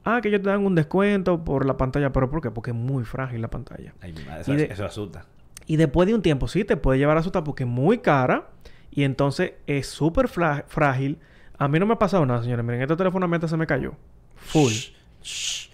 ah, 0.03 0.19
que 0.21 0.29
ellos 0.29 0.41
te 0.41 0.49
dan 0.49 0.65
un 0.65 0.75
descuento 0.75 1.43
por 1.43 1.65
la 1.65 1.77
pantalla, 1.77 2.11
pero 2.11 2.29
¿por 2.29 2.41
qué? 2.41 2.51
Porque 2.51 2.71
es 2.71 2.75
muy 2.75 3.03
frágil 3.05 3.41
la 3.41 3.49
pantalla. 3.49 3.93
Ay, 4.01 4.13
mi 4.13 4.23
madre, 4.25 4.41
eso, 4.41 4.53
Y 4.53 4.55
de- 4.57 4.63
eso 4.65 4.85
asusta. 4.85 5.25
Y 5.67 5.75
después 5.77 6.07
de 6.07 6.15
un 6.15 6.21
tiempo, 6.21 6.47
sí, 6.47 6.63
te 6.65 6.75
puede 6.75 6.97
llevar 6.99 7.17
a 7.17 7.19
asustar 7.21 7.43
porque 7.43 7.63
es 7.63 7.69
muy 7.69 7.99
cara 7.99 8.47
y 8.91 9.03
entonces 9.03 9.53
es 9.67 9.87
súper 9.87 10.27
frágil. 10.27 11.17
A 11.57 11.67
mí 11.67 11.79
no 11.79 11.85
me 11.85 11.93
ha 11.93 11.99
pasado 11.99 12.25
nada, 12.25 12.43
señores. 12.43 12.65
Miren, 12.65 12.81
este 12.81 12.95
teléfono 12.95 13.25
a 13.25 13.35
hasta 13.35 13.47
se 13.47 13.57
me 13.57 13.65
cayó. 13.67 13.93
Full. 14.35 14.71
Shh, 14.71 14.91
shh. 15.23 15.69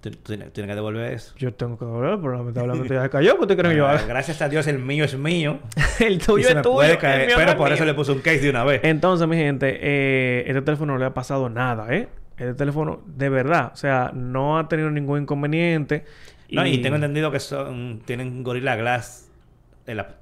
Tú- 0.00 0.10
tú 0.10 0.32
Tienes 0.34 0.52
que 0.52 0.74
devolver 0.74 1.12
eso. 1.12 1.34
Yo 1.38 1.52
tengo 1.54 1.76
que 1.76 1.84
doblar, 1.84 2.18
pero 2.20 2.36
lamentablemente 2.36 2.94
ya 2.94 3.02
se 3.02 3.10
cayó. 3.10 3.38
¿Qué 3.40 3.46
te 3.48 3.56
creen 3.56 3.76
yo 3.76 3.88
Ah? 3.88 4.00
Gracias 4.06 4.40
a 4.42 4.48
Dios 4.48 4.66
el 4.68 4.78
mío 4.78 5.04
es 5.04 5.16
mío. 5.18 5.58
el 6.00 6.18
tuyo 6.18 6.46
es 6.48 6.54
tuyo. 6.62 6.74
puede 6.74 6.92
el 6.92 6.98
caer, 6.98 7.26
mío 7.26 7.36
no 7.36 7.44
pero 7.44 7.56
por 7.58 7.66
mío. 7.66 7.74
eso 7.74 7.84
le 7.84 7.94
puse 7.94 8.12
un 8.12 8.20
case 8.20 8.38
de 8.40 8.50
una 8.50 8.62
vez. 8.64 8.80
Entonces, 8.84 9.26
mi 9.26 9.36
gente, 9.36 9.76
eh, 9.80 10.44
este 10.46 10.62
teléfono 10.62 10.92
no 10.92 10.98
le 11.00 11.06
ha 11.06 11.14
pasado 11.14 11.48
nada, 11.48 11.92
¿eh? 11.94 12.08
Este 12.36 12.54
teléfono, 12.54 13.00
de 13.06 13.28
verdad, 13.28 13.72
o 13.72 13.76
sea, 13.76 14.12
no 14.14 14.58
ha 14.58 14.68
tenido 14.68 14.88
ningún 14.90 15.22
inconveniente. 15.22 16.04
No, 16.50 16.64
y 16.64 16.78
tengo 16.78 16.94
entendido 16.94 17.32
que 17.32 17.40
son 17.40 18.00
tienen 18.04 18.44
Gorilla 18.44 18.76
Glass 18.76 19.27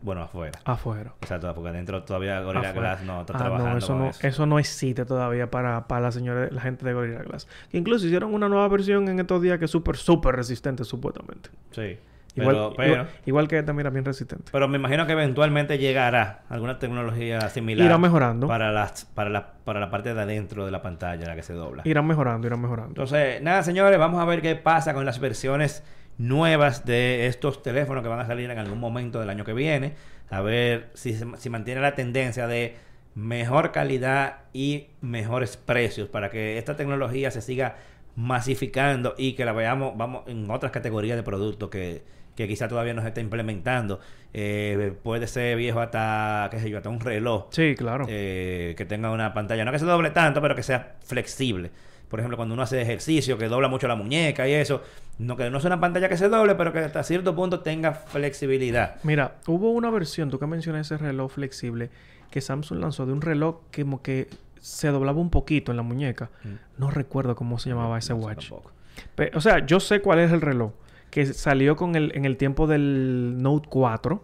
bueno, 0.01 0.23
afuera. 0.23 0.59
Afuera. 0.65 1.13
Exacto, 1.21 1.53
porque 1.55 1.71
adentro 1.71 2.03
todavía 2.05 2.41
Gorilla 2.41 2.71
Afuera. 2.71 2.91
Glass 2.95 3.03
no 3.05 3.21
está 3.23 3.35
Ah, 3.35 3.39
trabajando 3.39 3.71
no, 3.73 3.79
eso 3.79 3.87
con 3.89 3.99
no, 3.99 4.09
eso. 4.11 4.27
eso 4.27 4.47
no 4.47 4.59
existe 4.59 5.05
todavía 5.05 5.51
para, 5.51 5.87
para 5.89 6.01
la 6.03 6.13
señora, 6.13 6.49
la 6.51 6.61
gente 6.61 6.85
de 6.85 6.93
Gorilla 6.93 7.23
Glass. 7.23 7.47
Que 7.71 7.79
incluso 7.79 8.07
hicieron 8.07 8.35
una 8.35 8.49
nueva 8.49 8.69
versión 8.69 9.09
en 9.09 9.19
estos 9.21 9.43
días 9.43 9.59
que 9.59 9.65
es 9.67 9.71
súper, 9.71 9.97
súper 9.97 10.37
resistente, 10.37 10.85
supuestamente. 10.85 11.51
Sí. 11.73 11.99
Igual, 12.39 12.75
Pero, 12.77 12.87
igual, 12.93 13.09
igual 13.25 13.49
que 13.49 13.59
esta, 13.59 13.73
mira, 13.73 13.89
bien 13.89 14.05
resistente. 14.05 14.51
pero 14.53 14.69
me 14.69 14.77
imagino 14.77 15.07
que 15.07 15.13
eventualmente 15.13 15.79
llegará 15.79 16.43
alguna 16.51 16.79
tecnología 16.79 17.41
similar 17.49 17.87
Irá 17.87 17.97
mejorando. 17.97 18.47
para 18.47 18.71
las 18.73 19.07
para 19.07 19.31
la 19.31 19.53
para 19.65 19.81
la 19.81 19.89
parte 19.91 20.13
de 20.13 20.21
adentro 20.21 20.67
de 20.67 20.71
la 20.71 20.83
pantalla 20.83 21.27
la 21.27 21.35
que 21.35 21.43
se 21.43 21.55
dobla. 21.55 21.81
Irán 21.87 22.07
mejorando, 22.07 22.47
irán 22.47 22.61
mejorando. 22.61 22.91
Entonces, 22.91 23.41
nada, 23.41 23.63
señores, 23.63 23.99
vamos 23.99 24.21
a 24.21 24.27
ver 24.27 24.43
qué 24.43 24.55
pasa 24.55 24.93
con 24.93 25.07
las 25.07 25.19
versiones 25.19 25.83
nuevas 26.19 26.85
de 26.87 27.27
estos 27.27 27.63
teléfonos 27.63 28.03
que 28.03 28.09
van 28.09 28.21
a 28.21 28.27
salir 28.27 28.51
en 28.51 28.59
algún 28.59 28.81
momento 28.81 29.21
del 29.21 29.31
año 29.31 29.45
que 29.45 29.53
viene. 29.53 29.95
A 30.31 30.41
ver 30.41 30.89
si, 30.95 31.13
se- 31.15 31.27
si 31.37 31.51
mantiene 31.51 31.81
la 31.81 31.95
tendencia 31.95 32.47
de 32.47 32.75
mejor 33.15 33.73
calidad 33.73 34.39
y 34.53 34.89
mejores 35.01 35.57
precios 35.57 36.09
para 36.09 36.31
que 36.31 36.59
esta 36.59 36.77
tecnología 36.77 37.31
se 37.31 37.41
siga 37.41 37.77
masificando 38.17 39.15
y 39.17 39.35
que 39.35 39.45
la 39.45 39.53
veamos 39.53 39.97
vamos 39.97 40.23
en 40.27 40.51
otras 40.51 40.73
categorías 40.73 41.17
de 41.17 41.23
productos 41.23 41.69
que, 41.71 42.03
que 42.35 42.49
quizá 42.49 42.67
todavía 42.69 42.93
no 42.95 43.03
se 43.03 43.09
está 43.09 43.21
implementando. 43.21 44.01
Eh, 44.35 44.93
puede 45.03 45.27
ser 45.27 45.57
viejo 45.57 45.81
hasta, 45.81 46.49
qué 46.51 46.59
sé 46.61 46.69
yo, 46.69 46.77
hasta 46.79 46.89
un 46.91 47.01
reloj 47.01 47.47
Sí, 47.51 47.75
claro. 47.77 48.05
eh, 48.09 48.75
que 48.77 48.85
tenga 48.85 49.11
una 49.11 49.33
pantalla, 49.33 49.65
no 49.65 49.73
que 49.73 49.79
se 49.79 49.87
doble 49.87 50.11
tanto, 50.11 50.43
pero 50.43 50.55
que 50.55 50.63
sea 50.63 50.97
flexible. 51.05 51.71
Por 52.09 52.21
ejemplo, 52.21 52.37
cuando 52.37 52.55
uno 52.55 52.63
hace 52.63 52.81
ejercicio, 52.81 53.37
que 53.37 53.49
dobla 53.49 53.69
mucho 53.69 53.89
la 53.89 53.97
muñeca 53.97 54.47
y 54.49 54.53
eso, 54.53 54.83
no 55.19 55.37
que 55.37 55.51
no 55.51 55.59
sea 55.61 55.69
una 55.69 55.81
pantalla 55.81 56.09
que 56.09 56.17
se 56.17 56.29
doble, 56.29 56.55
pero 56.55 56.73
que 56.73 56.79
hasta 56.79 57.03
cierto 57.03 57.35
punto 57.35 57.61
tenga 57.61 57.93
flexibilidad. 57.95 58.97
Mira, 59.03 59.37
hubo 59.47 59.71
una 59.73 59.91
versión, 59.91 60.31
tú 60.31 60.39
que 60.39 60.47
mencionas 60.47 60.87
ese 60.87 60.99
reloj 60.99 61.33
flexible, 61.33 61.91
que 62.31 62.41
Samsung 62.41 62.81
lanzó 62.81 63.07
de 63.07 63.13
un 63.13 63.21
reloj 63.23 63.57
que 63.71 63.83
como 63.83 64.03
que 64.03 64.29
se 64.61 64.89
doblaba 64.89 65.21
un 65.21 65.31
poquito 65.31 65.71
en 65.73 65.77
la 65.77 65.83
muñeca. 65.83 66.31
No 66.79 66.91
recuerdo 66.91 67.35
cómo 67.37 67.59
se 67.59 67.71
llamaba 67.71 67.99
ese 67.99 68.13
No 68.15 68.21
watch. 68.21 68.49
tampoco. 68.49 68.73
Pe- 69.15 69.31
o 69.35 69.41
sea, 69.41 69.65
yo 69.67 69.81
sé 69.81 70.01
cuál 70.01 70.19
es 70.21 70.33
el 70.33 70.41
reloj. 70.41 70.73
Que 71.11 71.25
salió 71.27 71.77
con 71.77 71.95
el, 71.97 72.13
en 72.17 72.25
el 72.25 72.37
tiempo 72.37 72.67
del 72.67 73.37
Note 73.43 73.69
4. 73.71 74.23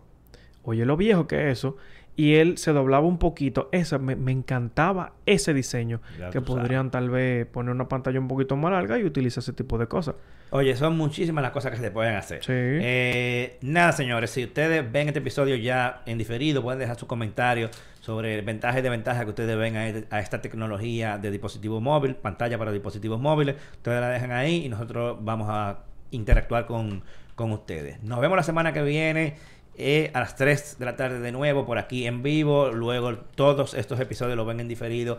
Oye, 0.65 0.85
lo 0.85 0.97
viejo 0.97 1.27
que 1.27 1.47
es 1.51 1.59
eso. 1.59 1.77
Y 2.15 2.35
él 2.35 2.59
se 2.59 2.73
doblaba 2.73 3.07
un 3.07 3.19
poquito. 3.19 3.69
Esa, 3.73 3.99
me, 3.99 4.17
me 4.17 4.33
encantaba 4.33 5.13
ese 5.25 5.55
diseño. 5.55 6.01
Ya 6.19 6.27
que 6.27 6.41
sabes. 6.41 6.47
podrían 6.47 6.91
tal 6.91 7.09
vez 7.09 7.47
poner 7.47 7.75
una 7.75 7.89
pantalla 7.89 8.21
un 8.21 8.29
poquito 8.29 8.55
más 8.57 8.71
larga 8.73 8.99
y 8.99 9.05
utilizar 9.05 9.41
ese 9.41 9.53
tipo 9.55 9.79
de 9.79 9.87
cosas. 9.87 10.15
Oye, 10.51 10.77
son 10.77 10.99
muchísimas 10.99 11.41
las 11.41 11.53
cosas 11.53 11.71
que 11.73 11.79
se 11.79 11.91
pueden 11.91 12.15
hacer. 12.15 12.45
Sí. 12.45 12.53
Eh, 12.53 13.57
nada, 13.63 13.93
señores, 13.93 14.29
si 14.31 14.45
ustedes 14.45 14.93
ven 14.93 15.09
este 15.09 15.21
episodio 15.21 15.57
ya 15.57 16.03
en 16.05 16.19
diferido, 16.19 16.63
pueden 16.63 16.79
dejar 16.79 16.97
sus 16.99 17.09
comentarios 17.09 17.71
sobre 18.01 18.43
ventajas 18.43 18.81
y 18.81 18.83
desventajas 18.83 19.25
que 19.25 19.31
ustedes 19.31 19.57
ven 19.57 19.77
a, 19.77 19.89
e- 19.89 20.05
a 20.11 20.21
esta 20.21 20.43
tecnología 20.43 21.17
de 21.17 21.31
dispositivo 21.31 21.81
móvil, 21.81 22.17
pantalla 22.17 22.59
para 22.59 22.71
dispositivos 22.73 23.19
móviles. 23.19 23.57
Ustedes 23.77 24.01
la 24.03 24.11
dejan 24.11 24.33
ahí 24.33 24.67
y 24.67 24.69
nosotros 24.69 25.17
vamos 25.23 25.49
a 25.51 25.79
interactuar 26.11 26.67
con, 26.67 27.03
con 27.35 27.53
ustedes. 27.53 28.03
Nos 28.03 28.21
vemos 28.21 28.37
la 28.37 28.43
semana 28.43 28.75
que 28.75 28.83
viene. 28.83 29.37
Eh, 29.77 30.11
a 30.15 30.21
las 30.21 30.37
3 30.37 30.79
de 30.79 30.85
la 30.85 30.97
tarde 30.97 31.21
de 31.21 31.33
nuevo 31.33 31.65
por 31.65 31.79
aquí 31.79 32.07
en 32.07 32.23
vivo. 32.23 32.71
Luego 32.71 33.17
todos 33.17 33.75
estos 33.75 34.01
episodios 34.01 34.37
los 34.37 34.47
ven 34.47 34.61
en 34.61 34.69
diferido. 34.69 35.19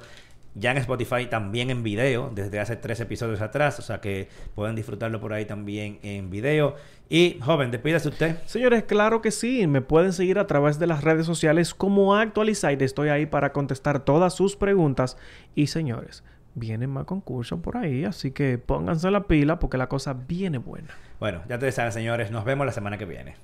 Ya 0.56 0.70
en 0.70 0.78
Spotify 0.78 1.26
también 1.26 1.72
en 1.72 1.82
video, 1.82 2.32
desde 2.34 2.60
hace 2.60 2.76
tres 2.76 3.00
episodios 3.00 3.42
atrás, 3.42 3.80
o 3.80 3.82
sea 3.82 4.00
que 4.02 4.30
pueden 4.54 4.76
disfrutarlo 4.76 5.20
por 5.20 5.34
ahí 5.34 5.46
también 5.46 5.98
en 6.04 6.30
video. 6.30 6.76
Y 7.10 7.40
joven, 7.42 7.72
despídase 7.72 8.10
usted. 8.10 8.38
Señores, 8.46 8.84
claro 8.84 9.22
que 9.22 9.32
sí. 9.32 9.66
Me 9.66 9.82
pueden 9.82 10.14
seguir 10.14 10.38
a 10.38 10.46
través 10.46 10.78
de 10.78 10.86
las 10.86 11.04
redes 11.04 11.26
sociales 11.26 11.74
como 11.74 12.16
Actualizate. 12.16 12.86
Estoy 12.86 13.10
ahí 13.10 13.26
para 13.26 13.52
contestar 13.52 14.06
todas 14.06 14.36
sus 14.36 14.56
preguntas. 14.56 15.18
Y 15.56 15.68
señores, 15.68 16.24
vienen 16.54 16.92
más 16.92 17.06
concursos 17.06 17.60
por 17.60 17.78
ahí, 17.78 18.06
así 18.06 18.32
que 18.32 18.60
pónganse 18.60 19.10
la 19.10 19.24
pila 19.24 19.58
porque 19.58 19.78
la 19.78 19.90
cosa 19.90 20.14
viene 20.14 20.60
buena. 20.60 20.90
Bueno, 21.20 21.42
ya 21.50 21.58
te 21.58 21.72
saben, 21.72 21.92
señores, 21.92 22.32
nos 22.32 22.46
vemos 22.46 22.66
la 22.66 22.72
semana 22.72 22.98
que 22.98 23.06
viene. 23.06 23.36